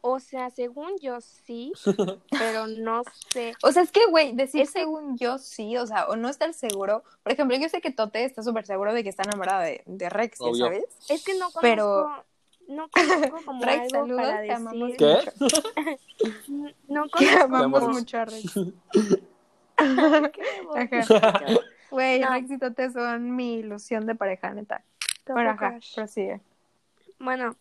o 0.02 0.18
sea, 0.18 0.50
según 0.50 0.98
yo 1.00 1.20
sí, 1.20 1.72
pero 2.30 2.66
no 2.66 3.02
sé. 3.32 3.52
O 3.62 3.70
sea, 3.70 3.82
es 3.82 3.92
que, 3.92 4.06
güey, 4.06 4.34
decir 4.34 4.62
Es 4.62 4.70
según 4.70 5.18
yo 5.18 5.38
sí, 5.38 5.76
o 5.76 5.86
sea, 5.86 6.06
o 6.08 6.16
no 6.16 6.28
estar 6.28 6.52
seguro. 6.54 7.04
Por 7.22 7.32
ejemplo, 7.32 7.56
yo 7.56 7.68
sé 7.68 7.80
que 7.80 7.90
Tote 7.90 8.24
está 8.24 8.42
súper 8.42 8.64
seguro 8.66 8.94
de 8.94 9.02
que 9.02 9.10
está 9.10 9.24
enamorada 9.24 9.60
de, 9.62 9.82
de 9.84 10.08
Rex, 10.08 10.38
sabes. 10.58 10.84
Es 11.08 11.22
que 11.24 11.34
no 11.34 11.50
conozco, 11.50 11.60
Pero- 11.60 12.24
no 12.70 12.88
conozco 12.88 13.38
como 13.44 13.64
Rex, 13.64 13.92
algo 13.94 14.06
saludos, 14.06 14.22
para 14.22 14.42
te 14.42 14.52
amamos 14.52 14.92
decir. 14.92 14.96
¿Qué? 14.98 15.98
No 16.88 17.04
Que 17.04 17.10
conozco 17.10 17.44
amamos 17.44 17.82
amamos. 17.82 17.98
mucho 17.98 18.18
a 18.18 18.24
Rex. 18.24 18.54
Güey, 21.90 22.20
No. 22.20 22.30
Rex 22.30 22.50
y 22.50 22.58
Tote 22.58 22.90
son 22.90 23.34
mi 23.34 23.54
ilusión 23.54 24.06
de 24.06 24.14
pareja, 24.14 24.52
neta. 24.54 24.84
Bueno, 25.26 25.50
ajá, 25.50 25.78
prosigue. 25.94 26.40
Bueno, 27.18 27.56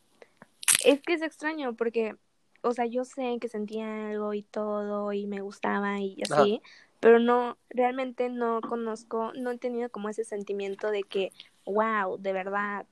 es 0.86 1.02
que 1.02 1.14
es 1.14 1.22
extraño 1.22 1.74
porque, 1.76 2.16
o 2.62 2.74
sea, 2.74 2.86
yo 2.86 3.06
sé 3.06 3.38
que 3.42 3.48
sentía 3.48 4.10
algo 4.10 4.34
y 4.34 4.44
todo 4.44 5.12
y 5.14 5.26
me 5.26 5.42
gustaba 5.42 6.00
y 6.00 6.22
así, 6.30 6.62
pero 7.00 7.20
no, 7.20 7.58
realmente 7.70 8.30
no 8.30 8.62
conozco, 8.62 9.32
no 9.34 9.52
he 9.52 9.58
tenido 9.58 9.90
como 9.90 10.10
ese 10.10 10.24
sentimiento 10.24 10.92
de 10.92 11.04
que, 11.04 11.32
wow, 11.66 12.18
de 12.18 12.34
verdad. 12.34 12.86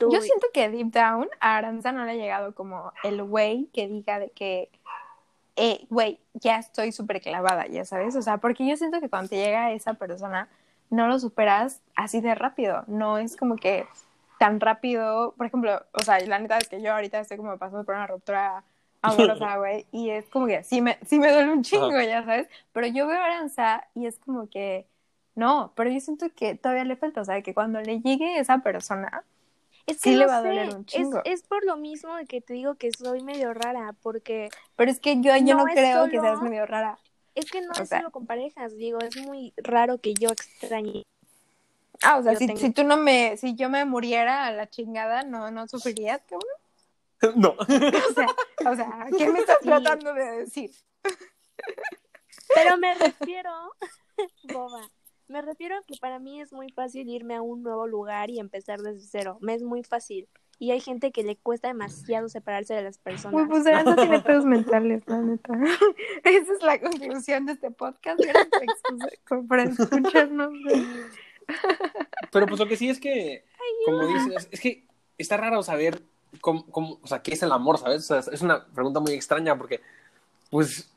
Tú, 0.00 0.10
Yo 0.10 0.22
siento 0.22 0.46
que 0.54 0.70
deep 0.70 0.92
down 0.92 1.28
a 1.40 1.58
Aranza 1.58 1.92
no 1.92 2.06
le 2.06 2.12
ha 2.12 2.14
llegado 2.14 2.54
como 2.54 2.90
el 3.04 3.22
güey 3.22 3.66
que 3.66 3.86
diga 3.86 4.18
de 4.18 4.30
que, 4.30 4.70
eh, 5.56 5.86
güey, 5.90 6.18
ya 6.32 6.56
estoy 6.56 6.90
súper 6.90 7.20
clavada, 7.20 7.66
ya 7.66 7.84
sabes. 7.84 8.16
O 8.16 8.22
sea, 8.22 8.38
porque 8.38 8.66
yo 8.66 8.78
siento 8.78 8.98
que 8.98 9.10
cuando 9.10 9.28
te 9.28 9.36
llega 9.36 9.72
esa 9.72 9.92
persona, 9.92 10.48
no 10.88 11.06
lo 11.06 11.18
superas 11.18 11.82
así 11.96 12.22
de 12.22 12.34
rápido. 12.34 12.82
No 12.86 13.18
es 13.18 13.36
como 13.36 13.56
que 13.56 13.86
tan 14.38 14.58
rápido. 14.58 15.34
Por 15.36 15.46
ejemplo, 15.48 15.84
o 15.92 16.02
sea, 16.02 16.18
la 16.20 16.38
neta 16.38 16.56
es 16.56 16.66
que 16.66 16.80
yo 16.80 16.94
ahorita 16.94 17.20
estoy 17.20 17.36
como 17.36 17.58
pasando 17.58 17.84
por 17.84 17.94
una 17.94 18.06
ruptura 18.06 18.64
amorosa, 19.02 19.58
güey, 19.58 19.86
y 19.92 20.08
es 20.08 20.30
como 20.30 20.46
que 20.46 20.64
sí 20.64 20.80
me, 20.80 20.98
sí 21.06 21.18
me 21.18 21.30
duele 21.30 21.52
un 21.52 21.62
chingo, 21.62 21.88
Ajá. 21.88 22.04
ya 22.04 22.24
sabes. 22.24 22.48
Pero 22.72 22.86
yo 22.86 23.06
veo 23.06 23.18
a 23.18 23.24
Aranza 23.26 23.86
y 23.94 24.06
es 24.06 24.18
como 24.18 24.48
que, 24.48 24.86
no, 25.34 25.72
pero 25.76 25.90
yo 25.90 26.00
siento 26.00 26.26
que 26.34 26.54
todavía 26.54 26.84
le 26.84 26.96
falta, 26.96 27.20
o 27.20 27.24
sea, 27.26 27.42
que 27.42 27.52
cuando 27.52 27.82
le 27.82 28.00
llegue 28.00 28.38
esa 28.38 28.58
persona, 28.58 29.24
es 29.90 30.00
sí 30.00 30.14
le 30.16 30.26
va 30.26 30.38
a 30.38 30.42
doler 30.42 30.74
un 30.74 30.80
es, 30.82 30.86
chingo. 30.86 31.20
es 31.24 31.42
por 31.42 31.64
lo 31.64 31.76
mismo 31.76 32.14
de 32.16 32.26
que 32.26 32.40
te 32.40 32.54
digo 32.54 32.74
que 32.76 32.90
soy 32.92 33.22
medio 33.22 33.52
rara, 33.54 33.94
porque 34.02 34.48
Pero 34.76 34.90
es 34.90 35.00
que 35.00 35.20
yo, 35.20 35.36
yo 35.36 35.56
no, 35.56 35.64
No 35.64 35.68
es 35.68 35.74
creo 35.74 36.08
que 36.08 36.20
seas 36.20 36.40
medio 36.42 36.66
rara. 36.66 36.98
es 37.34 37.50
que 37.50 37.60
no 37.62 37.70
O 37.78 37.82
es 37.82 37.88
sea- 37.88 37.98
solo 38.00 38.10
con 38.10 38.26
parejas, 38.26 38.76
digo, 38.76 38.98
es 39.00 39.16
muy 39.16 39.52
raro 39.56 39.98
que 39.98 40.14
yo 40.14 40.28
extrañe. 40.30 41.04
Ah, 42.02 42.16
o 42.18 42.22
sea, 42.22 42.34
si, 42.36 42.46
tengo- 42.46 42.58
si 42.60 42.70
tú 42.70 42.82
no 42.84 42.96
me, 42.96 43.36
si 43.36 43.54
yo 43.54 43.68
me 43.68 43.84
muriera 43.84 44.46
a 44.46 44.52
la 44.52 44.68
chingada, 44.68 45.22
no, 45.22 45.50
no 45.50 45.68
sufrirías, 45.68 46.20
cabrón. 46.22 46.48
No. 47.36 47.54
O 47.58 48.14
sea, 48.14 48.26
o 48.70 48.74
sea, 48.74 49.06
¿qué 49.18 49.28
me 49.28 49.40
estás 49.40 49.58
Sí. 49.60 49.66
tratando 49.68 50.14
de 50.14 50.24
decir? 50.38 50.70
Pero 52.54 52.76
me 52.78 52.94
refiero, 52.94 53.50
boba, 54.44 54.80
me 55.30 55.42
refiero 55.42 55.76
a 55.76 55.82
que 55.82 55.94
para 56.00 56.18
mí 56.18 56.40
es 56.40 56.52
muy 56.52 56.70
fácil 56.72 57.08
irme 57.08 57.36
a 57.36 57.42
un 57.42 57.62
nuevo 57.62 57.86
lugar 57.86 58.30
y 58.30 58.40
empezar 58.40 58.80
desde 58.80 59.06
cero. 59.06 59.38
Me 59.40 59.54
es 59.54 59.62
muy 59.62 59.84
fácil. 59.84 60.28
Y 60.58 60.72
hay 60.72 60.80
gente 60.80 61.10
que 61.10 61.22
le 61.22 61.36
cuesta 61.36 61.68
demasiado 61.68 62.28
separarse 62.28 62.74
de 62.74 62.82
las 62.82 62.98
personas. 62.98 63.40
Uy, 63.40 63.48
pues 63.48 63.66
Aranza 63.66 63.96
tiene 63.96 64.20
pedos 64.20 64.44
mentales, 64.44 65.02
la 65.06 65.18
neta. 65.18 65.54
Esa 66.24 66.52
es 66.52 66.62
la 66.62 66.78
conclusión 66.80 67.46
de 67.46 67.52
este 67.52 67.70
podcast. 67.70 68.20
Gracias 68.20 68.82
por 69.48 69.58
escucharnos. 69.58 70.52
Pero 72.32 72.46
pues 72.46 72.60
lo 72.60 72.66
que 72.66 72.76
sí 72.76 72.90
es 72.90 73.00
que, 73.00 73.44
como 73.86 74.06
dices, 74.06 74.48
es 74.50 74.60
que 74.60 74.84
está 75.16 75.36
raro 75.36 75.62
saber 75.62 76.02
cómo, 76.40 76.66
cómo, 76.66 76.98
o 77.02 77.06
sea, 77.06 77.22
qué 77.22 77.32
es 77.32 77.42
el 77.42 77.52
amor, 77.52 77.78
¿sabes? 77.78 78.10
O 78.10 78.20
sea, 78.20 78.32
es 78.32 78.42
una 78.42 78.66
pregunta 78.66 79.00
muy 79.00 79.12
extraña 79.12 79.56
porque, 79.56 79.80
pues, 80.50 80.92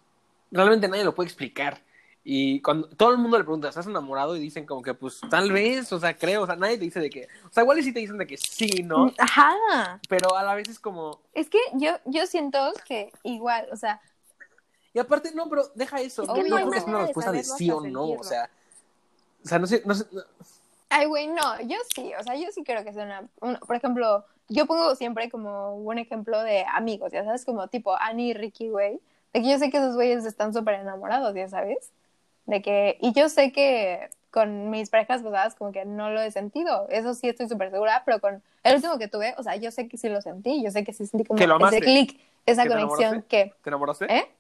realmente 0.52 0.88
nadie 0.88 1.06
lo 1.06 1.16
puede 1.16 1.28
explicar. 1.28 1.82
Y 2.26 2.62
cuando 2.62 2.88
todo 2.88 3.12
el 3.12 3.18
mundo 3.18 3.38
le 3.38 3.44
pregunta, 3.44 3.68
¿estás 3.68 3.86
enamorado? 3.86 4.36
Y 4.36 4.40
dicen 4.40 4.66
como 4.66 4.82
que, 4.82 4.94
pues, 4.94 5.20
tal 5.30 5.52
vez, 5.52 5.92
o 5.92 6.00
sea, 6.00 6.16
creo, 6.16 6.44
o 6.44 6.46
sea, 6.46 6.56
nadie 6.56 6.78
te 6.78 6.86
dice 6.86 7.02
de 7.02 7.10
que, 7.10 7.28
o 7.46 7.52
sea, 7.52 7.64
igual 7.64 7.84
sí 7.84 7.92
te 7.92 8.00
dicen 8.00 8.18
de 8.18 8.26
que 8.26 8.38
sí, 8.38 8.82
¿no? 8.84 9.12
Ajá. 9.18 10.00
Pero 10.08 10.34
a 10.36 10.44
la 10.44 10.56
vez 10.56 10.70
es 10.70 10.80
como, 10.80 11.20
Es 11.34 11.50
que 11.50 11.58
yo, 11.74 11.92
yo 12.06 12.26
siento 12.26 12.72
que 12.88 13.12
igual, 13.24 13.68
o 13.74 13.76
sea, 13.76 14.00
y 14.94 15.00
aparte, 15.00 15.32
no, 15.34 15.50
pero 15.50 15.64
deja 15.76 16.00
eso, 16.02 16.22
Es 16.24 16.30
que 16.30 16.44
no 16.44 16.50
no 16.50 16.56
hay 16.56 16.64
creo 16.64 16.72
que 16.72 16.80
sea 16.80 16.88
una 16.90 17.00
de 17.00 17.06
respuesta 17.08 17.32
de 17.32 17.44
sí 17.44 17.72
o 17.72 17.82
no, 17.82 18.06
o 18.12 18.24
sea, 18.24 18.50
o 19.44 19.48
sea, 19.48 19.60
no 19.60 19.68
sé, 19.68 19.82
no 19.86 19.94
sé, 19.96 20.06
no- 20.12 20.22
Ay, 20.90 21.08
güey, 21.08 21.28
no, 21.28 21.60
yo 21.62 21.76
sí, 21.96 22.12
o 22.18 22.24
sea, 22.24 22.36
yo 22.36 22.48
sí 22.54 22.64
creo 22.64 22.84
que 22.84 22.92
es 22.92 22.96
una, 22.96 23.28
un- 23.42 23.56
por 23.58 23.76
ejemplo, 23.76 24.24
yo 24.48 24.66
pongo 24.68 24.96
siempre 24.96 25.30
como 25.30 25.76
un 25.76 25.98
ejemplo 25.98 26.42
de 26.44 26.64
amigos, 26.72 27.12
ya 27.12 27.26
sabes, 27.26 27.44
como 27.44 27.68
tipo 27.68 27.96
Annie 28.00 28.30
y 28.30 28.34
Ricky, 28.36 28.70
güey, 28.70 29.00
de 29.34 29.42
que 29.42 29.50
yo 29.50 29.58
sé 29.58 29.72
que 29.72 29.78
esos 29.78 29.96
güeyes 29.96 30.24
están 30.26 30.54
súper 30.54 30.76
enamorados, 30.76 31.34
ya 31.34 31.50
sabes, 31.50 31.90
de 32.46 32.62
que, 32.62 32.98
y 33.02 33.14
yo 33.14 33.30
sé 33.30 33.52
que 33.52 34.10
con 34.32 34.70
mis 34.72 34.90
parejas 34.90 35.22
pasadas 35.22 35.56
como 35.56 35.72
que 35.72 35.86
no 35.86 36.10
lo 36.10 36.22
he 36.22 36.32
sentido, 36.32 36.88
eso 36.90 37.14
sí 37.14 37.30
estoy 37.30 37.48
súper 37.48 37.70
segura, 37.72 38.02
pero 38.06 38.20
con 38.20 38.42
el 38.64 38.76
último 38.76 38.98
que 38.98 39.08
tuve, 39.08 39.36
o 39.38 39.44
sea, 39.44 39.56
yo 39.58 39.70
sé 39.72 39.88
que 39.88 39.98
sí 39.98 40.10
lo 40.10 40.22
sentí, 40.22 40.64
yo 40.64 40.72
sé 40.72 40.84
que 40.84 40.92
sí 40.94 41.06
sentí 41.06 41.26
como 41.26 41.38
¿Que 41.38 41.46
lo 41.48 41.58
ese 41.68 41.82
clic, 41.82 42.20
esa 42.46 42.64
¿Que 42.64 42.70
te 42.70 42.76
conexión 42.76 43.22
que, 43.24 43.54
¿te 43.62 43.70
enamoraste? 43.70 44.06
¿eh? 44.14 44.32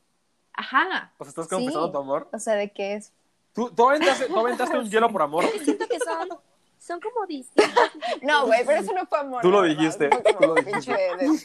Ajá, 0.54 1.12
O 1.18 1.24
sea, 1.24 1.30
estás 1.30 1.48
confesando 1.48 1.88
Sí. 1.88 1.92
tu 1.92 1.98
amor. 2.00 2.28
o 2.32 2.40
sea, 2.40 2.56
de 2.56 2.72
que 2.72 2.94
es 2.96 3.12
Tú, 3.54 3.70
tú, 3.70 3.88
aventaste, 3.88 4.26
tú 4.26 4.40
aventaste 4.40 4.78
un 4.80 4.90
hielo 4.90 5.12
por 5.12 5.22
amor. 5.22 5.46
Siento 5.64 5.88
que 5.88 6.00
son, 6.00 6.28
son 6.80 7.00
como 7.00 7.28
distintos. 7.28 7.72
No, 8.24 8.48
güey, 8.48 8.66
pero 8.66 8.82
eso 8.82 8.94
no 8.94 9.06
fue 9.06 9.20
amor. 9.20 9.42
Tú 9.44 9.52
lo 9.52 9.62
verdad, 9.62 9.78
dijiste, 9.78 10.10
fue 10.10 10.24
como 10.24 10.40
tú 10.40 10.46
lo 10.48 10.56
dijiste. 10.56 10.92
de- 10.92 11.40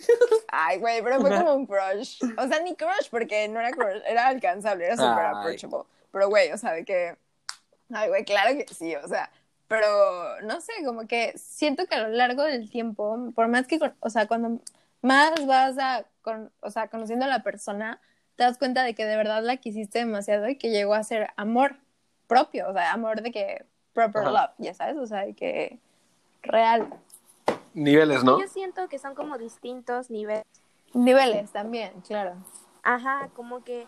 Ay, 0.48 0.78
güey, 0.78 1.02
pero 1.02 1.20
fue 1.20 1.28
como 1.36 1.52
un 1.54 1.66
crush. 1.66 2.22
O 2.38 2.48
sea, 2.48 2.60
ni 2.62 2.74
crush, 2.74 3.10
porque 3.10 3.46
no 3.48 3.60
era 3.60 3.72
crush, 3.72 4.00
era 4.06 4.28
alcanzable, 4.28 4.86
era 4.86 4.96
súper 4.96 5.24
approachable. 5.26 5.84
Pero, 6.18 6.30
güey, 6.30 6.50
o 6.50 6.58
sea, 6.58 6.72
de 6.72 6.84
que. 6.84 7.16
Ay, 7.92 8.08
güey, 8.08 8.24
claro 8.24 8.56
que 8.58 8.74
sí, 8.74 8.96
o 8.96 9.06
sea. 9.06 9.30
Pero, 9.68 10.40
no 10.42 10.60
sé, 10.60 10.72
como 10.84 11.06
que 11.06 11.32
siento 11.36 11.86
que 11.86 11.94
a 11.94 12.02
lo 12.02 12.08
largo 12.08 12.42
del 12.42 12.70
tiempo, 12.70 13.30
por 13.36 13.46
más 13.46 13.66
que, 13.68 13.78
o 14.00 14.10
sea, 14.10 14.26
cuando 14.26 14.60
más 15.00 15.46
vas 15.46 15.78
a, 15.78 16.06
con, 16.22 16.50
o 16.60 16.70
sea, 16.70 16.88
conociendo 16.88 17.26
a 17.26 17.28
la 17.28 17.44
persona, 17.44 18.00
te 18.34 18.42
das 18.42 18.58
cuenta 18.58 18.82
de 18.82 18.94
que 18.94 19.04
de 19.04 19.16
verdad 19.16 19.42
la 19.44 19.58
quisiste 19.58 20.00
demasiado 20.00 20.48
y 20.48 20.56
que 20.56 20.70
llegó 20.70 20.94
a 20.94 21.04
ser 21.04 21.28
amor 21.36 21.76
propio, 22.26 22.68
o 22.68 22.72
sea, 22.72 22.92
amor 22.92 23.22
de 23.22 23.30
que 23.30 23.64
proper 23.92 24.22
Ajá. 24.22 24.30
love, 24.30 24.50
ya 24.58 24.74
sabes, 24.74 24.96
o 24.96 25.06
sea, 25.06 25.24
de 25.24 25.34
que 25.34 25.78
real. 26.42 26.88
Niveles, 27.74 28.24
¿no? 28.24 28.40
Yo 28.40 28.48
siento 28.48 28.88
que 28.88 28.98
son 28.98 29.14
como 29.14 29.38
distintos 29.38 30.10
niveles. 30.10 30.46
Niveles 30.94 31.52
también, 31.52 32.00
claro. 32.00 32.34
Ajá, 32.82 33.28
como 33.34 33.62
que 33.62 33.86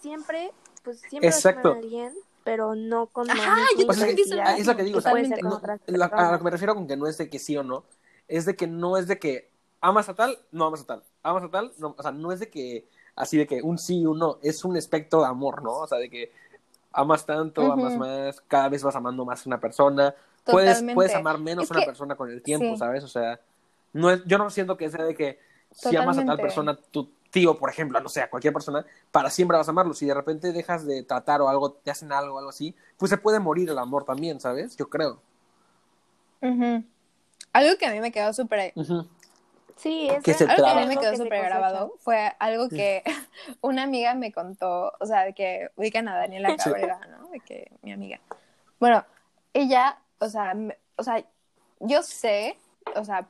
siempre, 0.00 0.52
pues 0.86 1.00
siempre 1.00 1.28
Exacto. 1.28 1.72
a 1.72 1.76
alguien, 1.76 2.14
pero 2.44 2.74
no 2.74 3.08
con 3.08 3.28
Ajá, 3.30 3.56
yo 3.78 3.86
Pues 3.86 3.98
es, 4.00 4.14
que, 4.14 4.22
es 4.22 4.66
lo 4.66 4.76
que 4.76 4.84
digo, 4.84 4.98
o 4.98 5.00
sea, 5.02 5.10
puede 5.10 5.26
ser 5.26 5.40
con 5.40 5.50
no- 5.50 5.56
otras 5.56 5.80
la- 5.86 6.06
a 6.06 6.32
lo 6.32 6.38
que 6.38 6.44
me 6.44 6.50
refiero 6.50 6.74
con 6.74 6.86
que 6.86 6.96
no 6.96 7.06
es 7.08 7.18
de 7.18 7.28
que 7.28 7.38
sí 7.40 7.56
o 7.58 7.62
no, 7.64 7.84
es 8.28 8.46
de 8.46 8.54
que 8.56 8.66
no 8.68 8.96
es 8.96 9.08
de 9.08 9.18
que 9.18 9.50
amas 9.80 10.08
a 10.08 10.14
tal, 10.14 10.38
no 10.52 10.66
amas 10.66 10.80
a 10.82 10.86
tal, 10.86 11.02
amas 11.22 11.42
a 11.44 11.50
tal, 11.50 11.72
no, 11.78 11.94
o 11.98 12.02
sea, 12.02 12.12
no 12.12 12.30
es 12.32 12.38
de 12.40 12.48
que, 12.48 12.86
así 13.16 13.36
de 13.36 13.46
que 13.48 13.60
un 13.62 13.78
sí 13.78 14.00
y 14.02 14.06
un 14.06 14.18
no, 14.18 14.38
es 14.42 14.64
un 14.64 14.76
espectro 14.76 15.20
de 15.20 15.26
amor, 15.26 15.62
¿no? 15.62 15.72
O 15.72 15.86
sea, 15.88 15.98
de 15.98 16.08
que 16.08 16.32
amas 16.92 17.26
tanto, 17.26 17.72
amas 17.72 17.96
más, 17.96 18.40
cada 18.42 18.68
vez 18.68 18.82
vas 18.82 18.94
amando 18.96 19.24
más 19.24 19.44
a 19.44 19.48
una 19.48 19.60
persona, 19.60 20.14
puedes, 20.44 20.70
Totalmente. 20.70 20.94
puedes 20.94 21.14
amar 21.14 21.38
menos 21.38 21.64
Es 21.64 21.70
a 21.70 21.74
una 21.74 21.80
que- 21.80 21.86
persona 21.86 22.14
con 22.14 22.30
el 22.30 22.42
tiempo, 22.42 22.66
sí. 22.74 22.76
¿sabes? 22.78 23.02
O 23.04 23.08
sea, 23.08 23.40
no 23.92 24.10
es, 24.10 24.22
yo 24.24 24.38
no 24.38 24.48
siento 24.50 24.76
que 24.76 24.88
sea 24.88 25.04
de 25.04 25.14
que 25.16 25.40
si 25.72 25.96
amas 25.96 26.16
a 26.18 26.24
tal 26.24 26.36
persona, 26.38 26.76
tu 26.90 27.10
tío, 27.30 27.58
por 27.58 27.70
ejemplo, 27.70 28.00
no 28.00 28.08
sé, 28.08 28.22
a 28.22 28.30
cualquier 28.30 28.52
persona, 28.52 28.84
para 29.10 29.30
siempre 29.30 29.56
vas 29.56 29.68
a 29.68 29.70
amarlo. 29.70 29.94
Si 29.94 30.06
de 30.06 30.14
repente 30.14 30.52
dejas 30.52 30.86
de 30.86 31.02
tratar 31.02 31.40
o 31.42 31.48
algo, 31.48 31.72
te 31.72 31.90
hacen 31.90 32.12
algo 32.12 32.34
o 32.34 32.38
algo 32.38 32.50
así, 32.50 32.74
pues 32.96 33.10
se 33.10 33.18
puede 33.18 33.38
morir 33.40 33.68
el 33.70 33.78
amor 33.78 34.04
también, 34.04 34.40
¿sabes? 34.40 34.76
Yo 34.76 34.88
creo. 34.88 35.20
Algo 37.52 37.78
que 37.78 37.86
a 37.86 37.92
mí 37.92 38.00
me 38.00 38.12
quedó 38.12 38.32
súper. 38.32 38.72
Sí, 39.76 40.08
eso 40.08 40.22
¿Qué 40.22 40.34
se 40.34 40.44
es 40.44 40.50
Algo 40.50 40.64
que 40.64 40.70
a 40.70 40.74
mí 40.76 40.86
me 40.86 40.96
quedó 40.96 41.10
que 41.10 41.16
se 41.18 41.22
súper 41.24 41.44
grabado 41.44 41.92
fue 41.98 42.32
algo 42.38 42.68
que 42.68 43.02
una 43.60 43.82
amiga 43.82 44.14
me 44.14 44.32
contó, 44.32 44.92
o 44.98 45.06
sea, 45.06 45.24
de 45.24 45.34
que 45.34 45.68
ubican 45.76 46.08
a 46.08 46.16
Daniela. 46.16 46.56
Cabrera, 46.56 46.98
¿no? 47.10 47.28
De 47.28 47.40
que 47.40 47.70
mi 47.82 47.92
amiga. 47.92 48.20
Bueno, 48.80 49.04
ella, 49.52 49.98
o 50.18 50.28
sea, 50.28 50.54
me- 50.54 50.78
o 50.96 51.02
sea, 51.02 51.22
yo 51.80 52.02
sé, 52.02 52.56
o 52.94 53.04
sea, 53.04 53.26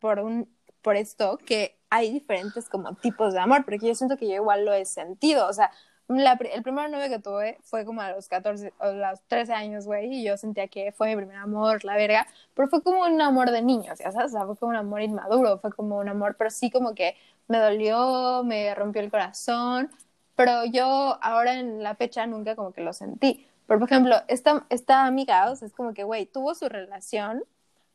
por 0.00 0.20
un, 0.20 0.48
por 0.80 0.96
esto, 0.96 1.38
que 1.38 1.76
hay 1.94 2.10
diferentes 2.10 2.68
como 2.68 2.94
tipos 2.96 3.34
de 3.34 3.38
amor, 3.38 3.64
porque 3.64 3.86
yo 3.86 3.94
siento 3.94 4.16
que 4.16 4.26
yo 4.26 4.34
igual 4.34 4.64
lo 4.64 4.72
he 4.72 4.84
sentido, 4.84 5.46
o 5.46 5.52
sea, 5.52 5.70
la 6.08 6.32
el 6.32 6.62
primer 6.64 6.90
novio 6.90 7.08
que 7.08 7.20
tuve 7.20 7.58
fue 7.62 7.84
como 7.84 8.00
a 8.02 8.10
los 8.10 8.28
14 8.28 8.72
o 8.78 8.92
los 8.92 9.22
13 9.28 9.52
años, 9.52 9.86
güey, 9.86 10.12
y 10.12 10.24
yo 10.24 10.36
sentía 10.36 10.66
que 10.66 10.90
fue 10.90 11.10
mi 11.10 11.16
primer 11.16 11.36
amor, 11.36 11.84
la 11.84 11.94
verga, 11.94 12.26
pero 12.54 12.66
fue 12.68 12.82
como 12.82 13.04
un 13.04 13.20
amor 13.22 13.52
de 13.52 13.62
niños, 13.62 14.00
ya 14.00 14.10
sabes, 14.10 14.32
o 14.32 14.36
sea, 14.38 14.44
fue 14.44 14.56
como 14.56 14.70
un 14.70 14.76
amor 14.76 15.02
inmaduro, 15.02 15.58
fue 15.60 15.70
como 15.72 15.98
un 15.98 16.08
amor, 16.08 16.34
pero 16.36 16.50
sí 16.50 16.68
como 16.68 16.96
que 16.96 17.16
me 17.46 17.58
dolió, 17.58 18.42
me 18.44 18.74
rompió 18.74 19.00
el 19.00 19.10
corazón, 19.10 19.88
pero 20.34 20.64
yo 20.64 21.16
ahora 21.22 21.54
en 21.54 21.80
la 21.82 21.94
fecha 21.94 22.26
nunca 22.26 22.56
como 22.56 22.72
que 22.72 22.80
lo 22.80 22.92
sentí. 22.92 23.46
Pero, 23.66 23.78
por 23.78 23.88
ejemplo, 23.88 24.16
esta, 24.28 24.66
esta 24.68 25.06
amiga, 25.06 25.50
o 25.50 25.56
sea, 25.56 25.68
es 25.68 25.74
como 25.74 25.94
que, 25.94 26.04
güey, 26.04 26.26
tuvo 26.26 26.54
su 26.54 26.68
relación 26.68 27.44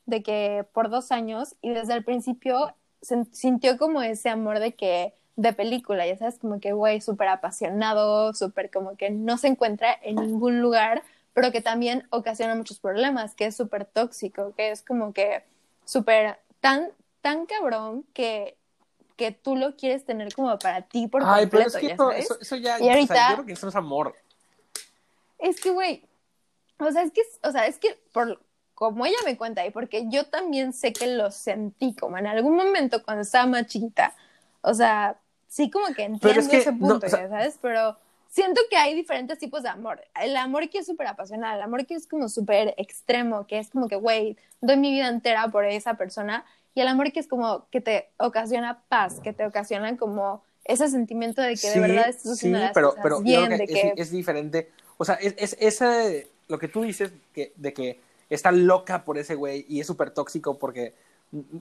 de 0.06 0.24
que 0.24 0.66
por 0.74 0.89
dos 0.89 1.12
años 1.12 1.56
y 1.62 1.72
desde 1.74 1.93
el 1.93 2.04
principio 2.06 2.74
sintió 3.02 3.78
como 3.78 4.02
ese 4.02 4.30
amor 4.30 4.60
de 4.60 4.74
que 4.74 5.14
de 5.36 5.54
película, 5.54 6.06
ya 6.06 6.18
sabes, 6.18 6.38
como 6.38 6.60
que, 6.60 6.74
güey, 6.74 7.00
súper 7.00 7.30
apasionado, 7.30 8.34
súper 8.34 8.70
como 8.70 8.97
que 8.97 9.10
no 9.10 9.38
se 9.38 9.47
encuentra 9.47 9.97
en 10.02 10.16
ningún 10.18 10.60
lugar, 10.62 11.02
pero 11.34 11.52
que 11.54 11.62
también 11.62 12.06
ocasiona 12.10 12.56
muchos 12.56 12.80
problemas, 12.80 13.36
que 13.36 13.45
es 13.45 13.56
súper 13.56 13.86
tóxico, 13.86 14.54
que 14.58 14.72
es 14.72 14.82
como 14.82 15.14
que 15.14 15.43
súper 15.86 16.38
tan, 16.60 16.89
tan 17.22 17.45
cabrón 17.45 18.06
que, 18.14 18.58
que 19.16 19.32
tú 19.32 19.56
lo 19.56 19.78
quieres 19.78 20.04
tener 20.06 20.34
como 20.36 20.60
para 20.60 20.82
ti 20.82 21.08
por 21.08 21.22
Ay, 21.24 21.45
pero 21.47 21.64
completo, 21.64 21.78
es 21.78 21.82
que 21.82 21.88
ya 21.88 21.93
eso, 21.93 22.10
sabes. 22.10 22.26
eso, 22.26 22.38
eso 22.41 22.56
ya, 22.58 22.78
Y 22.78 22.82
o 22.82 22.84
sea, 22.86 22.93
ahorita- 22.95 23.30
yo 23.30 23.36
creo 23.36 23.45
que 23.45 23.54
eso 23.54 23.68
es 23.70 23.76
amor. 23.76 24.16
Es 25.38 25.62
que, 25.62 25.70
güey, 25.70 26.04
o 26.80 26.91
sea, 26.91 27.04
es 27.04 27.12
que, 27.14 27.22
o 27.43 27.52
sea, 27.52 27.66
es 27.68 27.78
que 27.78 27.97
por 28.12 28.41
como 28.80 29.06
ella 29.06 29.18
me 29.26 29.36
cuenta 29.38 29.66
y 29.66 29.72
porque 29.72 30.06
yo 30.10 30.26
también 30.26 30.72
sé 30.72 30.94
que 30.94 31.08
lo 31.08 31.32
sentí 31.32 31.94
como 31.94 32.18
en 32.18 32.28
algún 32.28 32.56
momento 32.56 33.04
cuando 33.04 33.24
estaba 33.24 33.46
más 33.46 33.68
chiquita, 33.68 34.16
o 34.62 34.74
sea, 34.74 35.18
sí 35.50 35.70
como 35.70 35.94
que 35.94 36.04
entiendo 36.04 36.40
es 36.40 36.48
que, 36.48 36.58
ese 36.58 36.72
no, 36.72 36.78
punto, 36.88 37.06
o 37.06 37.10
sea- 37.10 37.24
ya 37.24 37.30
sabes, 37.30 37.60
pero 37.62 37.98
siento 38.30 38.62
que 38.70 38.78
hay 38.78 38.96
diferentes 38.96 39.38
tipos 39.38 39.64
de 39.64 39.70
amor. 39.70 40.02
El 40.22 40.38
amor 40.38 40.70
que 40.70 40.78
es 40.80 40.86
súper 40.86 41.08
apasionado, 41.08 41.58
el 41.58 41.62
amor 41.62 41.86
que 41.86 41.96
es 41.96 42.08
como 42.08 42.30
súper 42.30 42.74
extremo, 42.78 43.46
que 43.48 43.60
es 43.60 43.70
como 43.70 43.90
que, 43.90 43.98
güey, 43.98 44.38
doy 44.62 44.78
mi 44.78 44.92
vida 44.92 45.10
entera 45.10 45.50
por 45.50 45.66
esa 45.66 45.96
persona, 45.96 46.46
y 46.74 46.80
el 46.82 46.88
amor 46.88 47.12
que 47.12 47.20
es 47.20 47.28
como 47.28 47.68
que 47.72 47.82
te 47.82 48.10
ocasiona 48.18 48.82
paz, 48.88 49.20
que 49.20 49.34
te 49.34 49.46
ocasiona 49.46 49.98
como 49.98 50.42
ese 50.64 50.88
sentimiento 50.88 51.42
de 51.42 51.58
que 51.58 51.68
de 51.68 51.74
Sí, 51.74 51.80
verdad 51.80 52.08
estás 52.10 52.24
sí, 52.24 52.30
haciendo 52.32 52.60
las 52.60 52.74
pero, 52.74 52.90
cosas 52.92 53.04
pero 53.04 53.18
yo 53.18 53.24
bien, 53.24 53.46
creo 53.48 53.58
de 53.58 53.68
que 53.68 53.74
que... 53.74 53.88
es, 53.88 53.94
es 53.98 54.12
diferente. 54.12 54.70
O 54.98 55.04
sea, 55.04 55.16
es, 55.16 55.36
es 55.38 55.58
ese, 55.60 56.30
lo 56.48 56.60
que 56.60 56.68
tú 56.70 56.84
dices 56.84 57.12
que, 57.34 57.52
de 57.58 57.74
que 57.74 58.00
está 58.30 58.52
loca 58.52 59.04
por 59.04 59.18
ese 59.18 59.36
güey 59.36 59.66
y 59.68 59.80
es 59.80 59.88
súper 59.88 60.12
tóxico 60.12 60.58
porque 60.58 60.96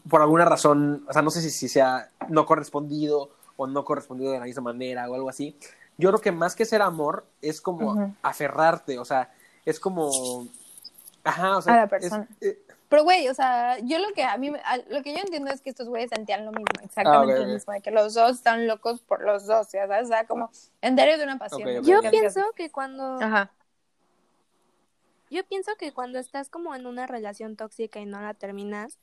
por 0.09 0.23
alguna 0.23 0.45
razón, 0.45 1.05
o 1.09 1.13
sea, 1.13 1.23
no 1.23 1.31
sé 1.31 1.41
si, 1.43 1.51
si 1.51 1.69
sea 1.69 2.11
no 2.29 2.47
correspondido 2.47 3.31
o 3.57 3.67
no 3.67 3.85
correspondido 3.85 4.33
de 4.33 4.39
la 4.39 4.45
misma 4.47 4.63
manera 4.63 5.11
o 5.11 5.15
algo 5.15 5.29
así. 5.29 5.57
Yo 5.99 6.11
creo 6.11 6.21
que 6.21 6.33
más 6.33 6.55
que 6.55 6.65
ser 6.65 6.81
amor 6.81 7.27
es 7.43 7.61
como 7.61 7.93
Ujú. 7.93 8.15
aferrarte, 8.23 8.99
o 8.99 9.05
sea, 9.05 9.31
es 9.65 9.81
como... 9.81 10.47
Ajá, 11.25 11.59
o 11.59 11.63
sea... 11.63 11.73
A 11.73 11.77
la 11.77 11.83
es- 11.85 11.89
persona. 11.91 12.29
eh, 12.41 12.59
Pero, 12.89 13.03
güey, 13.05 13.29
o 13.29 13.35
sea, 13.35 13.79
yo 13.81 13.99
lo 13.99 14.15
que 14.15 14.23
a 14.23 14.39
mí, 14.39 14.51
lo 14.89 15.03
que 15.03 15.13
yo 15.13 15.19
entiendo 15.19 15.51
es 15.51 15.61
que 15.61 15.71
estos 15.71 15.89
güeyes 15.89 16.09
sentían 16.11 16.47
lo 16.47 16.53
mismo, 16.53 16.67
exactamente 16.83 17.35
Ah, 17.35 17.41
ok, 17.41 17.47
lo 17.49 17.53
mismo, 17.53 17.73
de 17.75 17.81
que 17.83 17.91
los 17.91 18.15
dos 18.15 18.37
están 18.37 18.67
locos 18.67 19.03
por 19.03 19.23
los 19.23 19.47
dos, 19.47 19.71
ya 19.73 19.87
sabes, 19.87 20.07
o 20.07 20.09
sea, 20.09 20.27
como 20.27 20.51
en 20.81 20.97
diario 20.97 21.19
de 21.19 21.25
una 21.25 21.39
pasión. 21.39 21.63
Ok, 21.63 21.69
ok, 21.81 21.85
Yo 21.85 22.01
pienso 22.11 22.41
que 22.57 22.71
cuando 22.71 23.21
Ajá. 23.21 23.51
Yo 25.31 25.45
pienso 25.45 25.73
que 25.79 25.93
cuando 25.93 26.19
estás 26.19 26.49
como 26.49 26.75
en 26.75 26.87
una 26.87 27.07
relación 27.07 27.57
tóxica 27.57 28.01
y 28.01 28.07
no 28.07 28.21
la 28.21 28.35
terminas, 28.35 28.99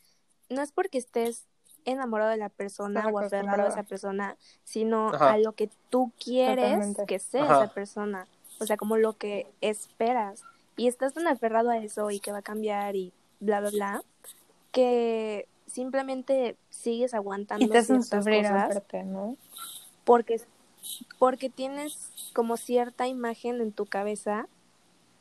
no 0.49 0.61
es 0.61 0.71
porque 0.71 0.97
estés 0.97 1.45
enamorado 1.86 2.32
de 2.32 2.38
la 2.38 2.49
persona 2.49 3.07
o 3.07 3.19
aferrado 3.19 3.63
a 3.63 3.69
esa 3.69 3.84
persona, 3.84 4.38
sino 4.63 5.09
Ajá. 5.09 5.34
a 5.34 5.38
lo 5.38 5.53
que 5.53 5.69
tú 5.89 6.11
quieres 6.23 6.65
Totalmente. 6.65 7.05
que 7.05 7.19
sea 7.19 7.43
Ajá. 7.43 7.63
esa 7.63 7.73
persona, 7.73 8.28
o 8.59 8.65
sea, 8.65 8.78
como 8.78 8.97
lo 8.97 9.13
que 9.17 9.47
esperas. 9.61 10.43
Y 10.78 10.88
estás 10.88 11.13
tan 11.13 11.28
aferrado 11.28 11.69
a 11.69 11.78
eso 11.78 12.11
y 12.11 12.19
que 12.19 12.32
va 12.32 12.39
a 12.39 12.41
cambiar 12.41 12.95
y 12.95 13.13
bla, 13.39 13.61
bla, 13.61 13.69
bla, 13.69 14.03
que 14.71 15.47
simplemente 15.67 16.57
sigues 16.69 17.13
aguantando 17.13 17.65
Y 17.65 17.69
te 17.69 17.78
hacen 17.78 18.01
ciertas 18.03 18.26
sufrir 18.26 18.43
cosas 18.43 18.71
aparte, 18.71 19.03
¿no? 19.03 19.38
porque, 20.03 20.41
porque 21.19 21.49
tienes 21.49 22.11
como 22.34 22.57
cierta 22.57 23.07
imagen 23.07 23.61
en 23.61 23.71
tu 23.71 23.86
cabeza 23.86 24.47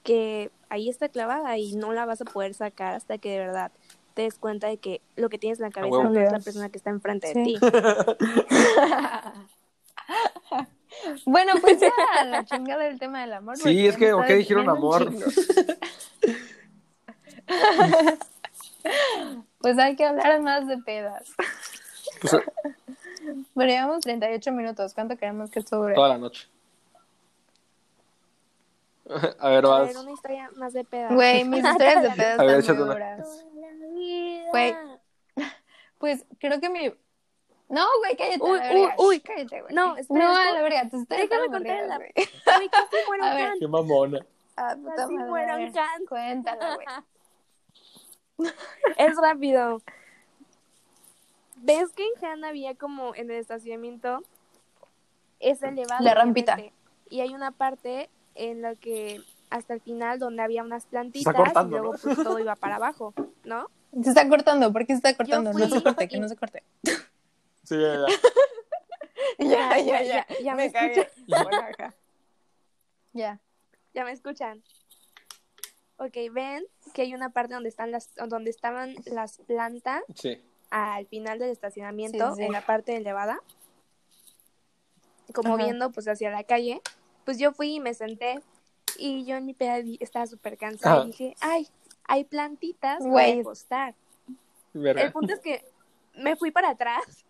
que 0.05 0.53
ahí 0.69 0.89
está 0.89 1.09
clavada 1.09 1.59
y 1.59 1.75
no 1.75 1.93
la 1.93 2.07
vas 2.07 2.21
a 2.21 2.25
poder 2.25 2.55
sacar 2.55 2.95
hasta 2.95 3.19
que 3.19 3.31
de 3.31 3.39
verdad 3.39 3.73
te 4.15 4.23
des 4.23 4.39
cuenta 4.39 4.69
de 4.69 4.77
que 4.77 5.01
lo 5.17 5.29
que 5.29 5.39
tienes 5.39 5.59
en 5.59 5.65
la 5.65 5.71
cabeza 5.73 6.05
no 6.05 6.21
es 6.21 6.31
la 6.31 6.39
persona 6.39 6.69
que 6.69 6.79
está 6.79 6.91
enfrente 6.91 7.33
Sí. 7.33 7.35
de 7.35 7.45
ti. 7.45 7.59
bueno, 11.27 11.55
pues 11.61 11.81
ya, 11.81 11.91
la 12.25 12.45
chingada 12.45 12.85
del 12.85 13.01
tema 13.01 13.23
del 13.23 13.33
amor. 13.33 13.57
Sí, 13.57 13.85
es 13.87 13.97
que, 13.97 14.07
me 14.07 14.13
¿o 14.13 14.21
está 14.21 14.29
qué 14.29 14.35
dijeron 14.37 14.69
amor? 14.71 15.13
pues 19.59 19.79
hay 19.79 19.97
que 19.97 20.05
hablar 20.05 20.41
más 20.43 20.67
de 20.69 20.79
pedas. 20.79 21.33
pues, 22.21 22.37
Bueno, 23.55 23.73
llevamos 23.73 24.01
38 24.01 24.53
minutos. 24.53 24.93
¿Cuánto 24.95 25.17
queremos 25.17 25.51
que 25.51 25.59
esto 25.61 25.79
dure? 25.79 25.95
toda 25.95 26.11
la 26.11 26.19
noche. 26.19 26.47
A 29.39 29.49
ver, 29.51 29.65
A 29.67 29.69
vas. 29.69 29.89
ver, 29.89 29.97
una 29.99 30.13
historia 30.13 30.51
más 30.57 30.73
de 30.73 30.85
peda. 30.85 31.09
Güey, 31.13 31.45
mis 31.49 31.65
historias 31.65 32.03
de 32.03 32.11
pedas 32.11 32.39
A 32.39 32.45
ver, 32.45 32.59
están 32.61 32.77
muy 32.77 32.85
una. 32.85 32.95
duras. 32.95 33.45
Güey. 34.51 34.75
Pues 35.99 36.27
creo 36.39 36.61
que 36.61 36.69
mi. 36.69 36.93
No, 37.69 37.87
güey, 38.01 38.15
cállate. 38.17 38.43
Uy, 38.43 38.59
a 38.59 38.73
la 38.75 38.79
uy, 38.81 38.89
uy. 38.99 39.21
Cállate, 39.21 39.63
güey. 39.63 39.75
No, 39.75 39.97
espera, 39.97 40.21
No, 40.25 40.37
a 40.37 40.51
la 40.53 40.63
verga, 40.63 40.83
tus 40.91 41.01
historias 41.03 41.31
Déjame 41.31 41.49
contar 41.49 41.87
la- 41.87 41.97
güey. 41.97 42.13
Casi 42.45 42.69
A. 43.23 43.53
Qué 43.59 43.69
mamona. 43.69 44.27
Ah, 44.57 44.75
puta 44.77 44.95
Casi 44.97 45.15
madre, 45.15 45.69
a 45.69 45.73
Can. 45.73 46.07
Cuéntala, 46.07 46.77
güey. 46.77 48.51
Es 48.99 49.17
rápido. 49.17 49.81
¿Ves 51.57 51.93
que 51.93 52.07
en 52.07 52.25
Han 52.27 52.45
había 52.45 52.75
como 52.75 53.15
en 53.15 53.31
el 53.31 53.39
estacionamiento 53.39 54.21
es 55.41 55.63
elevado? 55.63 56.05
La 56.05 56.15
rampita. 56.15 56.59
Y 57.09 57.21
hay 57.21 57.35
una 57.35 57.51
parte 57.53 58.11
en 58.35 58.63
la 58.63 58.75
que 58.75 59.21
hasta 59.51 59.75
el 59.75 59.81
final 59.81 60.19
donde 60.19 60.43
había 60.43 60.63
unas 60.63 60.87
plantitas 60.87 61.35
cortando, 61.35 61.77
y 61.77 61.81
luego 61.81 61.95
¿no? 61.95 61.99
pues 62.01 62.17
todo 62.17 62.39
iba 62.39 62.57
para 62.57 62.77
abajo, 62.77 63.15
¿no? 63.45 63.69
Se 64.03 64.09
está 64.09 64.29
cortando, 64.29 64.73
¿por 64.73 64.83
qué 64.87 64.95
se 64.95 64.97
está 64.97 65.17
cortando? 65.17 65.53
fui 65.53 65.63
No 65.63 65.69
se 65.69 65.83
corte, 65.83 66.09
que 66.09 66.19
no 66.19 66.29
se 66.29 66.37
corte. 66.37 66.63
Sí, 67.63 67.81
ya, 67.81 67.95
ya. 67.95 68.07
Ya, 69.39 69.79
ya, 69.79 70.03
ya, 70.03 70.27
ya 70.43 70.55
me 70.55 70.71
cagué. 70.71 71.09
Bueno, 71.27 71.59
ajá. 71.79 71.95
Ya. 73.13 73.41
¿Ya 73.93 74.05
me 74.05 74.13
escuchan? 74.13 74.63
Ok, 75.97 76.17
ven 76.33 76.65
que 76.93 77.03
hay 77.03 77.15
una 77.15 77.31
parte 77.31 77.55
donde 77.55 77.69
están 77.69 77.91
las 77.91 78.13
donde 78.15 78.51
estaban 78.51 78.95
las 79.07 79.39
plantas 79.47 80.03
Sí. 80.15 80.41
al 80.71 81.07
final 81.07 81.39
del 81.39 81.51
estacionamiento, 81.51 82.19
Sí, 82.31 82.35
sí, 82.35 82.37
sí. 82.41 82.43
en 82.47 82.53
la 82.53 82.67
parte 82.67 82.97
elevada, 82.97 83.41
como 85.33 85.55
Ajá. 85.55 85.65
viendo 85.65 85.91
pues 85.91 86.07
hacia 86.09 86.31
la 86.31 86.45
calle, 86.45 86.81
pues 87.25 87.39
yo 87.39 87.53
fui 87.53 87.75
y 87.75 87.81
me 87.81 87.95
senté 87.95 88.41
y 88.99 89.25
yo 89.25 89.37
en 89.37 89.47
mi 89.47 89.55
peda 89.55 89.79
estaba 90.01 90.27
súper 90.27 90.57
cansada 90.57 90.97
Ajá. 90.97 91.05
y 91.05 91.07
dije, 91.09 91.35
ay, 91.41 91.69
hay 92.05 92.25
plantitas 92.25 92.99
para 92.99 93.11
Güey. 93.11 93.41
acostar. 93.41 93.95
El 94.75 95.13
punto 95.13 95.33
es 95.33 95.41
que 95.41 95.65
me 96.15 96.37
fui 96.37 96.51
para 96.51 96.71
atrás 96.71 97.25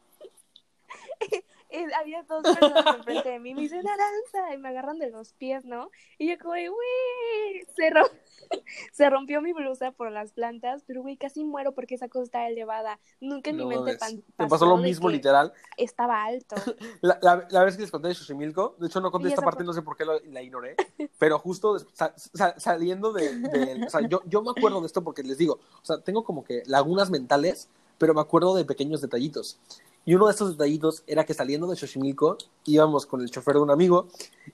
había 2.01 2.23
dos 2.25 2.43
personas 2.43 2.85
enfrente 2.97 3.29
de 3.31 3.39
mí, 3.41 3.55
me 3.55 3.63
dicen 3.63 3.87
Aranza 3.87 4.55
y 4.55 4.59
me 4.59 4.69
agarran 4.69 4.99
de 4.99 5.11
los 5.11 5.33
pies, 5.33 5.65
¿no? 5.65 5.91
Y 6.19 6.29
yo 6.29 6.39
como, 6.39 6.53
güey, 6.55 7.65
se, 7.77 7.91
Se 8.93 9.09
rompió 9.11 9.41
mi 9.41 9.53
blusa 9.53 9.93
por 9.93 10.11
las 10.13 10.33
plantas, 10.33 10.83
pero 10.87 11.03
güey, 11.03 11.17
casi 11.17 11.45
muero 11.45 11.73
porque 11.73 11.95
esa 11.95 12.09
cosa 12.09 12.25
está 12.25 12.49
elevada. 12.49 12.99
Nunca 13.21 13.51
en 13.51 13.57
No 13.57 13.65
mi 13.67 13.77
mente 13.77 13.97
mames. 13.99 13.99
pan- 13.99 14.25
Me 14.39 14.49
pasó 14.49 14.67
lo 14.67 14.77
de 14.77 14.83
mismo, 14.83 15.09
literal. 15.09 15.53
Estaba 15.77 16.25
alto. 16.25 16.57
La, 17.01 17.19
la, 17.23 17.47
la 17.51 17.65
vez 17.65 17.77
que 17.77 17.83
les 17.83 17.91
conté 17.91 18.09
de 18.09 18.15
Xochimilco, 18.15 18.77
de 18.79 18.87
hecho 18.87 19.01
no 19.01 19.11
conté 19.11 19.29
esta 19.29 19.43
parte, 19.43 19.59
fue- 19.59 19.67
no 19.67 19.73
sé 19.73 19.83
por 19.83 19.97
qué 19.97 20.05
lo- 20.05 20.21
la 20.21 20.43
ignoré, 20.43 20.77
pero 21.19 21.39
justo 21.39 21.75
des- 21.75 21.87
sa- 21.93 22.15
sa- 22.17 22.59
saliendo 22.59 23.13
de, 23.13 23.37
de- 23.39 23.85
o 23.87 23.91
sea, 23.91 24.01
yo, 24.09 24.21
yo 24.27 24.43
me 24.43 24.51
acuerdo 24.51 24.81
de 24.81 24.87
esto 24.87 25.03
porque 25.03 25.23
les 25.23 25.39
digo, 25.39 25.55
o 25.83 25.85
sea, 25.85 26.01
tengo 26.01 26.25
como 26.25 26.45
que 26.45 26.63
lagunas 26.67 27.11
mentales, 27.11 27.69
pero 27.99 28.15
me 28.15 28.21
acuerdo 28.21 28.55
de 28.55 28.65
pequeños 28.65 29.01
detallitos. 29.01 29.59
Y 30.05 30.15
uno 30.15 30.27
de 30.27 30.33
estos 30.33 30.51
detallitos 30.53 31.03
era 31.07 31.25
que 31.25 31.35
saliendo 31.35 31.67
de 31.67 31.77
Xochimilco 31.77 32.37
íbamos 32.67 33.07
con 33.07 33.21
el 33.23 33.31
chofer 33.31 33.55
de 33.55 33.61
un 33.63 33.71
amigo 33.71 34.09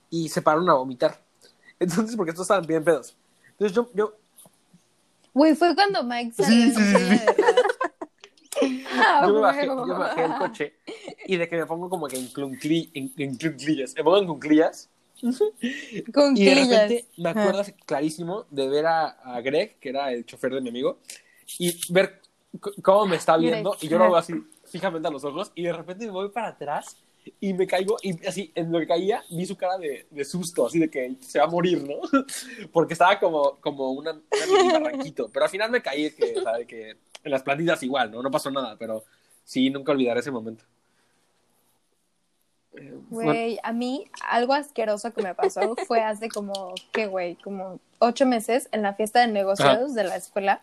y 0.09 0.29
se 0.29 0.43
pararon 0.43 0.69
a 0.71 0.75
vomitar. 0.75 1.23
Entonces, 1.79 2.15
porque 2.17 2.31
estos 2.31 2.45
estaban 2.45 2.67
bien 2.67 2.85
pedos. 2.85 3.17
Entonces 3.51 3.75
yo, 3.75 3.89
yo 3.95 4.15
Güey, 5.33 5.55
fue 5.55 5.75
cuando 5.75 6.03
Mike 6.05 6.33
Sí, 6.37 6.43
salió 6.45 6.75
sí, 6.75 6.85
sí, 6.87 7.05
ruedas. 7.05 7.37
Ah, 8.93 9.25
yo 9.27 9.33
me 9.33 9.41
bajé, 9.41 9.69
huevo. 9.69 9.87
yo 9.87 9.93
me 9.95 10.01
bajé 10.01 10.23
del 10.23 10.35
coche 10.37 10.75
y 11.27 11.37
de 11.37 11.49
que 11.49 11.57
me 11.57 11.67
pongo 11.67 11.89
como 11.89 12.09
que 12.09 12.17
en, 12.19 12.29
cluncli- 12.31 12.91
en, 12.93 13.13
en 13.17 13.37
clunclillas, 13.37 13.95
me 13.97 14.03
pongo 14.05 14.19
en 14.19 14.27
cunclillas 14.27 14.91
Con 16.13 16.37
Y 16.37 16.45
de 16.45 16.55
repente 16.55 17.07
me 17.17 17.31
acuerdo 17.31 17.63
clarísimo 17.87 18.47
de 18.51 18.69
ver 18.69 18.87
a, 18.87 19.09
a 19.09 19.41
Greg, 19.41 19.79
que 19.79 19.89
era 19.91 20.13
el 20.13 20.27
chofer 20.27 20.53
de 20.55 20.61
mi 20.61 20.69
amigo, 20.71 20.99
y 21.59 21.81
ver 21.93 22.21
cómo 22.83 23.07
me 23.07 23.17
está 23.17 23.37
viendo, 23.37 23.77
y 23.81 23.89
yo 23.89 23.99
lo 23.99 24.05
veo 24.07 24.17
así 24.17 24.35
fijamente 24.71 25.09
a 25.09 25.11
los 25.11 25.25
ojos, 25.25 25.53
y 25.55 25.65
de 25.65 25.73
repente 25.73 26.07
me 26.07 26.13
voy 26.13 26.29
para 26.31 26.49
atrás 26.49 26.97
y 27.39 27.53
me 27.53 27.67
caigo, 27.67 27.97
y 28.03 28.27
así, 28.27 28.51
en 28.55 28.73
lo 28.73 28.79
que 28.79 28.87
caía, 28.87 29.23
vi 29.31 29.45
su 29.45 29.57
cara 29.57 29.77
de, 29.77 30.07
de 30.11 30.25
susto, 30.25 30.67
así 30.67 30.79
de 30.79 30.91
que 30.91 31.17
se 31.21 31.39
va 31.39 31.45
a 31.45 31.49
morir, 31.49 31.83
¿no? 31.83 31.97
Porque 32.73 32.95
estaba 32.95 33.19
como, 33.19 33.57
como 33.61 33.91
una, 33.91 34.13
una 34.13 34.79
barranquito, 34.79 35.29
pero 35.29 35.45
al 35.45 35.51
final 35.51 35.71
me 35.71 35.83
caí, 35.83 36.11
que, 36.13 36.35
de 36.35 36.67
que 36.67 36.91
en 37.23 37.31
las 37.31 37.43
plantillas 37.43 37.83
igual, 37.83 38.11
¿no? 38.11 38.23
No 38.23 38.31
pasó 38.31 38.51
nada, 38.51 38.77
pero 38.79 39.05
sí, 39.45 39.69
nunca 39.71 39.93
olvidaré 39.93 40.21
ese 40.21 40.31
momento. 40.31 40.65
Güey, 43.11 43.59
a 43.63 43.73
mí 43.73 44.05
algo 44.29 44.55
asqueroso 44.55 45.13
que 45.13 45.23
me 45.23 45.35
pasó 45.35 45.75
fue 45.87 46.03
hace 46.03 46.29
como, 46.29 46.75
¿qué 46.93 47.07
güey? 47.07 47.35
Como 47.37 47.81
ocho 47.99 48.27
meses 48.27 48.69
en 48.73 48.83
la 48.83 48.95
fiesta 48.95 49.21
de 49.21 49.27
negocios 49.27 49.95
de 49.95 50.05
la 50.05 50.17
escuela. 50.17 50.63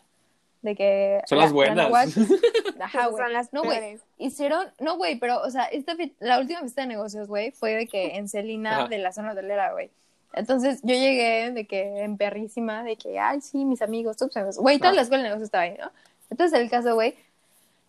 De 0.68 0.76
que. 0.76 1.22
Son 1.28 1.38
la- 1.38 1.46
las 1.46 1.52
la 1.52 1.56
buenas. 1.56 2.18
Nahuac- 2.18 2.42
Ajá, 2.82 3.08
güey. 3.08 3.24
Son 3.24 3.32
las 3.34 3.54
No, 3.54 3.64
güey. 3.64 4.00
Hicieron, 4.18 4.66
no, 4.80 4.98
güey, 4.98 5.18
pero, 5.18 5.42
o 5.42 5.50
sea, 5.50 5.64
esta 5.64 5.96
la 6.20 6.40
última 6.40 6.60
fiesta 6.60 6.82
de 6.82 6.88
negocios, 6.88 7.30
güey, 7.30 7.52
fue 7.52 7.74
de 7.76 7.88
que 7.88 8.18
en 8.18 8.28
Celina 8.28 8.80
Ajá. 8.80 8.88
de 8.90 8.98
la 8.98 9.14
zona 9.14 9.32
hotelera, 9.32 9.72
güey. 9.72 9.90
Entonces 10.34 10.82
yo 10.84 10.94
llegué 10.94 11.52
de 11.52 11.66
que 11.66 12.02
en 12.04 12.18
perrísima, 12.18 12.84
de 12.84 12.98
que, 12.98 13.18
ay, 13.18 13.40
sí, 13.40 13.64
mis 13.64 13.82
amigos, 13.82 14.18
tus 14.18 14.36
amigos. 14.36 14.58
Güey, 14.58 14.78
toda 14.78 14.90
Ah. 14.92 14.96
la 14.96 15.02
escuela 15.04 15.24
de 15.24 15.30
negocios 15.30 15.48
estaba 15.48 15.64
ahí, 15.64 15.78
¿no? 15.80 15.90
Entonces 16.30 16.60
el 16.60 16.70
caso, 16.70 16.94
güey, 16.96 17.16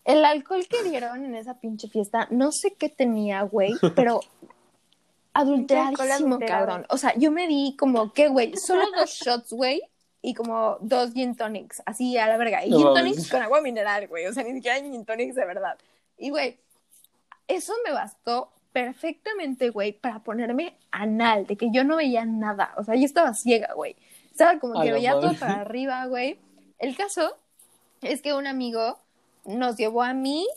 el 0.05 0.23
alcohol 0.23 0.65
que 0.69 0.81
dieron 0.83 1.25
en 1.25 1.35
esa 1.35 1.59
pinche 1.59 1.89
fiesta, 1.89 2.27
no 2.31 2.53
sé 2.53 2.73
qué 2.75 2.87
tenía, 2.87 3.41
güey, 3.41 3.73
pero 3.95 4.21
adulteradísimo, 5.33 6.39
cabrón. 6.39 6.85
O 6.89 6.97
sea, 6.97 7.13
yo 7.17 7.31
me 7.31 7.45
di 7.47 7.75
como, 7.77 8.13
¿qué, 8.13 8.29
güey? 8.29 8.55
Solo 8.55 8.83
dos 8.97 9.09
shots, 9.11 9.51
güey, 9.53 9.81
y 10.21 10.33
como 10.33 10.77
dos 10.81 11.13
gin 11.13 11.35
tonics, 11.35 11.81
así 11.85 12.17
a 12.17 12.27
la 12.27 12.37
verga. 12.37 12.65
Y 12.65 12.71
No 12.71 12.77
gin 12.77 12.93
tonics 12.93 13.29
con 13.29 13.41
agua 13.41 13.61
mineral, 13.61 14.07
güey. 14.07 14.25
O 14.25 14.33
sea, 14.33 14.43
ni 14.43 14.53
siquiera 14.53 14.77
gin 14.79 15.05
tonics 15.05 15.35
de 15.35 15.45
verdad. 15.45 15.77
Y, 16.17 16.29
güey, 16.29 16.57
eso 17.47 17.73
me 17.85 17.91
bastó 17.91 18.51
perfectamente, 18.71 19.69
güey, 19.69 19.93
para 19.93 20.19
ponerme 20.19 20.77
anal, 20.91 21.47
de 21.47 21.55
que 21.55 21.69
yo 21.71 21.83
no 21.83 21.97
veía 21.97 22.25
nada. 22.25 22.73
O 22.77 22.83
sea, 22.83 22.95
yo 22.95 23.05
estaba 23.05 23.33
ciega, 23.33 23.73
güey. 23.73 23.95
Estaba 24.31 24.59
como 24.59 24.79
que 24.79 24.87
la 24.87 24.93
veía 24.93 25.11
todo 25.13 25.33
para 25.33 25.61
arriba, 25.61 26.05
güey. 26.05 26.39
El 26.77 26.95
caso 26.95 27.37
es 28.01 28.21
que 28.21 28.33
un 28.33 28.47
amigo 28.47 28.97
nos 29.45 29.77
llevó 29.77 30.03
a 30.03 30.13
mí 30.13 30.47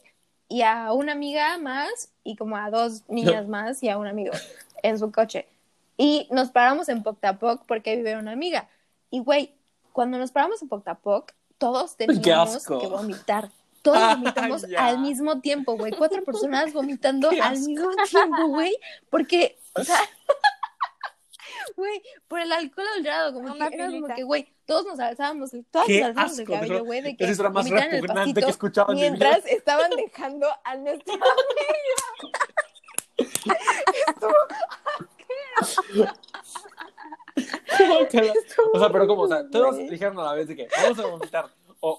y 0.49 0.63
a 0.63 0.93
una 0.93 1.13
amiga 1.13 1.59
más 1.59 2.13
y 2.23 2.37
como 2.37 2.57
a 2.57 2.71
dos 2.71 3.03
niñas 3.09 3.49
más 3.49 3.83
y 3.83 3.89
a 3.89 3.99
un 3.99 4.07
amigo 4.07 4.33
en 4.83 4.99
su 4.99 5.11
coche. 5.11 5.47
Y 5.97 6.29
nos 6.31 6.51
paramos 6.51 6.89
en 6.89 7.03
Poctapoc 7.03 7.65
porque 7.67 7.97
vive 7.97 8.17
una 8.17 8.33
amiga. 8.33 8.69
Y, 9.13 9.21
güey, 9.21 9.55
cuando 9.93 10.19
nos 10.19 10.33
paramos 10.33 10.61
en 10.63 10.69
Poctapoc, 10.69 11.33
todos 11.59 11.97
teníamos 11.97 12.67
que 12.67 12.75
vomitar. 12.75 13.51
Todos 13.83 13.99
vomitamos 14.17 14.65
al 14.77 15.01
mismo 15.01 15.41
tiempo, 15.41 15.77
güey. 15.77 15.93
Cuatro 15.93 16.25
personas 16.25 16.73
vomitando 16.73 17.31
al 17.31 17.59
mismo 17.59 17.91
tiempo, 18.11 18.49
güey. 18.49 18.75
Porque, 19.11 19.59
o 19.75 19.85
sea, 19.85 20.01
güey, 21.77 22.03
por 22.27 22.41
el 22.41 22.53
alcohol 22.53 22.87
adulterado, 22.93 23.35
como 23.35 23.53
Una 23.53 23.69
que 23.69 23.75
era 23.75 23.91
como 23.91 24.07
que, 24.15 24.23
güey, 24.23 24.49
todos 24.65 24.87
nos 24.87 24.99
alzábamos, 24.99 25.51
todos 25.71 25.87
nos 25.87 26.03
alzábamos 26.03 26.39
el 26.39 26.49
cabello, 26.49 26.85
güey, 26.87 27.03
de 27.03 27.15
que 27.15 27.25
es 27.25 27.39
la 27.39 27.51
más 27.51 27.69
repugnante 27.69 28.41
que 28.41 28.47
vida. 28.47 28.87
mientras 28.95 29.45
estaban 29.45 29.91
dejando 29.91 30.49
a 30.65 30.77
nuestra 30.77 31.15
Guácala. 35.93 36.15
O 38.73 38.79
sea, 38.79 38.91
pero 38.91 39.07
como, 39.07 39.23
o 39.23 39.29
sea, 39.29 39.49
todos 39.51 39.79
dijeron 39.79 40.19
a 40.19 40.25
la 40.25 40.35
vez 40.35 40.49
de 40.49 40.57
que 40.57 40.69
vamos 40.83 40.99
a 40.99 41.07
vomitar. 41.07 41.47
O, 41.81 41.99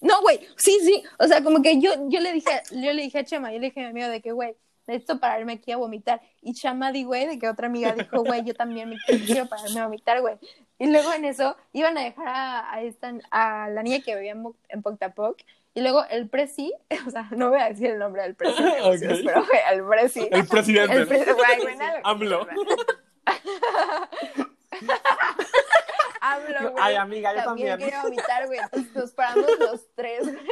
No, 0.00 0.20
güey, 0.22 0.40
sí, 0.56 0.78
sí, 0.82 1.02
o 1.18 1.26
sea, 1.26 1.42
como 1.42 1.62
que 1.62 1.80
yo, 1.80 1.92
yo 2.08 2.20
le 2.20 2.32
dije, 2.32 2.62
yo 2.70 2.92
le 2.92 3.02
dije 3.02 3.18
a 3.18 3.24
Chema, 3.24 3.52
yo 3.52 3.58
le 3.58 3.66
dije 3.66 3.80
a 3.80 3.84
mi 3.84 3.90
amigo 3.90 4.08
de 4.08 4.20
que, 4.20 4.32
güey, 4.32 4.56
necesito 4.86 5.18
pararme 5.18 5.54
aquí 5.54 5.72
a 5.72 5.76
vomitar. 5.76 6.20
Y 6.42 6.54
Chama 6.54 6.92
di, 6.92 7.04
güey, 7.04 7.26
de 7.26 7.38
que 7.38 7.48
otra 7.48 7.66
amiga 7.66 7.92
dijo, 7.92 8.22
güey, 8.22 8.44
yo 8.44 8.54
también 8.54 8.88
me 8.88 8.96
quiero 9.26 9.46
pararme 9.46 9.80
a 9.80 9.86
vomitar, 9.86 10.20
güey. 10.20 10.36
Y 10.78 10.86
luego 10.86 11.12
en 11.12 11.24
eso 11.24 11.56
iban 11.72 11.96
a 11.98 12.02
dejar 12.02 12.28
a, 12.28 12.72
a 12.72 12.82
esta, 12.82 13.12
a 13.30 13.68
la 13.70 13.82
niña 13.82 14.00
que 14.00 14.14
vivía 14.14 14.32
en, 14.32 14.44
en 14.68 14.82
Poctapoc. 14.82 15.38
Y 15.74 15.82
luego 15.82 16.04
el 16.08 16.28
presi, 16.28 16.72
o 17.06 17.10
sea, 17.10 17.28
no 17.32 17.50
voy 17.50 17.60
a 17.60 17.68
decir 17.68 17.90
el 17.90 17.98
nombre 17.98 18.22
del 18.22 18.34
presi, 18.34 18.62
pero 19.24 19.44
güey, 19.44 19.60
el 19.72 19.84
presi. 19.84 20.28
el 20.30 20.46
presidente. 20.46 20.96
El 20.96 21.06
presi, 21.06 21.30
güey, 21.62 21.76
nada. 21.76 22.00
AMLO. 22.04 22.46
Hablo, 26.20 26.72
güey. 26.72 26.84
Ay, 26.84 26.96
amiga, 26.96 27.34
yo 27.34 27.44
también. 27.44 27.78
quería 27.78 28.02
vomitar, 28.02 28.46
güey. 28.46 28.58
Entonces 28.58 28.94
nos 28.94 29.12
paramos 29.12 29.46
los 29.58 29.86
tres, 29.94 30.24
güey. 30.24 30.46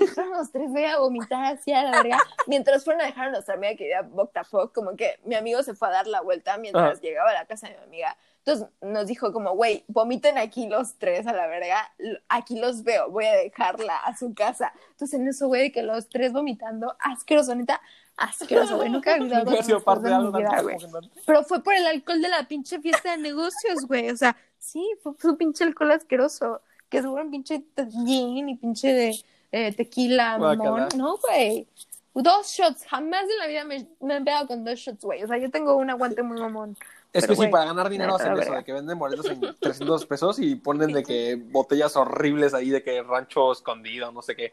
Nos 0.00 0.10
paramos 0.10 0.38
los 0.38 0.52
tres, 0.52 0.70
güey, 0.70 0.84
a 0.86 0.98
vomitar 0.98 1.44
así 1.44 1.72
a 1.72 1.82
la 1.84 2.02
verga. 2.02 2.18
Mientras 2.46 2.84
fueron 2.84 3.02
a 3.02 3.06
dejar 3.06 3.28
a 3.28 3.30
nuestra 3.30 3.54
amiga 3.54 3.74
que 3.76 3.84
vivía 3.84 4.02
Boctapoc, 4.02 4.74
como 4.74 4.96
que 4.96 5.20
mi 5.24 5.34
amigo 5.36 5.62
se 5.62 5.74
fue 5.74 5.88
a 5.88 5.92
dar 5.92 6.06
la 6.06 6.20
vuelta 6.20 6.56
mientras 6.58 6.92
Ajá. 6.92 7.00
llegaba 7.00 7.30
a 7.30 7.34
la 7.34 7.46
casa 7.46 7.68
de 7.68 7.76
mi 7.76 7.82
amiga. 7.84 8.16
Entonces 8.38 8.68
nos 8.80 9.06
dijo 9.06 9.32
como, 9.32 9.54
güey, 9.54 9.84
vomiten 9.86 10.38
aquí 10.38 10.66
los 10.66 10.96
tres 10.98 11.26
a 11.26 11.32
la 11.32 11.46
verga. 11.46 11.92
Aquí 12.28 12.58
los 12.58 12.82
veo, 12.82 13.10
voy 13.10 13.26
a 13.26 13.36
dejarla 13.36 13.98
a 13.98 14.16
su 14.16 14.34
casa. 14.34 14.72
Entonces 14.92 15.20
en 15.20 15.28
eso, 15.28 15.46
güey, 15.46 15.70
que 15.70 15.82
los 15.82 16.08
tres 16.08 16.32
vomitando, 16.32 16.96
asqueroso, 16.98 17.54
neta, 17.54 17.80
asqueroso, 18.20 18.76
güey. 18.76 18.90
Nunca 18.90 19.16
he 19.16 19.20
olvidado 19.20 19.46
Nunca 19.46 19.60
he 19.60 19.64
sido 19.64 19.80
parte 19.80 20.08
de 20.08 20.14
algo 20.14 20.30
tan 20.30 20.42
vida, 20.42 20.62
güey. 20.62 20.78
repugnante. 20.78 21.20
Pero 21.26 21.42
fue 21.44 21.62
por 21.62 21.74
el 21.74 21.86
alcohol 21.86 22.20
de 22.20 22.28
la 22.28 22.46
pinche 22.46 22.78
fiesta 22.80 23.12
de 23.12 23.18
negocios, 23.18 23.86
güey. 23.86 24.10
O 24.10 24.16
sea, 24.16 24.36
sí, 24.58 24.86
fue 25.02 25.12
su 25.18 25.36
pinche 25.36 25.64
alcohol 25.64 25.92
asqueroso. 25.92 26.60
Que 26.88 27.00
seguro 27.00 27.22
un 27.22 27.30
pinche 27.30 27.64
gin 28.04 28.48
y 28.48 28.56
pinche 28.56 28.92
de 28.92 29.24
eh, 29.52 29.72
tequila, 29.72 30.38
mamón. 30.38 30.88
No, 30.96 31.16
güey. 31.18 31.66
Dos 32.14 32.48
shots. 32.48 32.84
Jamás 32.86 33.22
en 33.22 33.38
la 33.38 33.46
vida 33.46 33.64
me, 33.64 33.86
me 34.00 34.16
he 34.16 34.20
pegado 34.20 34.48
con 34.48 34.64
dos 34.64 34.78
shots, 34.78 35.04
güey. 35.04 35.22
O 35.22 35.26
sea, 35.26 35.38
yo 35.38 35.50
tengo 35.50 35.76
un 35.76 35.88
aguante 35.88 36.22
muy 36.22 36.38
mamón. 36.38 36.76
Es 37.12 37.22
Pero, 37.22 37.26
que 37.28 37.34
sí, 37.34 37.36
güey, 37.38 37.50
para 37.50 37.64
ganar 37.64 37.88
dinero 37.88 38.14
hacen 38.14 38.38
eso, 38.38 38.52
de 38.52 38.64
que 38.64 38.72
venden 38.72 38.98
boletos 38.98 39.26
en 39.26 39.40
300 39.60 40.06
pesos 40.06 40.38
y 40.38 40.54
ponen 40.54 40.92
de 40.92 41.02
que 41.02 41.36
botellas 41.36 41.96
horribles 41.96 42.54
ahí, 42.54 42.70
de 42.70 42.82
que 42.82 43.02
rancho 43.02 43.50
escondido, 43.52 44.12
no 44.12 44.22
sé 44.22 44.36
qué. 44.36 44.52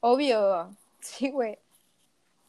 Obvio. 0.00 0.70
Sí, 1.00 1.30
güey. 1.30 1.58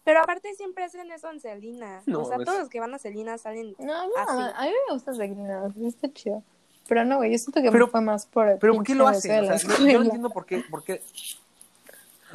Pero 0.04 0.20
aparte 0.22 0.54
siempre 0.56 0.84
hacen 0.84 1.10
eso 1.12 1.30
en 1.32 1.40
Celina. 1.40 2.02
No, 2.06 2.22
o 2.22 2.26
sea, 2.26 2.38
es- 2.38 2.46
todos 2.46 2.60
los 2.60 2.70
que 2.70 2.80
van 2.80 2.94
a 2.94 3.00
Celina 3.00 3.38
salen. 3.38 3.76
No, 3.80 4.08
no, 4.08 4.12
Así. 4.18 4.54
a 4.56 4.62
mí 4.64 4.72
me 4.88 4.94
gusta 4.94 5.14
Tequila. 5.14 5.72
Está 5.86 6.12
chido. 6.12 6.44
Pero 6.88 7.06
no, 7.06 7.18
güey, 7.18 7.32
yo 7.32 7.38
siento 7.38 7.62
que 7.62 7.72
Pero- 7.72 7.88
fue 7.88 8.02
más 8.02 8.26
por 8.26 8.50
el 8.50 8.58
Pero 8.60 8.74
¿por 8.76 8.84
qué 8.84 8.96
lo 8.96 9.08
hacen? 9.08 9.50
O 9.50 9.58
sea, 9.58 9.78
yo- 9.80 10.00
no 10.00 10.04
entiendo 10.18 10.30
por 10.30 10.46
qué. 10.46 10.64
Por 10.70 10.84
qué... 10.84 11.02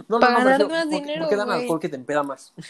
No, 0.09 0.19
no, 0.19 0.21
Para 0.21 0.33
no, 0.33 0.39
ganar 0.39 0.61
refiero, 0.61 0.69
más 0.71 0.85
¿por 0.85 0.91
qué- 0.93 0.99
dinero, 1.01 1.21
¿Por 1.23 1.29
qué 1.31 1.37
dan 1.37 1.51
alcohol 1.51 1.81
que 1.81 1.89
te 1.89 1.97
empeda 1.97 2.23
más? 2.23 2.53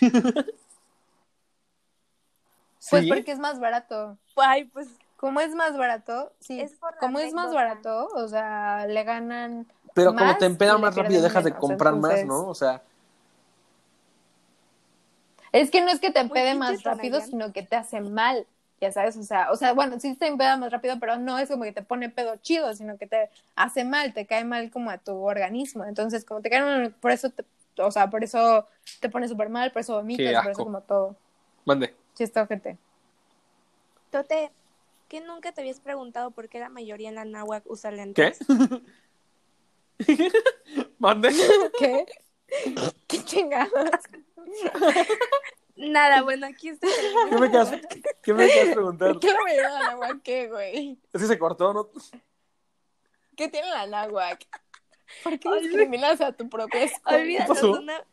Pues 2.91 3.03
¿Sí? 3.05 3.09
porque 3.09 3.33
es 3.33 3.39
más 3.39 3.61
barato. 3.61 4.17
Ay, 4.37 4.65
pues 4.67 4.89
Como 5.17 5.41
es 5.41 5.55
más 5.55 5.77
barato, 5.77 6.33
sí. 6.41 6.61
Es 6.61 6.73
como 7.01 7.19
es 7.19 7.35
más 7.35 7.53
barato, 7.53 8.07
o 8.15 8.29
sea, 8.29 8.87
le 8.87 9.03
ganan. 9.05 9.67
Pero 9.95 10.15
como 10.15 10.37
te 10.39 10.47
empeda 10.47 10.73
y 10.73 10.77
le 10.77 10.81
más 10.83 10.95
rápido, 10.95 11.21
dejas 11.23 11.45
de 11.45 11.53
comprar 11.55 11.95
entonces- 11.95 12.25
más, 12.25 12.27
¿no? 12.27 12.49
O 12.49 12.55
sea, 12.55 12.83
Es 15.53 15.71
que 15.71 15.81
no 15.81 15.91
es 15.91 16.01
que 16.01 16.11
te 16.11 16.21
empede 16.21 16.55
más 16.55 16.83
rápido, 16.83 17.21
sino 17.21 17.53
que 17.53 17.63
te 17.63 17.77
hace 17.77 18.01
mal. 18.01 18.47
Ya 18.81 18.93
sabes, 18.93 19.17
o 19.17 19.25
sea, 19.25 19.51
o 19.51 19.57
sea, 19.57 19.73
bueno, 19.73 19.99
sí 19.99 20.15
te 20.15 20.29
empeda 20.29 20.57
más 20.57 20.71
rápido, 20.71 21.01
pero 21.01 21.17
no 21.17 21.39
es 21.39 21.49
como 21.49 21.65
que 21.65 21.73
te 21.73 21.83
pone 21.83 22.11
pedo 22.11 22.37
chido, 22.37 22.73
sino 22.75 22.97
que 22.97 23.09
te 23.09 23.29
hace 23.57 23.85
mal, 23.85 24.15
te 24.15 24.25
cae 24.25 24.45
mal 24.45 24.71
como 24.71 24.91
a 24.91 24.99
tu 24.99 25.17
organismo. 25.17 25.85
Entonces, 25.85 26.25
como 26.25 26.43
te 26.43 26.51
cae 26.51 26.63
mal, 26.63 26.93
por 26.93 27.11
eso 27.11 27.31
te, 27.31 27.45
o 27.79 27.91
sea, 27.91 28.09
por 28.09 28.23
eso 28.23 28.67
te 29.01 29.09
pone 29.09 29.27
súper 29.27 29.49
mal, 29.49 29.73
por 29.73 29.81
eso 29.81 29.95
vomitas, 29.95 30.43
por 30.43 30.53
eso 30.53 30.65
como 30.65 30.81
todo. 30.83 31.17
mande. 31.65 31.95
Sí, 32.15 32.23
está 32.25 32.43
ojete. 32.43 32.79
Tote, 34.11 34.51
¿qué 35.09 35.21
nunca 35.21 35.53
te 35.53 35.61
habías 35.61 35.81
preguntado 35.81 36.31
por 36.31 36.49
qué 36.49 36.61
la 36.61 36.69
mayoría 36.69 37.09
en 37.09 37.17
la 37.17 37.25
náhuac 37.25 37.65
usa 37.67 37.91
lentes? 37.91 38.39
¿Qué? 38.39 38.73
¿Mande? 40.99 41.31
¿Qué? 41.79 42.07
¿Qué 43.07 43.25
chingados? 43.25 43.91
Nada, 45.77 46.23
bueno, 46.23 46.47
aquí 46.47 46.71
está. 46.71 46.89
¿Qué 47.31 47.37
me 47.39 47.51
quedas, 47.51 47.71
qué 48.23 48.35
me 48.35 48.49
quedas 48.49 48.75
preguntar? 48.75 49.19
¿Qué 49.21 49.33
la 49.33 49.41
mayoría 49.43 49.69
de 49.69 49.75
la 49.75 49.81
náhuac 49.91 50.23
qué, 50.23 50.49
güey? 50.49 50.99
Es 51.13 51.21
que 51.23 51.29
se 51.29 51.39
cortó, 51.39 51.73
¿no? 51.73 51.89
¿Qué 53.37 53.49
tiene 53.49 53.69
la 53.71 53.87
náhuac? 53.87 54.45
¿Por 55.23 55.39
qué 55.39 55.61
discriminas 55.61 56.21
a 56.21 56.33
tu 56.33 56.49
propia 56.49 56.83
escuela? 56.83 57.47
Pasó? 57.47 57.77
sonaba- 57.77 58.05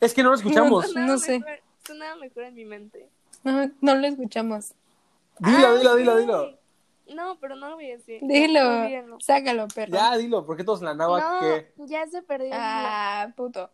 Es 0.00 0.12
que 0.14 0.22
no 0.22 0.30
lo 0.30 0.34
escuchamos. 0.34 0.86
sonaba 0.88 1.06
No 1.06 1.18
sé. 1.18 1.38
mejor- 1.38 1.60
Sonaba 1.86 2.16
mejor 2.16 2.42
en 2.44 2.54
mi 2.54 2.64
mente. 2.64 3.08
No, 3.44 3.70
no 3.80 3.94
lo 3.96 4.06
escuchamos. 4.06 4.72
Dilo, 5.38 5.66
Ah, 5.68 5.74
dilo, 5.74 5.96
dilo, 5.96 6.14
sí. 6.14 6.20
dilo. 6.20 6.58
No, 7.14 7.38
pero 7.40 7.56
no 7.56 7.68
lo 7.70 7.74
voy 7.76 7.90
a 7.90 7.96
decir. 7.96 8.20
Dilo, 8.22 8.82
Olvídenlo. 8.82 9.18
sácalo, 9.20 9.66
perro. 9.68 9.92
Ya, 9.92 10.16
dilo, 10.16 10.44
¿por 10.46 10.56
qué 10.56 10.64
todos 10.64 10.80
en 10.80 10.86
la 10.86 10.94
náhuac 10.94 11.22
No, 11.22 11.40
qué? 11.40 11.72
ya 11.86 12.06
se 12.06 12.22
perdió. 12.22 12.50
Ah, 12.54 13.32
puto. 13.36 13.70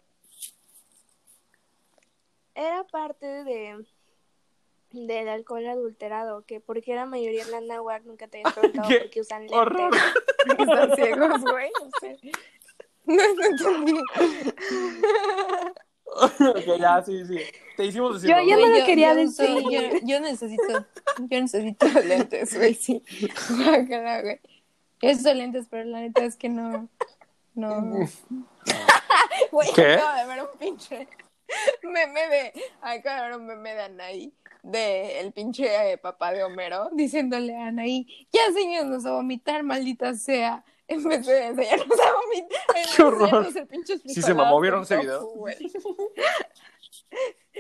Era 2.59 2.83
parte 2.85 3.27
de 3.45 3.85
del 4.91 5.29
alcohol 5.29 5.67
adulterado, 5.67 6.45
que 6.47 6.61
porque 6.61 6.95
la 6.95 7.05
mayoría 7.07 7.43
en 7.43 7.51
la 7.51 7.61
náhuac 7.61 8.05
nunca 8.05 8.27
te 8.27 8.39
habías 8.39 8.55
preguntado 8.59 8.89
¡Qué 8.89 8.99
por 9.01 9.11
qué 9.11 9.21
usan 9.21 9.41
lentes. 9.43 9.59
horror! 9.59 9.91
Están 10.59 10.97
ciegos, 10.97 11.41
güey. 11.43 11.71
No 11.81 11.91
sé. 12.01 12.19
No, 13.05 13.15
no 13.35 13.45
entendí. 13.45 14.01
ok, 16.05 16.79
ya, 16.79 17.03
sí, 17.03 17.25
sí. 17.27 17.39
Te 17.77 17.85
hicimos 17.85 18.15
decir. 18.21 18.35
Yo- 18.37 18.43
yo 18.43 18.57
no 18.57 18.79
lo 18.79 18.85
quería 18.87 19.15
decir. 19.15 19.49
yo, 19.71 19.81
yo 20.03 20.21
necesito, 20.21 20.87
yo 21.19 21.41
necesito 21.41 21.87
lentes, 22.05 22.57
güey, 22.57 22.75
sí. 22.75 23.03
Guácala, 23.65 24.23
güey. 24.23 24.41
Yo 25.01 25.11
uso 25.13 25.33
lentes, 25.35 25.67
pero 25.71 25.85
la 25.85 26.01
neta 26.01 26.25
es 26.25 26.37
que 26.37 26.49
no, 26.49 26.89
no. 27.55 28.09
Güey, 29.53 29.69
¿Qué? 29.75 29.93
acabo 29.95 30.19
de 30.19 30.27
ver 30.27 30.43
un 30.43 30.59
pinche 30.59 31.09
meme 31.83 32.29
de, 32.29 32.53
un 33.37 33.47
meme 33.47 33.75
de 33.75 33.83
Anaí, 33.83 34.35
de 34.63 35.21
el 35.21 35.33
pinche 35.33 35.93
eh, 35.93 35.99
papá 35.99 36.33
de 36.33 36.45
Homero, 36.45 36.91
diciéndole 36.93 37.57
a 37.57 37.69
Anaí, 37.69 38.29
ya 38.33 38.47
enséñanos 38.47 39.07
a 39.07 39.13
vomitar, 39.13 39.63
maldita 39.63 40.15
sea. 40.15 40.65
En 40.91 41.05
vez 41.05 41.27
de 41.27 41.49
enseñarnos 41.49 42.01
a 42.01 42.13
vomitar, 42.15 42.61
¡Qué 42.97 43.03
horror! 43.03 43.47
Sí 44.07 44.23
se 44.23 44.33
mamó, 44.33 44.59
¿vieron 44.59 44.85
ese 44.85 44.97
video? 44.97 45.29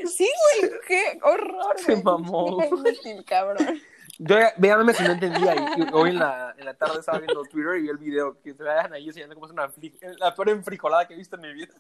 Sí, 0.06 0.30
güey, 0.60 0.72
qué 0.86 1.18
horror, 1.22 1.78
Se 1.78 2.02
mamó. 2.02 2.56
Qué 2.56 2.68
inútil, 2.68 3.24
cabrón. 3.26 3.82
Yo 4.18 4.36
memes 4.56 5.00
y 5.00 5.04
no 5.04 5.12
entendía. 5.12 5.54
Y, 5.76 5.92
hoy 5.92 6.10
en 6.10 6.18
la, 6.18 6.54
en 6.58 6.64
la 6.64 6.74
tarde 6.74 7.00
estaba 7.00 7.18
viendo 7.18 7.42
Twitter 7.44 7.76
y 7.76 7.82
vi 7.82 7.88
el 7.88 7.98
video 7.98 8.40
que 8.42 8.52
se 8.52 8.62
vean 8.62 8.92
ahí 8.92 9.06
enseñando 9.06 9.34
cómo 9.34 9.46
es 9.46 9.52
una 9.52 9.70
la 10.18 10.34
peor 10.34 10.48
enfrijolada 10.48 11.06
que 11.06 11.14
he 11.14 11.16
visto 11.16 11.36
en 11.36 11.42
mi 11.42 11.52
vida. 11.52 11.74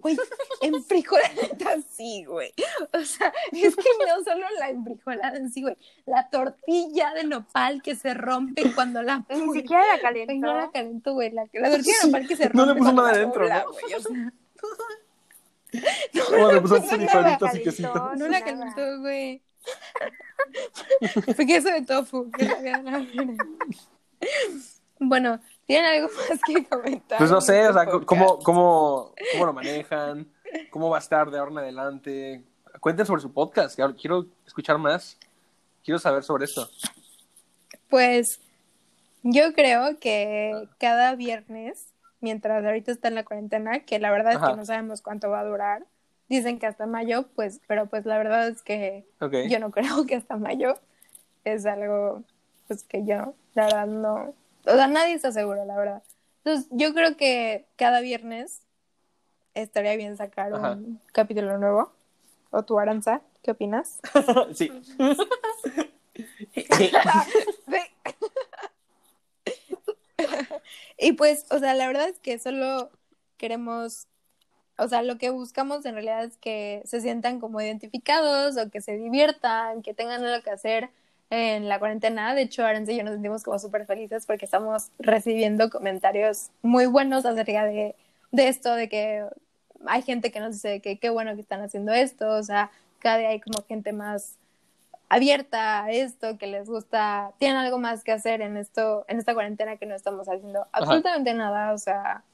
Güey, 0.00 0.16
en 0.62 0.84
frijolada 0.84 1.28
sí, 1.90 2.24
güey. 2.24 2.52
O 2.92 3.00
sea, 3.00 3.32
es 3.52 3.76
que 3.76 3.88
no 4.06 4.24
solo 4.24 4.46
la 4.58 4.70
enfrijolada 4.70 5.36
en 5.36 5.50
sí, 5.50 5.62
güey. 5.62 5.76
La 6.06 6.28
tortilla 6.30 7.12
de 7.14 7.24
nopal 7.24 7.82
que 7.82 7.96
se 7.96 8.14
rompe 8.14 8.72
cuando 8.74 9.02
la 9.02 9.24
Ni 9.28 9.52
siquiera 9.52 9.82
la 9.86 9.94
Ay, 9.94 10.00
calentó. 10.00 10.34
no 10.46 10.54
la 10.54 10.70
calentó, 10.70 11.14
güey. 11.14 11.30
La, 11.30 11.46
la 11.52 11.70
tortilla 11.70 11.94
de 12.02 12.06
nopal 12.06 12.28
que 12.28 12.36
se 12.36 12.48
rompe. 12.48 12.56
No 12.66 12.66
le 12.66 12.74
puso 12.74 12.92
nada 12.92 13.08
la 13.12 13.14
adentro, 13.14 13.48
¿no? 13.48 13.72
güey, 13.72 13.94
o 13.94 14.00
sea, 14.00 14.32
le 16.52 16.60
puso 16.60 16.76
no, 16.78 16.82
no, 16.82 16.88
frijolitos 16.88 17.54
y 17.54 17.58
no, 17.58 17.64
quesito. 17.64 17.94
no, 17.94 18.14
no 18.16 18.28
la 18.28 18.40
calentó, 18.42 19.00
güey. 19.00 19.42
Fue 21.34 21.46
queso 21.46 21.68
de 21.68 21.82
tofu. 21.82 22.30
que 22.30 22.44
la. 22.44 23.06
Bueno, 24.98 25.40
¿tienen 25.66 25.84
algo 25.84 26.08
más 26.28 26.40
que 26.46 26.64
comentar? 26.64 27.18
Pues 27.18 27.30
no 27.30 27.40
sé, 27.40 27.60
en 27.60 27.68
o 27.68 27.72
sea, 27.72 27.82
este 27.82 28.06
cómo, 28.06 28.38
cómo, 28.38 29.14
cómo 29.32 29.46
lo 29.46 29.52
manejan, 29.52 30.32
cómo 30.70 30.90
va 30.90 30.96
a 30.96 31.00
estar 31.00 31.30
de 31.30 31.38
ahora 31.38 31.50
en 31.52 31.58
adelante. 31.58 32.44
Cuenten 32.80 33.06
sobre 33.06 33.22
su 33.22 33.32
podcast, 33.32 33.78
quiero 33.98 34.26
escuchar 34.46 34.78
más. 34.78 35.18
Quiero 35.86 36.00
saber 36.00 36.24
sobre 36.24 36.46
esto. 36.46 36.68
Pues 37.88 38.40
yo 39.22 39.52
creo 39.54 40.00
que 40.00 40.68
cada 40.78 41.14
viernes, 41.14 41.92
mientras 42.20 42.64
ahorita 42.64 42.90
está 42.90 43.06
en 43.06 43.14
la 43.14 43.24
cuarentena, 43.24 43.84
que 43.84 44.00
la 44.00 44.10
verdad 44.10 44.32
es 44.32 44.38
Ajá. 44.38 44.50
que 44.50 44.56
no 44.56 44.64
sabemos 44.64 45.00
cuánto 45.00 45.30
va 45.30 45.40
a 45.40 45.44
durar, 45.44 45.86
dicen 46.28 46.58
que 46.58 46.66
hasta 46.66 46.86
mayo, 46.86 47.28
pues, 47.36 47.60
pero 47.68 47.86
pues 47.86 48.04
la 48.04 48.18
verdad 48.18 48.48
es 48.48 48.62
que 48.62 49.06
yo 49.48 49.60
no 49.60 49.70
creo 49.72 50.06
que 50.06 50.16
hasta 50.16 50.36
mayo 50.36 50.76
es 51.44 51.66
algo, 51.66 52.24
pues 52.66 52.82
que 52.82 53.04
yo, 53.04 53.34
la 53.54 53.66
verdad, 53.66 53.86
no, 53.86 54.34
o 54.66 54.74
sea, 54.74 54.88
nadie 54.88 55.14
está 55.14 55.32
seguro, 55.32 55.64
la 55.64 55.76
verdad. 55.76 56.02
Entonces, 56.44 56.68
yo 56.70 56.94
creo 56.94 57.16
que 57.16 57.66
cada 57.76 58.00
viernes 58.00 58.62
estaría 59.54 59.96
bien 59.96 60.16
sacar 60.16 60.52
Ajá. 60.52 60.72
un 60.72 61.00
capítulo 61.12 61.58
nuevo. 61.58 61.92
¿O 62.50 62.64
tú, 62.64 62.78
Aranza? 62.78 63.22
¿Qué 63.42 63.50
opinas? 63.50 64.00
sí. 64.54 64.70
y 70.98 71.12
pues, 71.12 71.46
o 71.50 71.58
sea, 71.58 71.74
la 71.74 71.86
verdad 71.86 72.08
es 72.08 72.18
que 72.18 72.38
solo 72.38 72.90
queremos, 73.36 74.06
o 74.78 74.88
sea, 74.88 75.02
lo 75.02 75.18
que 75.18 75.30
buscamos 75.30 75.84
en 75.84 75.94
realidad 75.94 76.24
es 76.24 76.36
que 76.38 76.82
se 76.84 77.00
sientan 77.00 77.40
como 77.40 77.60
identificados 77.60 78.56
o 78.56 78.70
que 78.70 78.80
se 78.80 78.96
diviertan, 78.96 79.82
que 79.82 79.94
tengan 79.94 80.24
algo 80.24 80.42
que 80.42 80.50
hacer 80.50 80.90
en 81.30 81.68
la 81.68 81.78
cuarentena. 81.78 82.34
De 82.34 82.42
hecho, 82.42 82.64
Aranza 82.64 82.92
y 82.92 82.98
yo 82.98 83.04
nos 83.04 83.14
sentimos 83.14 83.42
como 83.42 83.58
súper 83.58 83.86
felices 83.86 84.26
porque 84.26 84.44
estamos 84.44 84.90
recibiendo 84.98 85.70
comentarios 85.70 86.50
muy 86.62 86.86
buenos 86.86 87.26
acerca 87.26 87.64
de, 87.64 87.94
de 88.32 88.48
esto, 88.48 88.74
de 88.74 88.88
que 88.88 89.24
hay 89.86 90.02
gente 90.02 90.30
que 90.30 90.40
nos 90.40 90.54
dice 90.54 90.80
que 90.80 90.98
qué 90.98 91.10
bueno 91.10 91.34
que 91.34 91.40
están 91.40 91.60
haciendo 91.60 91.92
esto, 91.92 92.28
o 92.28 92.42
sea, 92.42 92.70
cada 92.98 93.18
día 93.18 93.28
hay 93.28 93.40
como 93.40 93.64
gente 93.66 93.92
más 93.92 94.36
abierta 95.08 95.84
a 95.84 95.90
esto, 95.90 96.38
que 96.38 96.46
les 96.46 96.68
gusta, 96.68 97.32
tienen 97.38 97.56
algo 97.58 97.78
más 97.78 98.02
que 98.02 98.12
hacer 98.12 98.40
en 98.40 98.56
esto, 98.56 99.04
en 99.08 99.18
esta 99.18 99.34
cuarentena 99.34 99.76
que 99.76 99.86
no 99.86 99.94
estamos 99.94 100.28
haciendo 100.28 100.66
absolutamente 100.72 101.32
nada, 101.34 101.72
o 101.72 101.78
sea, 101.78 102.24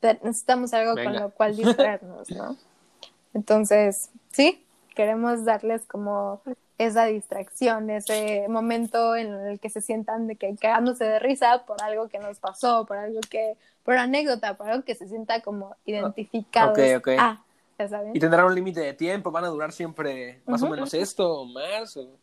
necesitamos 0.00 0.72
algo 0.72 0.94
con 0.94 1.14
lo 1.14 1.30
cual 1.30 1.56
distraernos, 1.56 2.30
¿no? 2.30 2.56
Entonces, 3.34 4.10
sí, 4.30 4.64
queremos 4.94 5.44
darles 5.44 5.84
como 5.84 6.40
esa 6.86 7.04
distracción, 7.06 7.90
ese 7.90 8.46
momento 8.48 9.16
en 9.16 9.32
el 9.32 9.60
que 9.60 9.70
se 9.70 9.80
sientan 9.80 10.26
de 10.26 10.36
que 10.36 10.54
cagándose 10.56 11.04
de 11.04 11.18
risa 11.18 11.64
por 11.66 11.82
algo 11.82 12.08
que 12.08 12.18
nos 12.18 12.38
pasó, 12.38 12.84
por 12.86 12.96
algo 12.98 13.20
que, 13.28 13.56
por 13.84 13.96
anécdota, 13.96 14.56
por 14.56 14.68
algo 14.68 14.84
que 14.84 14.94
se 14.94 15.08
sienta 15.08 15.40
como 15.42 15.74
identificados. 15.84 16.78
Ok, 16.78 16.84
ok. 16.98 17.08
Ah, 17.18 17.42
ya 17.78 17.88
saben. 17.88 18.14
Y 18.16 18.20
tendrán 18.20 18.46
un 18.46 18.54
límite 18.54 18.80
de 18.80 18.94
tiempo, 18.94 19.30
van 19.30 19.44
a 19.44 19.48
durar 19.48 19.72
siempre 19.72 20.40
más 20.46 20.62
o 20.62 20.68
menos 20.68 20.92
esto 20.94 21.40
o 21.40 21.44
más. 21.46 21.96
o- 21.96 22.18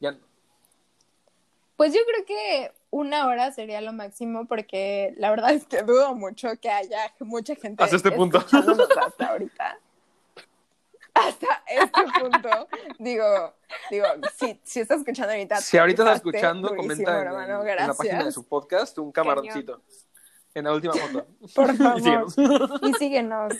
Ya, 0.00 0.16
Pues 1.76 1.92
yo 1.92 2.00
creo 2.06 2.24
que 2.24 2.72
una 2.90 3.26
hora 3.26 3.52
sería 3.52 3.80
lo 3.82 3.92
máximo 3.92 4.46
porque 4.46 5.12
la 5.18 5.28
verdad 5.30 5.50
es 5.52 5.66
que 5.66 5.82
dudo 5.82 6.14
mucho 6.14 6.48
que 6.60 6.70
haya 6.70 7.12
mucha 7.20 7.54
gente 7.54 7.82
Hasta 7.84 7.96
este 7.96 8.12
punto. 8.12 8.38
hasta 8.38 9.26
ahorita. 9.26 9.78
Hasta 11.16 11.62
este 11.66 12.02
punto. 12.20 12.68
Digo, 12.98 13.54
digo, 13.90 14.06
si, 14.36 14.60
si 14.62 14.80
estás 14.80 14.98
escuchando 14.98 15.32
ahorita. 15.32 15.60
si 15.60 15.78
ahorita 15.78 16.02
estás 16.02 16.16
escuchando, 16.16 16.76
comenta 16.76 17.20
en, 17.20 17.26
hermano, 17.26 17.66
en 17.66 17.76
la 17.76 17.94
página 17.94 18.24
de 18.24 18.32
su 18.32 18.44
podcast 18.46 18.98
un 18.98 19.12
camaroncito. 19.12 19.80
En 20.54 20.64
la 20.64 20.72
última 20.72 20.94
foto. 20.94 21.26
Por 21.54 21.70
Y 21.98 22.00
síguenos. 22.00 22.36
Y 22.82 22.92
síguenos. 22.94 23.54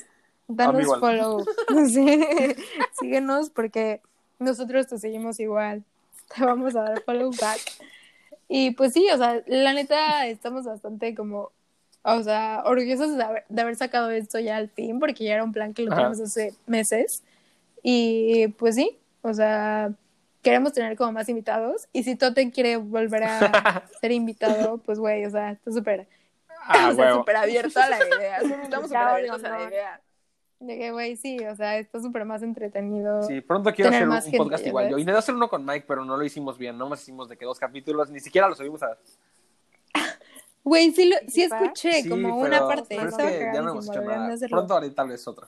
Danos 0.48 0.86
follow. 0.98 1.44
Sí. 1.88 2.56
Síguenos 2.92 3.50
porque 3.50 4.00
nosotros 4.38 4.86
te 4.86 4.98
seguimos 4.98 5.40
igual. 5.40 5.84
Te 6.34 6.44
vamos 6.44 6.76
a 6.76 6.82
dar 6.82 7.02
follow 7.02 7.30
back. 7.40 7.60
Y 8.48 8.72
pues 8.72 8.92
sí, 8.92 9.08
o 9.12 9.16
sea, 9.16 9.42
la 9.46 9.72
neta 9.72 10.26
estamos 10.26 10.64
bastante 10.64 11.14
como, 11.14 11.52
o 12.02 12.22
sea, 12.22 12.62
orgullosos 12.64 13.16
de 13.16 13.22
haber, 13.22 13.44
de 13.48 13.62
haber 13.62 13.76
sacado 13.76 14.10
esto 14.10 14.38
ya 14.38 14.56
al 14.56 14.68
fin, 14.68 15.00
porque 15.00 15.24
ya 15.24 15.34
era 15.34 15.44
un 15.44 15.52
plan 15.52 15.74
que 15.74 15.82
lo 15.82 15.90
teníamos 15.90 16.20
hace 16.20 16.54
meses. 16.66 17.22
Y 17.88 18.48
pues 18.58 18.74
sí, 18.74 18.98
o 19.22 19.32
sea, 19.32 19.92
queremos 20.42 20.72
tener 20.72 20.96
como 20.96 21.12
más 21.12 21.28
invitados. 21.28 21.86
Y 21.92 22.02
si 22.02 22.16
Tote 22.16 22.50
quiere 22.50 22.78
volver 22.78 23.22
a 23.22 23.84
ser 24.00 24.10
invitado, 24.10 24.78
pues 24.78 24.98
güey, 24.98 25.24
o 25.24 25.30
sea, 25.30 25.52
está 25.52 25.70
súper 25.70 26.08
Ah, 26.68 26.88
o 26.90 26.94
sea, 26.96 27.04
huevo. 27.04 27.18
súper 27.20 27.36
abierto 27.36 27.78
a 27.78 27.88
la 27.88 27.98
idea. 28.04 28.36
Estamos 28.64 28.86
súper 28.88 28.96
abiertos 29.02 29.44
a 29.44 29.48
la 29.50 29.68
idea. 29.68 30.00
De 30.58 30.78
que, 30.78 30.90
güey, 30.90 31.14
sí, 31.16 31.38
o 31.46 31.54
sea, 31.54 31.78
está 31.78 32.00
súper 32.00 32.24
más 32.24 32.42
entretenido. 32.42 33.22
Sí, 33.22 33.40
pronto 33.40 33.72
quiero 33.72 33.90
hacer 33.90 34.02
un, 34.02 34.08
más 34.08 34.24
un 34.24 34.30
gente, 34.32 34.42
podcast 34.44 34.66
igual. 34.66 34.86
Yo 34.86 34.90
sabes. 34.92 35.02
intenté 35.02 35.18
hacer 35.20 35.34
uno 35.36 35.48
con 35.48 35.64
Mike, 35.64 35.84
pero 35.86 36.04
no 36.04 36.16
lo 36.16 36.24
hicimos 36.24 36.58
bien. 36.58 36.76
No 36.76 36.88
más 36.88 37.02
hicimos 37.02 37.28
de 37.28 37.36
que 37.36 37.44
dos 37.44 37.60
capítulos, 37.60 38.10
ni 38.10 38.18
siquiera 38.18 38.48
los 38.48 38.58
subimos 38.58 38.82
a. 38.82 38.96
Güey, 40.64 40.90
sí, 40.90 41.08
lo, 41.08 41.16
sí 41.28 41.42
escuché 41.44 42.02
Sí, 42.02 42.08
como 42.08 42.42
pero- 42.42 42.58
una 42.58 42.66
parte. 42.66 42.96
pero 42.96 43.08
es 43.10 43.14
que 43.16 43.50
ya 43.54 43.62
no 43.62 43.70
hemos 43.70 43.88
hecho 43.88 44.02
nada. 44.02 44.34
Pronto 44.50 44.76
haré 44.76 44.90
tal 44.90 45.08
vez 45.08 45.28
otra. 45.28 45.46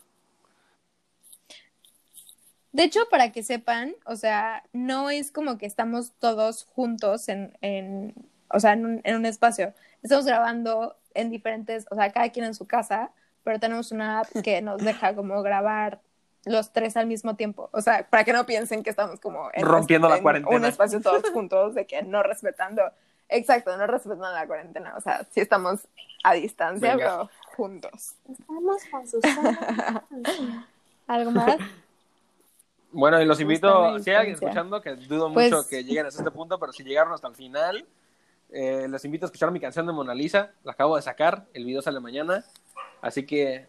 De 2.79 2.85
hecho, 2.85 3.09
para 3.11 3.33
que 3.33 3.43
sepan, 3.43 3.97
o 4.05 4.15
sea, 4.15 4.63
no 4.73 5.11
es 5.11 5.33
como 5.33 5.59
que 5.59 5.67
estamos 5.67 6.13
todos 6.21 6.63
juntos 6.63 7.29
en, 7.29 7.59
en 7.61 8.15
o 8.51 8.61
sea, 8.61 8.75
en 8.75 8.87
un, 8.87 9.01
en 9.03 9.17
un 9.17 9.27
espacio. 9.27 9.75
Estamos 10.01 10.27
grabando 10.27 10.97
en 11.13 11.29
diferentes, 11.29 11.87
o 11.91 11.97
sea, 11.97 12.13
cada 12.13 12.29
quien 12.29 12.45
en 12.45 12.55
su 12.55 12.69
casa, 12.69 13.11
pero 13.43 13.59
tenemos 13.59 13.91
una 13.91 14.21
app 14.21 14.29
que 14.45 14.63
nos 14.63 14.81
deja 14.81 15.17
como 15.17 15.43
grabar 15.43 16.01
los 16.45 16.73
tres 16.73 16.97
al 16.97 17.09
mismo 17.09 17.35
tiempo. 17.35 17.69
O 17.73 17.81
sea, 17.81 18.09
para 18.09 18.23
que 18.23 18.33
no 18.33 18.47
piensen 18.47 18.85
que 18.85 18.91
estamos 18.91 19.19
como 19.19 19.51
en, 19.55 19.67
Rompiendo 19.67 20.09
la 20.09 20.19
en 20.19 20.23
cuarentena. 20.23 20.57
un 20.57 20.65
espacio 20.65 21.01
todos 21.01 21.29
juntos, 21.33 21.75
de 21.75 21.85
que 21.85 22.05
no 22.05 22.23
respetando, 22.23 22.83
exacto, 23.29 23.77
no 23.77 23.89
respetando 23.89 24.31
la 24.31 24.47
cuarentena. 24.47 24.95
O 24.97 25.01
sea, 25.01 25.27
sí 25.33 25.41
estamos 25.41 25.89
a 26.23 26.33
distancia, 26.35 26.95
Venga. 26.95 27.11
pero 27.11 27.31
juntos. 27.57 28.15
Estamos 28.31 28.85
con 28.89 29.09
Susana. 29.09 30.05
¿Algo 31.09 31.33
más? 31.33 31.57
Bueno, 32.91 33.21
y 33.21 33.27
los 33.27 33.39
invito, 33.41 33.99
si 34.01 34.11
hay 34.11 34.17
alguien 34.17 34.35
escuchando, 34.35 34.81
que 34.81 34.95
dudo 34.97 35.33
Pues- 35.33 35.53
mucho 35.53 35.67
que 35.69 35.85
lleguen 35.85 36.07
hasta 36.07 36.21
este 36.23 36.31
punto, 36.31 36.59
pero 36.59 36.73
si 36.73 36.83
llegaron 36.85 37.13
hasta 37.13 37.29
el 37.29 37.35
final, 37.35 37.87
eh, 38.51 38.87
les 38.89 39.05
invito 39.05 39.27
a 39.27 39.29
escuchar 39.29 39.51
mi 39.51 39.61
canción 39.61 39.87
de 39.87 39.93
Mona 39.93 40.15
Lisa. 40.15 40.53
La 40.65 40.73
acabo 40.73 40.97
de 40.97 41.03
sacar, 41.03 41.47
el 41.53 41.65
video 41.67 41.83
sale 41.83 42.01
mañana. 42.01 42.45
Así 43.03 43.27
que 43.27 43.69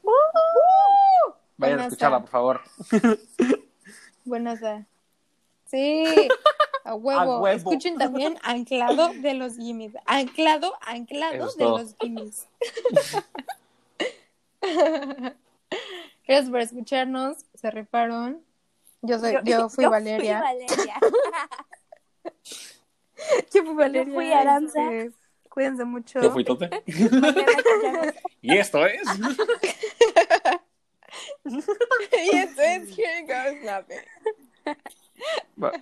vayan 1.57 1.79
a 1.79 1.83
escucharla, 1.83 2.17
a- 2.17 2.21
por 2.21 2.29
favor. 2.29 2.61
Buenas. 4.25 4.63
a- 4.63 4.85
Sí, 5.65 6.05
a 6.85 6.95
huevo. 6.95 7.19
A 7.19 7.25
huevo. 7.41 7.47
Escuchen 7.47 7.97
también 7.97 8.37
Anclado 8.41 9.09
de 9.13 9.33
los 9.35 9.57
Gimmies. 9.57 9.93
Anclado, 10.05 10.73
anclado 10.81 11.47
es 11.47 11.57
de 11.57 11.63
todo. 11.65 11.77
los 11.79 11.95
Gimmies. 11.99 12.47
Gracias 16.27 16.49
por 16.49 16.59
escucharnos. 16.61 17.37
Se 17.55 17.69
rifaron. 17.71 18.41
Yo 19.01 19.17
soy, 19.19 19.37
yo, 19.43 19.69
fui 19.69 19.85
Valeria. 19.85 20.41
Valeria. 20.41 20.99
Yo 23.53 23.63
fui 23.65 23.75
Valeria. 23.75 24.13
fui 24.13 24.31
Aranza. 24.31 24.79
Cuídense 25.49 25.83
mucho. 25.83 26.21
Yo 26.21 26.31
fui 26.31 26.43
Tote. 26.43 26.69
Y 28.41 28.57
esto 28.57 28.85
es. 28.85 29.01
y 31.43 32.37
esto 32.37 32.61
es 32.61 32.97
Here 32.97 33.25
Goes 33.27 33.61
Nothing. 33.63 34.05
Va- 35.61 35.73